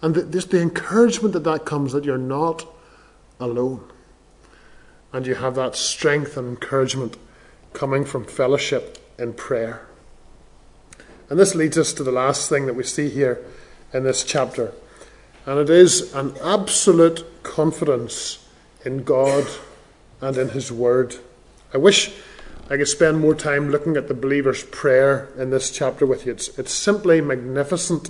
And 0.00 0.14
the, 0.14 0.22
just 0.22 0.50
the 0.50 0.62
encouragement 0.62 1.34
that 1.34 1.44
that 1.44 1.66
comes 1.66 1.92
that 1.92 2.06
you're 2.06 2.16
not 2.16 2.66
alone. 3.38 3.86
And 5.12 5.26
you 5.26 5.34
have 5.34 5.56
that 5.56 5.76
strength 5.76 6.38
and 6.38 6.48
encouragement 6.48 7.18
coming 7.76 8.06
from 8.06 8.24
fellowship 8.24 8.98
in 9.18 9.34
prayer. 9.34 9.86
And 11.28 11.38
this 11.38 11.54
leads 11.54 11.76
us 11.76 11.92
to 11.92 12.02
the 12.02 12.10
last 12.10 12.48
thing 12.48 12.64
that 12.64 12.74
we 12.74 12.82
see 12.82 13.10
here 13.10 13.44
in 13.92 14.02
this 14.02 14.24
chapter. 14.24 14.72
And 15.44 15.58
it 15.58 15.68
is 15.68 16.14
an 16.14 16.34
absolute 16.42 17.42
confidence 17.42 18.48
in 18.86 19.04
God 19.04 19.46
and 20.22 20.38
in 20.38 20.48
His 20.50 20.72
Word. 20.72 21.16
I 21.74 21.76
wish 21.76 22.12
I 22.70 22.78
could 22.78 22.88
spend 22.88 23.20
more 23.20 23.34
time 23.34 23.70
looking 23.70 23.98
at 23.98 24.08
the 24.08 24.14
believer's 24.14 24.62
prayer 24.64 25.28
in 25.36 25.50
this 25.50 25.70
chapter 25.70 26.06
with 26.06 26.24
you. 26.24 26.32
It's, 26.32 26.48
it's 26.58 26.72
simply 26.72 27.20
magnificent. 27.20 28.08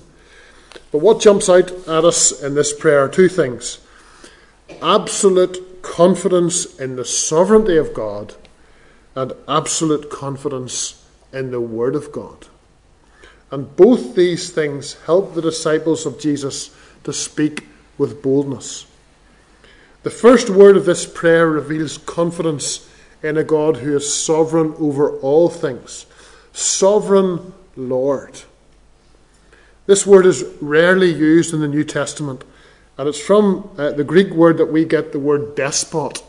But 0.93 0.99
what 0.99 1.21
jumps 1.21 1.49
out 1.49 1.73
at 1.89 2.05
us 2.05 2.41
in 2.41 2.55
this 2.55 2.73
prayer 2.73 3.01
are 3.01 3.09
two 3.09 3.29
things 3.29 3.81
absolute 4.81 5.83
confidence 5.83 6.79
in 6.79 6.95
the 6.95 7.05
sovereignty 7.05 7.77
of 7.77 7.93
God 7.93 8.37
and 9.17 9.33
absolute 9.49 10.11
confidence 10.11 11.05
in 11.33 11.51
the 11.51 11.61
Word 11.61 11.97
of 11.97 12.13
God. 12.13 12.47
And 13.51 13.75
both 13.75 14.15
these 14.15 14.51
things 14.51 14.97
help 15.07 15.35
the 15.35 15.43
disciples 15.43 16.07
of 16.07 16.21
Jesus 16.21 16.77
to 17.05 17.13
speak 17.13 17.67
with 17.97 18.23
boldness. 18.23 18.87
The 20.03 20.11
first 20.11 20.51
word 20.51 20.77
of 20.77 20.85
this 20.85 21.07
prayer 21.07 21.49
reveals 21.49 21.99
confidence 21.99 22.89
in 23.23 23.37
a 23.37 23.45
God 23.45 23.79
who 23.79 23.97
is 23.97 24.15
sovereign 24.15 24.75
over 24.79 25.19
all 25.19 25.49
things. 25.49 26.07
Sovereign 26.53 27.53
Lord. 27.77 28.43
This 29.87 30.07
word 30.07 30.27
is 30.27 30.45
rarely 30.61 31.13
used 31.13 31.55
in 31.55 31.61
the 31.61 31.69
New 31.69 31.85
Testament, 31.85 32.45
and 32.99 33.09
it's 33.09 33.21
from 33.21 33.71
uh, 33.79 33.93
the 33.93 34.05
Greek 34.05 34.31
word 34.31 34.59
that 34.59 34.73
we 34.73 34.85
get 34.85 35.13
the 35.13 35.19
word 35.19 35.55
despot. 35.55 36.23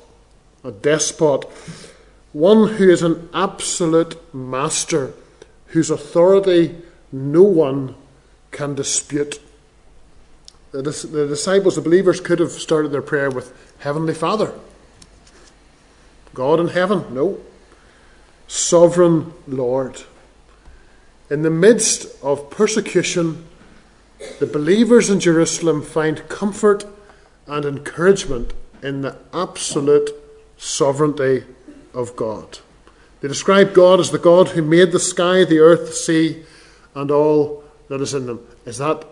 A 0.63 0.71
despot 0.71 1.45
one 2.37 2.67
who 2.75 2.87
is 2.87 3.01
an 3.01 3.29
absolute 3.33 4.15
master, 4.31 5.11
whose 5.67 5.89
authority 5.89 6.75
no 7.11 7.41
one 7.41 7.95
can 8.51 8.75
dispute. 8.75 9.39
The, 10.71 10.83
disciples, 10.83 11.75
the 11.75 11.81
believers, 11.81 12.21
could 12.21 12.37
have 12.37 12.51
started 12.51 12.89
their 12.89 13.01
prayer 13.01 13.31
with 13.31 13.51
Heavenly 13.79 14.13
Father. 14.13 14.53
God 16.35 16.59
in 16.59 16.67
heaven? 16.67 17.11
No. 17.11 17.39
Sovereign 18.47 19.33
Lord. 19.47 20.03
In 21.31 21.41
the 21.41 21.49
midst 21.49 22.05
of 22.21 22.51
persecution, 22.51 23.47
the 24.39 24.45
believers 24.45 25.09
in 25.09 25.19
Jerusalem 25.19 25.81
find 25.81 26.29
comfort 26.29 26.85
and 27.47 27.65
encouragement 27.65 28.53
in 28.83 29.01
the 29.01 29.17
absolute 29.33 30.11
sovereignty 30.57 31.43
of 31.97 32.15
God. 32.15 32.59
They 33.19 33.27
describe 33.27 33.73
God 33.73 33.99
as 33.99 34.11
the 34.11 34.19
God 34.19 34.49
who 34.49 34.61
made 34.61 34.91
the 34.91 34.99
sky, 34.99 35.43
the 35.43 35.59
earth, 35.59 35.87
the 35.87 35.93
sea, 35.93 36.43
and 36.93 37.09
all 37.09 37.63
that 37.89 37.99
is 37.99 38.13
in 38.13 38.27
them. 38.27 38.47
Is 38.65 38.77
that 38.77 39.03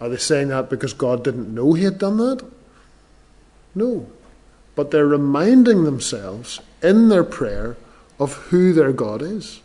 are 0.00 0.08
they 0.08 0.16
saying 0.16 0.48
that 0.48 0.70
because 0.70 0.94
God 0.94 1.22
didn't 1.22 1.54
know 1.54 1.74
he 1.74 1.84
had 1.84 1.98
done 1.98 2.16
that? 2.16 2.42
No. 3.74 4.06
But 4.74 4.90
they're 4.90 5.06
reminding 5.06 5.84
themselves 5.84 6.60
in 6.82 7.10
their 7.10 7.24
prayer 7.24 7.76
of 8.18 8.32
who 8.34 8.72
their 8.72 8.92
God 8.92 9.20
is. 9.20 9.60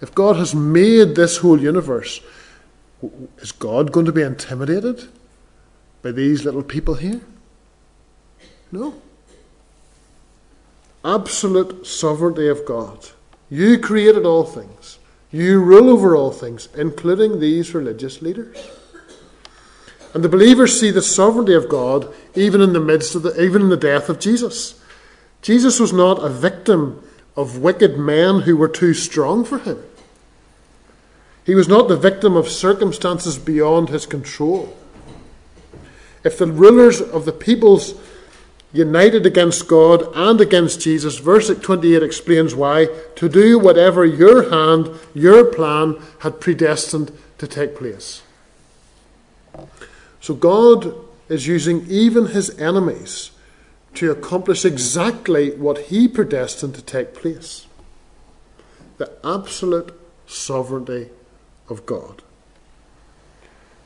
If 0.00 0.14
God 0.14 0.36
has 0.36 0.54
made 0.54 1.16
this 1.16 1.38
whole 1.38 1.60
universe, 1.60 2.20
is 3.38 3.50
God 3.50 3.90
going 3.90 4.06
to 4.06 4.12
be 4.12 4.22
intimidated 4.22 5.08
by 6.02 6.12
these 6.12 6.44
little 6.44 6.62
people 6.62 6.94
here? 6.94 7.22
No 8.70 8.94
absolute 11.06 11.86
sovereignty 11.86 12.48
of 12.48 12.66
God. 12.66 13.06
You 13.48 13.78
created 13.78 14.26
all 14.26 14.44
things. 14.44 14.98
You 15.30 15.60
rule 15.60 15.90
over 15.90 16.16
all 16.16 16.32
things, 16.32 16.68
including 16.74 17.38
these 17.38 17.74
religious 17.74 18.20
leaders. 18.20 18.56
And 20.14 20.24
the 20.24 20.28
believers 20.28 20.78
see 20.78 20.90
the 20.90 21.02
sovereignty 21.02 21.54
of 21.54 21.68
God 21.68 22.12
even 22.34 22.60
in 22.60 22.72
the 22.72 22.80
midst 22.80 23.14
of 23.14 23.22
the, 23.22 23.40
even 23.40 23.62
in 23.62 23.68
the 23.68 23.76
death 23.76 24.08
of 24.08 24.18
Jesus. 24.18 24.80
Jesus 25.42 25.78
was 25.78 25.92
not 25.92 26.24
a 26.24 26.28
victim 26.28 27.02
of 27.36 27.58
wicked 27.58 27.98
men 27.98 28.40
who 28.40 28.56
were 28.56 28.68
too 28.68 28.94
strong 28.94 29.44
for 29.44 29.58
him. 29.58 29.82
He 31.44 31.54
was 31.54 31.68
not 31.68 31.86
the 31.86 31.96
victim 31.96 32.34
of 32.34 32.48
circumstances 32.48 33.38
beyond 33.38 33.90
his 33.90 34.06
control. 34.06 34.76
If 36.24 36.38
the 36.38 36.46
rulers 36.46 37.00
of 37.00 37.24
the 37.24 37.32
peoples 37.32 37.94
united 38.76 39.26
against 39.26 39.66
God 39.66 40.06
and 40.14 40.40
against 40.40 40.80
Jesus, 40.80 41.18
verse 41.18 41.48
28 41.48 42.02
explains 42.02 42.54
why 42.54 42.88
to 43.16 43.28
do 43.28 43.58
whatever 43.58 44.04
your 44.04 44.50
hand, 44.50 44.90
your 45.14 45.44
plan 45.44 45.96
had 46.20 46.40
predestined 46.40 47.10
to 47.38 47.46
take 47.46 47.76
place. 47.76 48.22
So 50.20 50.34
God 50.34 50.94
is 51.28 51.46
using 51.46 51.86
even 51.88 52.28
his 52.28 52.50
enemies 52.58 53.30
to 53.94 54.10
accomplish 54.10 54.64
exactly 54.64 55.56
what 55.56 55.86
he 55.86 56.06
predestined 56.06 56.74
to 56.74 56.82
take 56.82 57.14
place 57.14 57.66
the 58.98 59.12
absolute 59.22 59.92
sovereignty 60.26 61.10
of 61.68 61.84
God. 61.84 62.22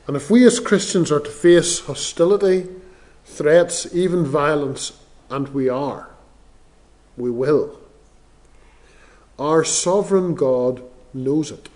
And 0.07 0.15
if 0.15 0.29
we 0.29 0.45
as 0.45 0.59
Christians 0.59 1.11
are 1.11 1.19
to 1.19 1.29
face 1.29 1.79
hostility, 1.81 2.67
threats, 3.31 3.87
even 3.93 4.25
violence, 4.25 4.99
and 5.29 5.49
we 5.49 5.69
are, 5.69 6.09
we 7.17 7.31
will, 7.31 7.79
our 9.39 9.63
sovereign 9.63 10.35
God 10.35 10.83
knows 11.13 11.51
it. 11.51 11.69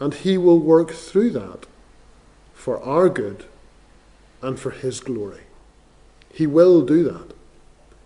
And 0.00 0.12
he 0.14 0.36
will 0.36 0.58
work 0.58 0.90
through 0.90 1.30
that 1.30 1.66
for 2.52 2.82
our 2.82 3.08
good 3.08 3.44
and 4.44 4.58
for 4.58 4.70
His 4.70 5.00
glory. 5.00 5.42
He 6.32 6.46
will 6.46 6.82
do 6.82 7.04
that. 7.04 7.34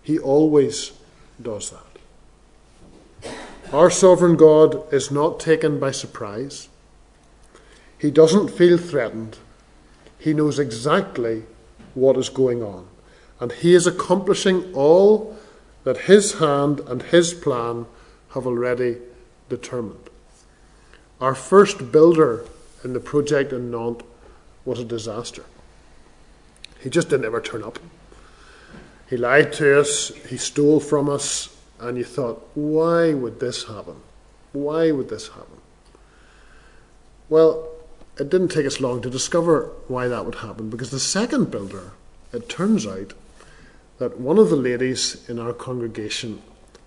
He 0.03 0.19
always 0.19 0.93
does 1.41 1.71
that. 1.71 3.33
Our 3.73 3.91
sovereign 3.91 4.37
God 4.37 4.93
is 4.93 5.11
not 5.11 5.41
taken 5.41 5.79
by 5.79 5.91
surprise. 5.91 6.69
He 7.99 8.11
doesn't 8.11 8.51
feel 8.51 8.79
threatened. 8.79 9.39
He 10.19 10.33
knows 10.33 10.59
exactly 10.59 11.45
what 11.95 12.17
is 12.17 12.29
going 12.29 12.63
on. 12.63 12.87
And 13.41 13.53
He 13.53 13.75
is 13.75 13.87
accomplishing 13.87 14.73
all 14.75 15.37
that 15.85 15.99
His 15.99 16.35
hand 16.35 16.81
and 16.81 17.03
His 17.03 17.35
plan 17.35 17.87
have 18.35 18.47
already 18.47 18.99
determined. 19.49 20.11
Our 21.21 21.35
first 21.35 21.91
builder 21.91 22.45
in 22.85 22.93
the 22.93 23.01
project 23.01 23.53
in 23.53 23.71
Nantes 23.71 24.07
was 24.65 24.79
a 24.79 24.85
disaster. 24.85 25.45
He 26.81 26.91
just 26.91 27.09
didn't 27.09 27.27
ever 27.27 27.41
turn 27.41 27.65
up. 27.65 27.79
He 29.09 29.17
lied 29.17 29.53
to 29.55 29.81
us, 29.81 30.09
he 30.29 30.37
stole 30.37 30.81
from 30.81 31.09
us, 31.09 31.57
and 31.81 31.97
you 31.97 32.05
thought, 32.05 32.47
why 32.55 33.15
would 33.15 33.41
this 33.41 33.65
happen? 33.65 33.97
Why 34.53 34.91
would 34.91 35.09
this 35.09 35.29
happen? 35.29 35.61
Well, 37.29 37.69
it 38.19 38.31
didn't 38.31 38.49
take 38.49 38.67
us 38.67 38.81
long 38.81 39.01
to 39.03 39.11
discover 39.11 39.71
why 39.87 40.09
that 40.09 40.25
would 40.25 40.37
happen 40.37 40.69
because 40.71 40.91
the 40.91 41.01
second 41.01 41.51
builder, 41.51 41.93
it 42.33 42.49
turns 42.49 42.87
out 42.87 43.15
that 43.99 44.19
one 44.19 44.39
of 44.39 44.51
the 44.51 44.57
ladies 44.57 45.29
in 45.29 45.39
our 45.39 45.53
congregation, 45.53 46.43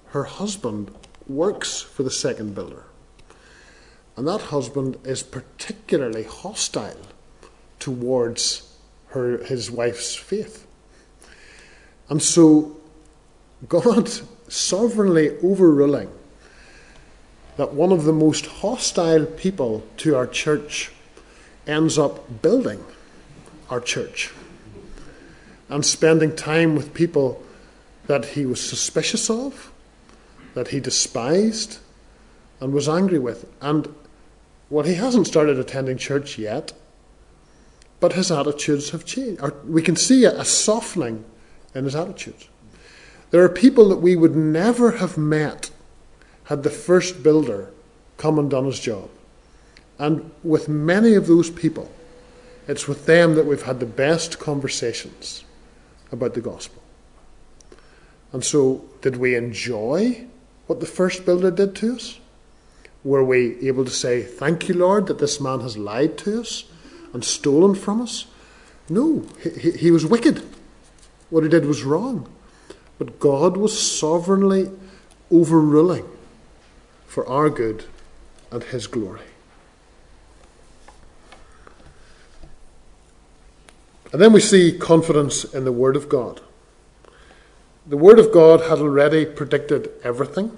her 0.08 0.26
husband 0.26 0.94
works 1.28 1.82
for 1.82 2.04
the 2.04 2.12
second 2.12 2.54
builder. 2.54 2.84
And 4.18 4.28
that 4.28 4.42
husband 4.42 4.98
is 5.06 5.24
particularly 5.24 6.24
hostile 6.24 7.00
towards 7.80 8.76
her, 9.08 9.38
his 9.44 9.72
wife's 9.72 10.16
faith. 10.16 10.68
And 12.10 12.22
so, 12.22 12.76
God 13.68 14.10
sovereignly 14.50 15.38
overruling 15.40 16.12
that 17.56 17.74
one 17.74 17.92
of 17.92 18.04
the 18.04 18.14
most 18.14 18.46
hostile 18.46 19.26
people 19.26 19.84
to 19.98 20.16
our 20.16 20.28
church 20.28 20.92
ends 21.68 21.98
up 21.98 22.42
building 22.42 22.84
our 23.70 23.80
church 23.80 24.32
and 25.70 25.86
spending 25.86 26.36
time 26.36 26.76
with 26.76 26.94
people 26.94 27.42
that 28.08 28.26
he 28.26 28.46
was 28.46 28.62
suspicious 28.62 29.30
of, 29.30 29.72
that 30.54 30.70
he 30.70 30.80
despised, 30.80 31.80
and 32.60 32.74
was 32.74 32.90
angry 32.90 33.20
with. 33.20 33.46
And 33.62 33.94
well, 34.70 34.86
he 34.86 34.96
hasn't 34.96 35.28
started 35.28 35.58
attending 35.58 35.98
church 35.98 36.38
yet, 36.38 36.74
but 38.00 38.14
his 38.14 38.32
attitudes 38.32 38.90
have 38.90 39.06
changed. 39.06 39.42
Or 39.42 39.56
we 39.66 39.82
can 39.82 39.96
see 39.96 40.26
a, 40.26 40.44
softening 40.44 41.24
in 41.74 41.86
his 41.86 41.96
attitudes. 41.96 42.50
There 43.30 43.44
are 43.44 43.50
people 43.50 43.88
that 43.90 43.98
we 43.98 44.16
would 44.16 44.36
never 44.36 44.92
have 44.92 45.18
met 45.18 45.72
had 46.46 46.64
the 46.64 46.70
first 46.70 47.24
builder 47.24 47.72
come 48.18 48.38
and 48.38 48.50
done 48.50 48.66
his 48.66 48.80
job. 48.80 49.10
And 50.02 50.32
with 50.44 50.68
many 50.68 51.14
of 51.14 51.28
those 51.28 51.52
people, 51.52 51.92
it's 52.68 52.88
with 52.88 53.06
them 53.06 53.36
that 53.36 53.46
we've 53.46 53.62
had 53.62 53.80
the 53.80 53.86
best 53.86 54.40
conversations 54.40 55.44
about 56.12 56.34
the 56.34 56.42
gospel. 56.42 56.82
And 58.34 58.44
so, 58.44 58.84
did 59.02 59.18
we 59.18 59.36
enjoy 59.36 60.26
what 60.66 60.80
the 60.80 60.86
first 60.86 61.26
builder 61.26 61.52
did 61.52 61.76
to 61.76 61.96
us? 61.96 62.20
Were 63.04 63.24
we 63.24 63.68
able 63.68 63.86
to 63.86 63.92
say, 63.92 64.24
Thank 64.24 64.68
you, 64.68 64.74
Lord, 64.74 65.06
that 65.08 65.20
this 65.20 65.40
man 65.40 65.60
has 65.60 65.78
lied 65.78 66.18
to 66.20 66.42
us? 66.42 66.66
and 67.14 67.24
stolen 67.24 67.76
from 67.76 68.02
us? 68.02 68.26
No, 68.90 69.26
he, 69.42 69.72
he 69.72 69.92
was 69.92 70.06
wicked. 70.06 70.44
What 71.30 71.44
he 71.44 71.50
did 71.50 71.66
was 71.66 71.84
wrong. 71.84 72.30
But 72.98 73.20
God 73.20 73.58
was 73.58 73.80
sovereignly 73.80 74.70
overruling 75.32 76.08
for 77.08 77.28
our 77.28 77.50
good 77.50 77.86
and 78.52 78.64
his 78.64 78.88
glory. 78.88 79.31
And 84.12 84.22
then 84.22 84.34
we 84.34 84.42
see 84.42 84.78
confidence 84.78 85.44
in 85.44 85.64
the 85.64 85.72
Word 85.72 85.96
of 85.96 86.10
God. 86.10 86.42
The 87.88 87.98
Word 87.98 88.20
of 88.20 88.32
God 88.32 88.62
had 88.62 88.80
already 88.80 89.26
predicted 89.26 89.90
everything. 90.04 90.58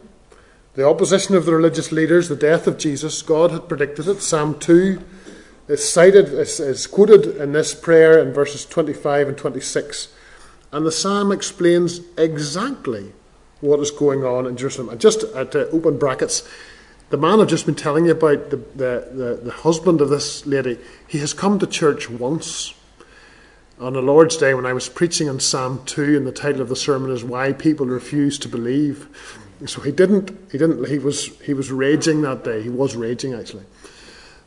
The 0.75 0.87
opposition 0.87 1.35
of 1.35 1.45
the 1.45 1.53
religious 1.53 1.91
leaders, 1.91 2.29
the 2.29 2.35
death 2.35 2.65
of 2.65 2.79
Jesus, 2.79 3.21
God 3.21 3.51
had 3.51 3.69
predicted 3.69 4.07
it. 4.07 4.21
Psalm 4.21 4.59
2 4.59 4.99
is 5.67 5.87
cited, 5.87 6.29
is, 6.29 6.59
is 6.59 6.87
quoted 6.87 7.37
in 7.37 7.53
this 7.53 7.75
prayer 7.75 8.19
in 8.19 8.33
verses 8.33 8.65
25 8.65 9.27
and 9.27 9.37
26. 9.37 10.11
And 10.71 10.85
the 10.85 10.91
psalm 10.91 11.31
explains 11.31 12.01
exactly 12.17 13.13
what 13.61 13.79
is 13.79 13.91
going 13.91 14.23
on 14.23 14.47
in 14.47 14.57
Jerusalem. 14.57 14.89
And 14.89 14.99
just 14.99 15.23
uh, 15.35 15.45
to 15.45 15.69
open 15.69 15.99
brackets, 15.99 16.47
the 17.11 17.17
man 17.17 17.39
I've 17.39 17.47
just 17.47 17.67
been 17.67 17.75
telling 17.75 18.05
you 18.05 18.11
about, 18.11 18.49
the, 18.49 18.57
the, 18.57 19.07
the, 19.13 19.39
the 19.43 19.51
husband 19.51 20.01
of 20.01 20.09
this 20.09 20.45
lady, 20.47 20.79
he 21.07 21.19
has 21.19 21.35
come 21.35 21.59
to 21.59 21.67
church 21.67 22.09
once 22.09 22.73
on 23.83 23.91
the 23.91 24.01
Lord's 24.01 24.37
Day 24.37 24.53
when 24.53 24.65
I 24.65 24.71
was 24.71 24.87
preaching 24.87 25.27
on 25.27 25.41
Psalm 25.41 25.83
2, 25.85 26.15
and 26.15 26.25
the 26.25 26.31
title 26.31 26.61
of 26.61 26.69
the 26.69 26.75
sermon 26.75 27.11
is 27.11 27.21
Why 27.21 27.51
People 27.51 27.85
Refuse 27.85 28.39
to 28.39 28.47
Believe. 28.47 29.09
So 29.65 29.81
he 29.81 29.91
didn't, 29.91 30.29
he 30.51 30.57
didn't, 30.57 30.87
he 30.87 30.99
was, 30.99 31.37
he 31.41 31.53
was 31.53 31.69
raging 31.69 32.21
that 32.21 32.45
day. 32.45 32.61
He 32.61 32.69
was 32.69 32.95
raging 32.95 33.33
actually 33.33 33.65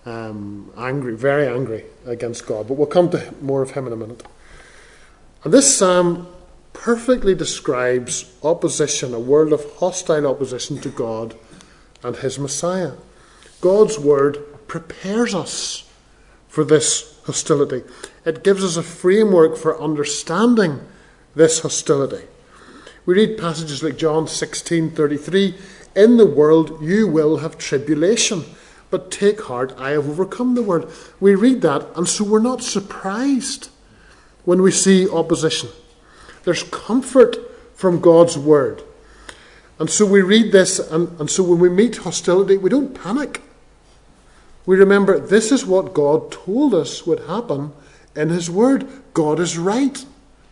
um, 0.06 0.72
angry, 0.78 1.14
very 1.14 1.46
angry 1.46 1.84
against 2.06 2.46
God. 2.46 2.66
But 2.66 2.74
we'll 2.78 2.86
come 2.86 3.10
to 3.10 3.34
more 3.42 3.60
of 3.60 3.72
him 3.72 3.86
in 3.86 3.92
a 3.92 3.96
minute. 3.96 4.22
And 5.44 5.52
this 5.52 5.76
psalm 5.76 6.28
perfectly 6.72 7.34
describes 7.34 8.32
opposition, 8.42 9.12
a 9.12 9.20
world 9.20 9.52
of 9.52 9.70
hostile 9.74 10.26
opposition 10.26 10.80
to 10.80 10.88
God 10.88 11.36
and 12.02 12.16
his 12.16 12.38
Messiah. 12.38 12.92
God's 13.60 13.98
word 13.98 14.38
prepares 14.66 15.34
us 15.34 15.86
for 16.48 16.64
this 16.64 17.15
hostility. 17.26 17.82
It 18.24 18.42
gives 18.42 18.64
us 18.64 18.76
a 18.76 18.82
framework 18.82 19.56
for 19.56 19.80
understanding 19.80 20.80
this 21.34 21.60
hostility. 21.60 22.24
We 23.04 23.14
read 23.14 23.38
passages 23.38 23.82
like 23.82 23.96
John 23.96 24.26
16:33, 24.26 25.54
"In 25.94 26.16
the 26.16 26.26
world 26.26 26.78
you 26.80 27.06
will 27.06 27.38
have 27.38 27.58
tribulation." 27.58 28.44
But 28.90 29.10
take 29.10 29.42
heart, 29.42 29.74
I 29.78 29.90
have 29.90 30.08
overcome 30.08 30.54
the 30.54 30.62
world. 30.62 30.90
We 31.20 31.34
read 31.34 31.60
that, 31.62 31.86
and 31.96 32.08
so 32.08 32.24
we're 32.24 32.38
not 32.38 32.62
surprised 32.62 33.68
when 34.44 34.62
we 34.62 34.70
see 34.70 35.08
opposition. 35.08 35.70
There's 36.44 36.62
comfort 36.62 37.36
from 37.74 38.00
God's 38.00 38.38
word. 38.38 38.82
And 39.78 39.90
so 39.90 40.06
we 40.06 40.22
read 40.22 40.52
this, 40.52 40.78
and, 40.78 41.20
and 41.20 41.28
so 41.28 41.42
when 41.42 41.58
we 41.58 41.68
meet 41.68 41.96
hostility, 41.96 42.56
we 42.56 42.70
don't 42.70 42.94
panic. 42.94 43.42
We 44.66 44.76
remember 44.76 45.18
this 45.18 45.52
is 45.52 45.64
what 45.64 45.94
God 45.94 46.32
told 46.32 46.74
us 46.74 47.06
would 47.06 47.20
happen 47.20 47.72
in 48.16 48.28
His 48.30 48.50
Word. 48.50 48.86
God 49.14 49.38
is 49.38 49.56
right. 49.56 50.04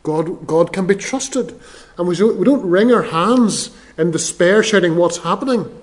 God, 0.05 0.47
God 0.47 0.73
can 0.73 0.87
be 0.87 0.95
trusted. 0.95 1.59
And 1.99 2.07
we 2.07 2.15
don't, 2.15 2.37
we 2.37 2.45
don't 2.45 2.69
wring 2.69 2.93
our 2.93 3.03
hands 3.03 3.71
in 3.99 4.13
despair, 4.13 4.63
shouting, 4.63 4.97
What's 4.97 5.19
happening? 5.19 5.83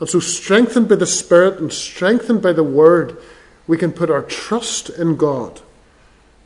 And 0.00 0.08
so, 0.08 0.20
strengthened 0.20 0.88
by 0.88 0.96
the 0.96 1.06
Spirit 1.06 1.60
and 1.60 1.72
strengthened 1.72 2.42
by 2.42 2.52
the 2.52 2.64
Word, 2.64 3.16
we 3.66 3.78
can 3.78 3.92
put 3.92 4.10
our 4.10 4.22
trust 4.22 4.90
in 4.90 5.16
God 5.16 5.60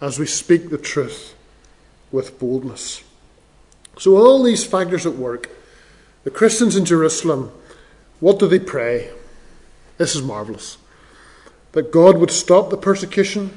as 0.00 0.18
we 0.18 0.26
speak 0.26 0.70
the 0.70 0.78
truth 0.78 1.34
with 2.12 2.38
boldness. 2.38 3.02
So, 3.98 4.16
all 4.16 4.42
these 4.42 4.64
factors 4.64 5.06
at 5.06 5.14
work, 5.14 5.48
the 6.22 6.30
Christians 6.30 6.76
in 6.76 6.84
Jerusalem, 6.84 7.50
what 8.20 8.38
do 8.38 8.46
they 8.46 8.58
pray? 8.58 9.10
This 9.98 10.14
is 10.14 10.22
marvellous. 10.22 10.78
That 11.72 11.92
God 11.92 12.18
would 12.18 12.30
stop 12.30 12.70
the 12.70 12.76
persecution, 12.76 13.56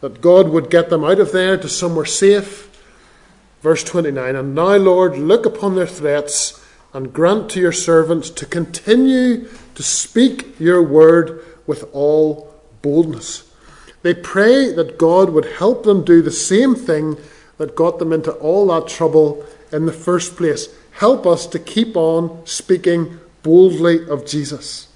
that 0.00 0.20
God 0.20 0.48
would 0.48 0.70
get 0.70 0.90
them 0.90 1.04
out 1.04 1.20
of 1.20 1.32
there 1.32 1.56
to 1.56 1.68
somewhere 1.68 2.04
safe. 2.04 2.64
Verse 3.62 3.82
29 3.84 4.36
And 4.36 4.54
now, 4.54 4.76
Lord, 4.76 5.18
look 5.18 5.46
upon 5.46 5.74
their 5.74 5.86
threats 5.86 6.64
and 6.92 7.12
grant 7.12 7.50
to 7.50 7.60
your 7.60 7.72
servants 7.72 8.30
to 8.30 8.46
continue 8.46 9.48
to 9.74 9.82
speak 9.82 10.58
your 10.58 10.82
word 10.82 11.44
with 11.66 11.88
all 11.92 12.52
boldness. 12.82 13.44
They 14.02 14.14
pray 14.14 14.72
that 14.72 14.98
God 14.98 15.30
would 15.30 15.44
help 15.44 15.82
them 15.82 16.04
do 16.04 16.22
the 16.22 16.30
same 16.30 16.74
thing 16.74 17.16
that 17.58 17.76
got 17.76 17.98
them 17.98 18.12
into 18.12 18.32
all 18.32 18.68
that 18.68 18.88
trouble 18.88 19.44
in 19.72 19.86
the 19.86 19.92
first 19.92 20.36
place. 20.36 20.68
Help 20.92 21.26
us 21.26 21.46
to 21.48 21.58
keep 21.58 21.96
on 21.96 22.44
speaking 22.46 23.20
boldly 23.42 24.08
of 24.08 24.26
Jesus. 24.26 24.87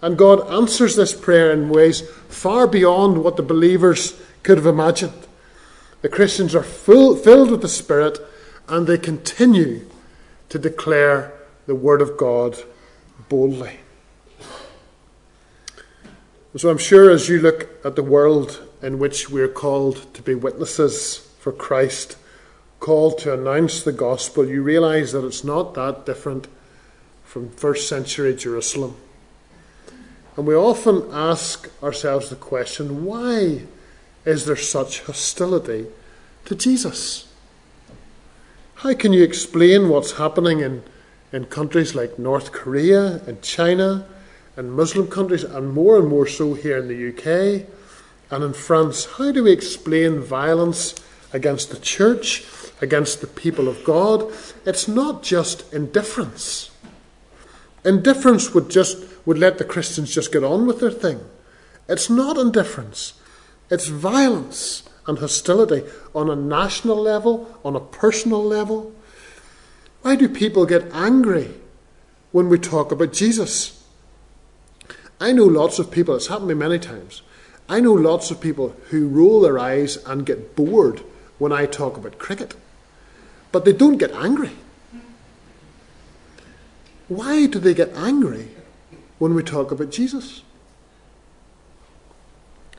And 0.00 0.16
God 0.16 0.48
answers 0.50 0.96
this 0.96 1.14
prayer 1.14 1.50
in 1.52 1.68
ways 1.68 2.02
far 2.28 2.66
beyond 2.66 3.24
what 3.24 3.36
the 3.36 3.42
believers 3.42 4.20
could 4.42 4.58
have 4.58 4.66
imagined. 4.66 5.26
The 6.02 6.08
Christians 6.08 6.54
are 6.54 6.62
full, 6.62 7.16
filled 7.16 7.50
with 7.50 7.62
the 7.62 7.68
Spirit 7.68 8.18
and 8.68 8.86
they 8.86 8.98
continue 8.98 9.88
to 10.48 10.58
declare 10.58 11.32
the 11.66 11.74
Word 11.74 12.00
of 12.00 12.16
God 12.16 12.56
boldly. 13.28 13.80
So 16.56 16.70
I'm 16.70 16.78
sure 16.78 17.10
as 17.10 17.28
you 17.28 17.40
look 17.40 17.68
at 17.84 17.94
the 17.94 18.02
world 18.02 18.66
in 18.82 18.98
which 18.98 19.30
we're 19.30 19.48
called 19.48 20.12
to 20.14 20.22
be 20.22 20.34
witnesses 20.34 21.18
for 21.38 21.52
Christ, 21.52 22.16
called 22.80 23.18
to 23.18 23.34
announce 23.34 23.82
the 23.82 23.92
gospel, 23.92 24.46
you 24.46 24.62
realize 24.62 25.12
that 25.12 25.24
it's 25.24 25.44
not 25.44 25.74
that 25.74 26.06
different 26.06 26.48
from 27.24 27.50
first 27.50 27.88
century 27.88 28.34
Jerusalem. 28.34 28.96
And 30.38 30.46
we 30.46 30.54
often 30.54 31.02
ask 31.12 31.68
ourselves 31.82 32.30
the 32.30 32.36
question 32.36 33.04
why 33.04 33.62
is 34.24 34.46
there 34.46 34.56
such 34.56 35.02
hostility 35.02 35.86
to 36.46 36.54
Jesus? 36.54 37.30
How 38.76 38.94
can 38.94 39.12
you 39.12 39.22
explain 39.22 39.90
what's 39.90 40.12
happening 40.12 40.60
in, 40.60 40.82
in 41.32 41.44
countries 41.46 41.94
like 41.94 42.18
North 42.18 42.52
Korea 42.52 43.20
and 43.26 43.42
China? 43.42 44.06
and 44.58 44.72
Muslim 44.72 45.06
countries, 45.06 45.44
and 45.44 45.72
more 45.72 45.96
and 45.98 46.08
more 46.08 46.26
so 46.26 46.54
here 46.54 46.78
in 46.78 46.88
the 46.88 47.08
UK 47.10 47.64
and 48.32 48.42
in 48.42 48.52
France. 48.52 49.04
How 49.04 49.30
do 49.30 49.44
we 49.44 49.52
explain 49.52 50.18
violence 50.18 50.96
against 51.32 51.70
the 51.70 51.78
church, 51.78 52.44
against 52.80 53.20
the 53.20 53.28
people 53.28 53.68
of 53.68 53.84
God? 53.84 54.32
It's 54.66 54.88
not 54.88 55.22
just 55.22 55.72
indifference. 55.72 56.67
Indifference 57.84 58.52
would 58.54 58.68
just 58.70 59.04
would 59.24 59.38
let 59.38 59.58
the 59.58 59.64
Christians 59.64 60.14
just 60.14 60.32
get 60.32 60.44
on 60.44 60.66
with 60.66 60.80
their 60.80 60.90
thing. 60.90 61.20
It's 61.88 62.10
not 62.10 62.36
indifference. 62.36 63.14
It's 63.70 63.88
violence 63.88 64.88
and 65.06 65.18
hostility 65.18 65.84
on 66.14 66.30
a 66.30 66.36
national 66.36 66.96
level, 66.96 67.58
on 67.64 67.76
a 67.76 67.80
personal 67.80 68.42
level. 68.42 68.94
Why 70.02 70.16
do 70.16 70.28
people 70.28 70.66
get 70.66 70.92
angry 70.92 71.54
when 72.32 72.48
we 72.48 72.58
talk 72.58 72.92
about 72.92 73.12
Jesus? 73.12 73.82
I 75.20 75.32
know 75.32 75.44
lots 75.44 75.78
of 75.78 75.90
people, 75.90 76.14
it's 76.14 76.28
happened 76.28 76.50
to 76.50 76.54
me 76.54 76.60
many 76.60 76.78
times. 76.78 77.22
I 77.68 77.80
know 77.80 77.92
lots 77.92 78.30
of 78.30 78.40
people 78.40 78.76
who 78.90 79.08
roll 79.08 79.40
their 79.40 79.58
eyes 79.58 79.96
and 80.06 80.24
get 80.24 80.54
bored 80.54 81.02
when 81.38 81.52
I 81.52 81.66
talk 81.66 81.96
about 81.96 82.18
cricket, 82.18 82.54
but 83.52 83.64
they 83.64 83.72
don't 83.72 83.98
get 83.98 84.12
angry. 84.12 84.52
Why 87.08 87.46
do 87.46 87.58
they 87.58 87.74
get 87.74 87.96
angry 87.96 88.48
when 89.18 89.34
we 89.34 89.42
talk 89.42 89.70
about 89.70 89.90
Jesus? 89.90 90.42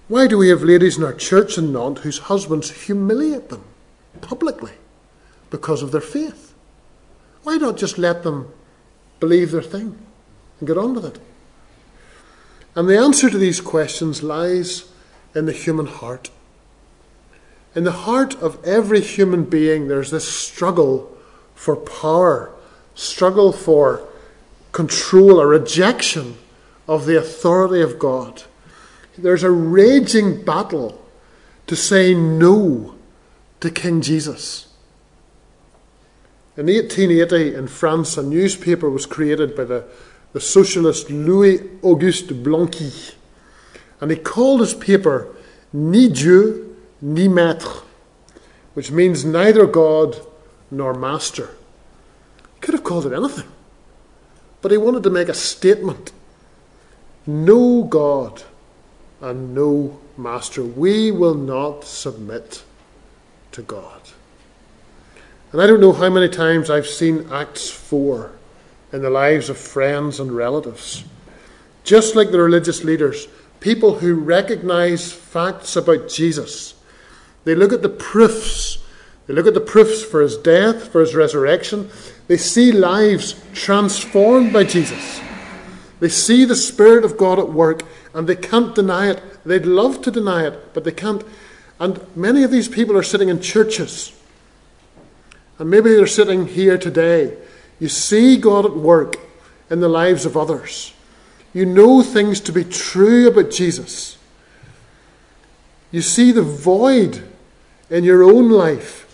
Why 0.07 0.27
do 0.27 0.37
we 0.37 0.49
have 0.49 0.63
ladies 0.63 0.97
in 0.97 1.03
our 1.03 1.13
church 1.13 1.57
in 1.57 1.73
Nantes 1.73 2.03
whose 2.03 2.17
husbands 2.19 2.85
humiliate 2.85 3.49
them 3.49 3.63
publicly 4.21 4.73
because 5.49 5.81
of 5.81 5.91
their 5.91 6.01
faith? 6.01 6.53
Why 7.43 7.57
not 7.57 7.77
just 7.77 7.97
let 7.97 8.23
them 8.23 8.51
believe 9.19 9.51
their 9.51 9.61
thing 9.61 9.97
and 10.59 10.67
get 10.67 10.77
on 10.77 10.93
with 10.93 11.05
it? 11.05 11.19
And 12.75 12.87
the 12.87 12.97
answer 12.97 13.29
to 13.29 13.37
these 13.37 13.61
questions 13.61 14.23
lies 14.23 14.85
in 15.35 15.45
the 15.45 15.51
human 15.51 15.85
heart. 15.85 16.29
In 17.75 17.83
the 17.83 17.91
heart 17.91 18.35
of 18.41 18.63
every 18.65 19.01
human 19.01 19.43
being, 19.43 19.87
there's 19.87 20.11
this 20.11 20.27
struggle 20.27 21.15
for 21.53 21.75
power, 21.75 22.51
struggle 22.95 23.51
for 23.51 24.08
control, 24.71 25.39
a 25.39 25.47
rejection 25.47 26.37
of 26.87 27.05
the 27.05 27.17
authority 27.17 27.81
of 27.81 27.99
God. 27.99 28.43
There's 29.17 29.43
a 29.43 29.51
raging 29.51 30.43
battle 30.43 31.03
to 31.67 31.75
say 31.75 32.13
no 32.13 32.95
to 33.59 33.69
King 33.69 34.01
Jesus. 34.01 34.67
In 36.55 36.67
1880 36.67 37.55
in 37.55 37.67
France, 37.67 38.17
a 38.17 38.23
newspaper 38.23 38.89
was 38.89 39.05
created 39.05 39.55
by 39.55 39.65
the 39.65 39.85
the 40.33 40.39
socialist 40.39 41.09
Louis 41.09 41.61
Auguste 41.81 42.43
Blanqui. 42.43 43.15
And 44.01 44.11
he 44.11 44.17
called 44.17 44.61
his 44.61 44.73
paper 44.73 45.35
Ni 45.73 46.09
Dieu, 46.09 46.75
ni 47.01 47.27
Maître, 47.27 47.83
which 48.73 48.91
means 48.91 49.25
neither 49.25 49.65
God 49.65 50.25
nor 50.71 50.93
master. 50.93 51.49
He 52.55 52.59
could 52.61 52.75
have 52.75 52.83
called 52.83 53.05
it 53.05 53.13
anything. 53.13 53.49
But 54.61 54.71
he 54.71 54.77
wanted 54.77 55.03
to 55.03 55.09
make 55.09 55.29
a 55.29 55.33
statement 55.33 56.11
no 57.25 57.83
God 57.83 58.43
and 59.21 59.53
no 59.53 59.99
master. 60.17 60.63
We 60.63 61.11
will 61.11 61.35
not 61.35 61.83
submit 61.83 62.63
to 63.51 63.61
God. 63.61 64.01
And 65.51 65.61
I 65.61 65.67
don't 65.67 65.81
know 65.81 65.93
how 65.93 66.09
many 66.09 66.29
times 66.29 66.69
I've 66.69 66.87
seen 66.87 67.27
Acts 67.31 67.69
4 67.69 68.31
in 68.91 69.01
the 69.01 69.09
lives 69.09 69.49
of 69.49 69.57
friends 69.57 70.19
and 70.19 70.31
relatives. 70.31 71.03
Just 71.83 72.15
like 72.15 72.31
the 72.31 72.39
religious 72.39 72.83
leaders, 72.83 73.27
people 73.59 73.99
who 73.99 74.15
recognize 74.15 75.11
facts 75.11 75.75
about 75.75 76.09
Jesus, 76.09 76.75
they 77.45 77.55
look 77.55 77.73
at 77.73 77.81
the 77.81 77.89
proofs. 77.89 78.77
They 79.27 79.33
look 79.33 79.47
at 79.47 79.53
the 79.53 79.59
proofs 79.59 80.03
for 80.03 80.21
his 80.21 80.37
death, 80.37 80.89
for 80.91 81.01
his 81.01 81.15
resurrection. 81.15 81.89
They 82.29 82.37
see 82.37 82.71
lives 82.71 83.35
transformed 83.53 84.53
by 84.53 84.63
Jesus. 84.63 85.19
They 85.99 86.09
see 86.09 86.45
the 86.45 86.55
Spirit 86.55 87.03
of 87.03 87.17
God 87.17 87.39
at 87.39 87.49
work 87.49 87.81
and 88.13 88.29
they 88.29 88.35
can't 88.35 88.75
deny 88.75 89.09
it. 89.09 89.21
They'd 89.43 89.65
love 89.65 90.03
to 90.03 90.11
deny 90.11 90.45
it, 90.45 90.73
but 90.75 90.83
they 90.83 90.91
can't. 90.91 91.23
And 91.79 91.99
many 92.15 92.43
of 92.43 92.51
these 92.51 92.67
people 92.67 92.95
are 92.95 93.03
sitting 93.03 93.29
in 93.29 93.41
churches. 93.41 94.13
And 95.57 95.71
maybe 95.71 95.89
they're 95.89 96.05
sitting 96.05 96.47
here 96.47 96.77
today 96.77 97.35
you 97.79 97.87
see 97.87 98.37
God 98.37 98.65
at 98.65 98.75
work 98.75 99.15
in 99.69 99.79
the 99.79 99.87
lives 99.87 100.25
of 100.25 100.35
others. 100.37 100.93
You 101.53 101.65
know 101.65 102.03
things 102.03 102.41
to 102.41 102.51
be 102.51 102.63
true 102.63 103.27
about 103.27 103.51
Jesus. 103.51 104.17
You 105.91 106.01
see 106.01 106.31
the 106.31 106.43
void 106.43 107.27
in 107.89 108.03
your 108.03 108.23
own 108.23 108.51
life. 108.51 109.05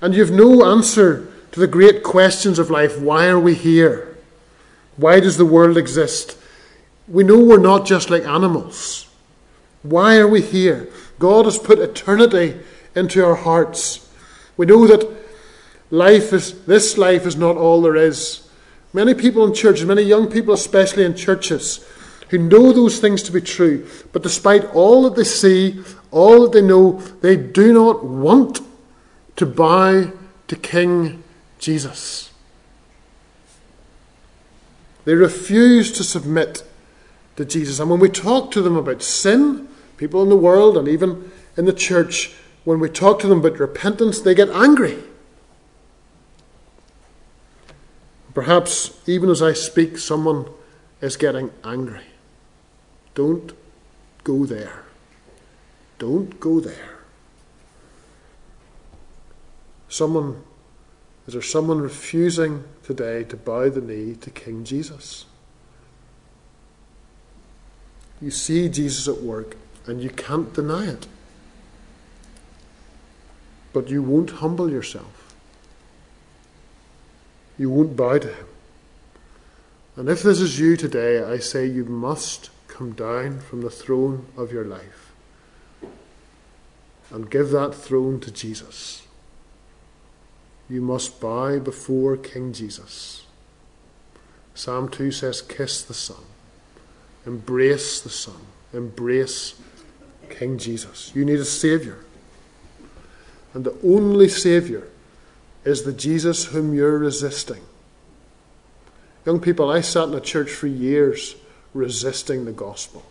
And 0.00 0.14
you've 0.14 0.32
no 0.32 0.64
answer 0.64 1.31
to 1.52 1.60
the 1.60 1.66
great 1.66 2.02
questions 2.02 2.58
of 2.58 2.70
life. 2.70 2.98
Why 3.00 3.28
are 3.28 3.40
we 3.40 3.54
here? 3.54 4.16
Why 4.96 5.20
does 5.20 5.36
the 5.36 5.46
world 5.46 5.78
exist? 5.78 6.36
We 7.08 7.24
know 7.24 7.38
we're 7.38 7.58
not 7.58 7.86
just 7.86 8.10
like 8.10 8.24
animals. 8.24 9.06
Why 9.82 10.16
are 10.16 10.28
we 10.28 10.42
here? 10.42 10.88
God 11.18 11.44
has 11.44 11.58
put 11.58 11.78
eternity 11.78 12.58
into 12.94 13.24
our 13.24 13.36
hearts. 13.36 14.08
We 14.56 14.66
know 14.66 14.86
that 14.86 15.22
Life 15.92 16.32
is, 16.32 16.64
this 16.64 16.96
life 16.96 17.26
is 17.26 17.36
not 17.36 17.58
all 17.58 17.82
there 17.82 17.96
is. 17.96 18.48
Many 18.94 19.12
people 19.12 19.44
in 19.44 19.52
churches, 19.52 19.84
many 19.84 20.00
young 20.00 20.30
people 20.30 20.54
especially 20.54 21.04
in 21.04 21.14
churches, 21.14 21.86
who 22.30 22.38
know 22.38 22.72
those 22.72 22.98
things 22.98 23.22
to 23.24 23.32
be 23.32 23.42
true, 23.42 23.86
but 24.10 24.22
despite 24.22 24.64
all 24.74 25.02
that 25.02 25.16
they 25.16 25.24
see, 25.24 25.84
all 26.10 26.44
that 26.44 26.52
they 26.52 26.66
know, 26.66 26.92
they 27.20 27.36
do 27.36 27.74
not 27.74 28.02
want 28.02 28.60
to 29.36 29.44
bow 29.44 30.10
to 30.48 30.56
King 30.56 31.22
Jesus. 31.62 32.30
They 35.04 35.14
refuse 35.14 35.92
to 35.92 36.04
submit 36.04 36.64
to 37.36 37.44
Jesus. 37.44 37.80
And 37.80 37.88
when 37.88 38.00
we 38.00 38.08
talk 38.08 38.50
to 38.50 38.62
them 38.62 38.76
about 38.76 39.02
sin, 39.02 39.68
people 39.96 40.22
in 40.22 40.28
the 40.28 40.36
world 40.36 40.76
and 40.76 40.88
even 40.88 41.30
in 41.56 41.64
the 41.64 41.72
church, 41.72 42.34
when 42.64 42.80
we 42.80 42.88
talk 42.88 43.20
to 43.20 43.28
them 43.28 43.38
about 43.38 43.58
repentance, 43.58 44.20
they 44.20 44.34
get 44.34 44.50
angry. 44.50 44.98
Perhaps 48.34 48.98
even 49.06 49.30
as 49.30 49.40
I 49.42 49.52
speak, 49.52 49.98
someone 49.98 50.46
is 51.00 51.16
getting 51.16 51.50
angry. 51.64 52.06
Don't 53.14 53.52
go 54.24 54.46
there. 54.46 54.84
Don't 55.98 56.40
go 56.40 56.58
there. 56.58 56.98
Someone, 59.88 60.42
is 61.26 61.34
there 61.34 61.42
someone 61.42 61.80
refusing 61.80 62.64
today 62.82 63.24
to 63.24 63.36
bow 63.36 63.68
the 63.68 63.80
knee 63.80 64.14
to 64.16 64.30
King 64.30 64.64
Jesus? 64.64 65.26
You 68.20 68.30
see 68.30 68.68
Jesus 68.68 69.08
at 69.08 69.22
work 69.22 69.56
and 69.86 70.02
you 70.02 70.10
can't 70.10 70.52
deny 70.52 70.86
it. 70.86 71.06
But 73.72 73.88
you 73.88 74.02
won't 74.02 74.30
humble 74.30 74.70
yourself. 74.70 75.34
You 77.58 77.70
won't 77.70 77.96
bow 77.96 78.18
to 78.18 78.28
him. 78.28 78.46
And 79.96 80.08
if 80.08 80.22
this 80.22 80.40
is 80.40 80.58
you 80.58 80.76
today, 80.76 81.22
I 81.22 81.38
say 81.38 81.66
you 81.66 81.84
must 81.84 82.50
come 82.66 82.92
down 82.92 83.40
from 83.40 83.60
the 83.60 83.70
throne 83.70 84.26
of 84.36 84.52
your 84.52 84.64
life 84.64 85.12
and 87.10 87.30
give 87.30 87.50
that 87.50 87.74
throne 87.74 88.18
to 88.20 88.30
Jesus. 88.30 89.02
You 90.72 90.80
must 90.80 91.20
bow 91.20 91.58
before 91.58 92.16
King 92.16 92.54
Jesus. 92.54 93.26
Psalm 94.54 94.88
2 94.88 95.10
says, 95.10 95.42
Kiss 95.42 95.82
the 95.82 95.92
Son, 95.92 96.24
embrace 97.26 98.00
the 98.00 98.08
Son, 98.08 98.38
embrace 98.72 99.60
King 100.30 100.56
Jesus. 100.56 101.12
You 101.14 101.26
need 101.26 101.40
a 101.40 101.44
Saviour. 101.44 101.98
And 103.52 103.64
the 103.64 103.76
only 103.84 104.30
Saviour 104.30 104.84
is 105.62 105.82
the 105.82 105.92
Jesus 105.92 106.46
whom 106.46 106.74
you're 106.74 106.96
resisting. 106.96 107.60
Young 109.26 109.40
people, 109.40 109.70
I 109.70 109.82
sat 109.82 110.08
in 110.08 110.14
a 110.14 110.22
church 110.22 110.50
for 110.50 110.68
years 110.68 111.36
resisting 111.74 112.46
the 112.46 112.52
gospel. 112.52 113.04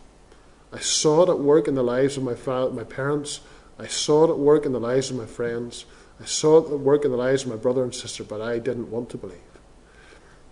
I 0.73 0.79
saw 0.79 1.21
it 1.21 1.29
at 1.29 1.37
work 1.37 1.67
in 1.67 1.75
the 1.75 1.83
lives 1.83 2.17
of 2.17 2.23
my, 2.23 2.33
my 2.69 2.83
parents. 2.85 3.41
I 3.77 3.85
saw 3.85 4.25
it 4.25 4.31
at 4.31 4.39
work 4.39 4.65
in 4.65 4.71
the 4.71 4.79
lives 4.79 5.11
of 5.11 5.17
my 5.17 5.27
friends. 5.27 5.85
I 6.21 6.25
saw 6.25 6.61
the 6.61 6.77
work 6.77 7.03
in 7.03 7.11
the 7.11 7.17
lives 7.17 7.43
of 7.43 7.49
my 7.49 7.55
brother 7.55 7.83
and 7.83 7.93
sister, 7.93 8.23
but 8.23 8.41
I 8.41 8.59
didn't 8.59 8.91
want 8.91 9.09
to 9.09 9.17
believe. 9.17 9.39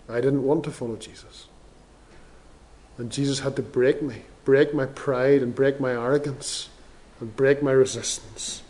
I 0.08 0.16
didn't 0.16 0.44
want 0.44 0.64
to 0.64 0.72
follow 0.72 0.96
Jesus. 0.96 1.48
And 2.98 3.12
Jesus 3.12 3.40
had 3.40 3.56
to 3.58 3.62
break 3.62 4.02
me, 4.02 4.24
break 4.46 4.74
my 4.74 4.88
pride, 4.88 5.44
and 5.44 5.54
break 5.54 5.80
my 5.80 5.92
arrogance, 5.92 6.70
and 7.20 7.36
break 7.36 7.62
my 7.62 7.72
resistance. 7.72 8.64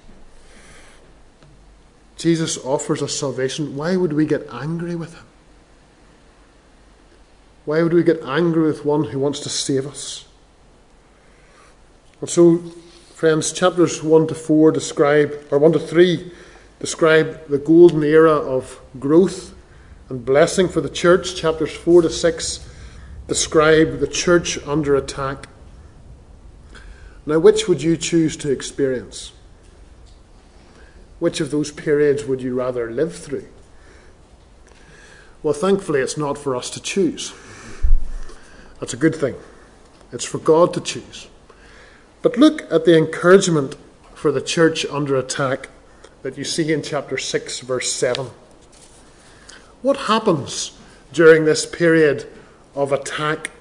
Jesus 2.17 2.57
offers 2.57 3.01
us 3.01 3.15
salvation. 3.15 3.77
Why 3.77 3.95
would 3.95 4.11
we 4.11 4.25
get 4.25 4.45
angry 4.51 4.95
with 4.95 5.15
him? 5.15 5.25
Why 7.63 7.81
would 7.81 7.93
we 7.93 8.03
get 8.03 8.21
angry 8.23 8.63
with 8.63 8.83
one 8.83 9.05
who 9.05 9.19
wants 9.19 9.39
to 9.41 9.49
save 9.49 9.87
us? 9.87 10.25
And 12.19 12.29
so, 12.29 12.57
friends, 13.13 13.53
chapters 13.53 14.03
1 14.03 14.27
to 14.27 14.35
4 14.35 14.71
describe, 14.73 15.47
or 15.49 15.59
1 15.59 15.71
to 15.73 15.79
3 15.79 16.31
describe 16.79 17.47
the 17.47 17.57
golden 17.57 18.03
era 18.03 18.31
of 18.31 18.79
growth 18.99 19.53
and 20.07 20.25
blessing 20.25 20.67
for 20.67 20.81
the 20.81 20.89
church. 20.89 21.35
Chapters 21.35 21.75
4 21.75 22.03
to 22.03 22.09
6 22.09 22.69
describe 23.27 23.99
the 23.99 24.07
church 24.07 24.57
under 24.67 24.95
attack. 24.95 25.47
Now, 27.25 27.37
which 27.37 27.67
would 27.67 27.83
you 27.83 27.95
choose 27.95 28.35
to 28.37 28.49
experience? 28.49 29.33
Which 31.19 31.39
of 31.39 31.51
those 31.51 31.71
periods 31.71 32.25
would 32.25 32.41
you 32.41 32.55
rather 32.55 32.89
live 32.89 33.15
through? 33.15 33.47
Well, 35.43 35.53
thankfully, 35.53 35.99
it's 35.99 36.17
not 36.17 36.37
for 36.37 36.55
us 36.55 36.69
to 36.71 36.81
choose. 36.81 37.33
That's 38.79 38.93
a 38.93 38.97
good 38.97 39.15
thing. 39.15 39.35
It's 40.11 40.25
for 40.25 40.39
God 40.39 40.73
to 40.73 40.81
choose. 40.81 41.27
But 42.21 42.37
look 42.37 42.63
at 42.71 42.85
the 42.85 42.97
encouragement 42.97 43.75
for 44.13 44.31
the 44.31 44.41
church 44.41 44.85
under 44.87 45.15
attack 45.15 45.69
that 46.21 46.37
you 46.37 46.43
see 46.43 46.71
in 46.71 46.81
chapter 46.81 47.17
6, 47.17 47.59
verse 47.61 47.91
7. 47.91 48.27
What 49.81 49.97
happens 49.97 50.77
during 51.13 51.45
this 51.45 51.65
period 51.65 52.27
of 52.75 52.91
attack, 52.91 53.51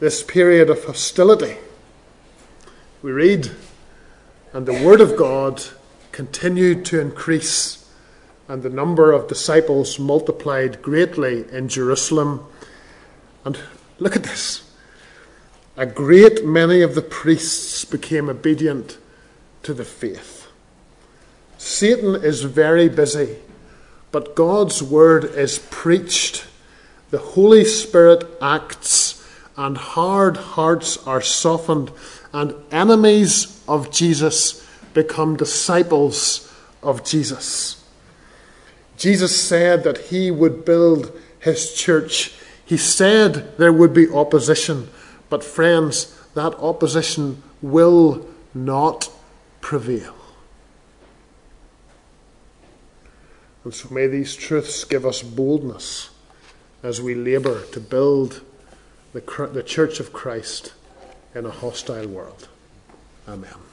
this 0.00 0.22
period 0.22 0.70
of 0.70 0.84
hostility? 0.84 1.56
We 3.02 3.12
read, 3.12 3.50
and 4.52 4.66
the 4.66 4.84
word 4.84 5.00
of 5.00 5.16
God 5.16 5.62
continued 6.12 6.84
to 6.86 7.00
increase, 7.00 7.88
and 8.48 8.62
the 8.62 8.70
number 8.70 9.12
of 9.12 9.28
disciples 9.28 9.98
multiplied 9.98 10.82
greatly 10.82 11.44
in 11.52 11.68
Jerusalem. 11.68 12.46
And 13.44 13.58
Look 13.98 14.14
at 14.14 14.24
this. 14.24 14.62
A 15.76 15.86
great 15.86 16.44
many 16.44 16.82
of 16.82 16.94
the 16.94 17.02
priests 17.02 17.84
became 17.84 18.28
obedient 18.28 18.98
to 19.62 19.74
the 19.74 19.84
faith. 19.84 20.35
Satan 21.66 22.14
is 22.14 22.42
very 22.42 22.88
busy, 22.88 23.36
but 24.12 24.34
God's 24.34 24.82
word 24.82 25.24
is 25.24 25.58
preached. 25.58 26.46
The 27.10 27.18
Holy 27.18 27.64
Spirit 27.64 28.24
acts, 28.40 29.26
and 29.56 29.76
hard 29.76 30.36
hearts 30.36 30.96
are 31.06 31.20
softened, 31.20 31.90
and 32.32 32.54
enemies 32.70 33.62
of 33.68 33.90
Jesus 33.90 34.66
become 34.94 35.36
disciples 35.36 36.52
of 36.82 37.04
Jesus. 37.04 37.84
Jesus 38.96 39.40
said 39.40 39.84
that 39.84 39.98
he 39.98 40.30
would 40.30 40.64
build 40.64 41.12
his 41.40 41.74
church 41.74 42.32
he 42.66 42.76
said 42.76 43.56
there 43.58 43.72
would 43.72 43.94
be 43.94 44.10
opposition, 44.10 44.88
but 45.30 45.44
friends, 45.44 46.12
that 46.34 46.52
opposition 46.56 47.42
will 47.62 48.26
not 48.52 49.08
prevail. 49.60 50.15
And 53.66 53.74
so 53.74 53.88
may 53.92 54.06
these 54.06 54.36
truths 54.36 54.84
give 54.84 55.04
us 55.04 55.22
boldness 55.22 56.10
as 56.84 57.02
we 57.02 57.16
labour 57.16 57.64
to 57.72 57.80
build 57.80 58.40
the, 59.12 59.50
the 59.52 59.64
church 59.64 59.98
of 59.98 60.12
Christ 60.12 60.72
in 61.34 61.44
a 61.44 61.50
hostile 61.50 62.06
world. 62.06 62.46
Amen. 63.26 63.65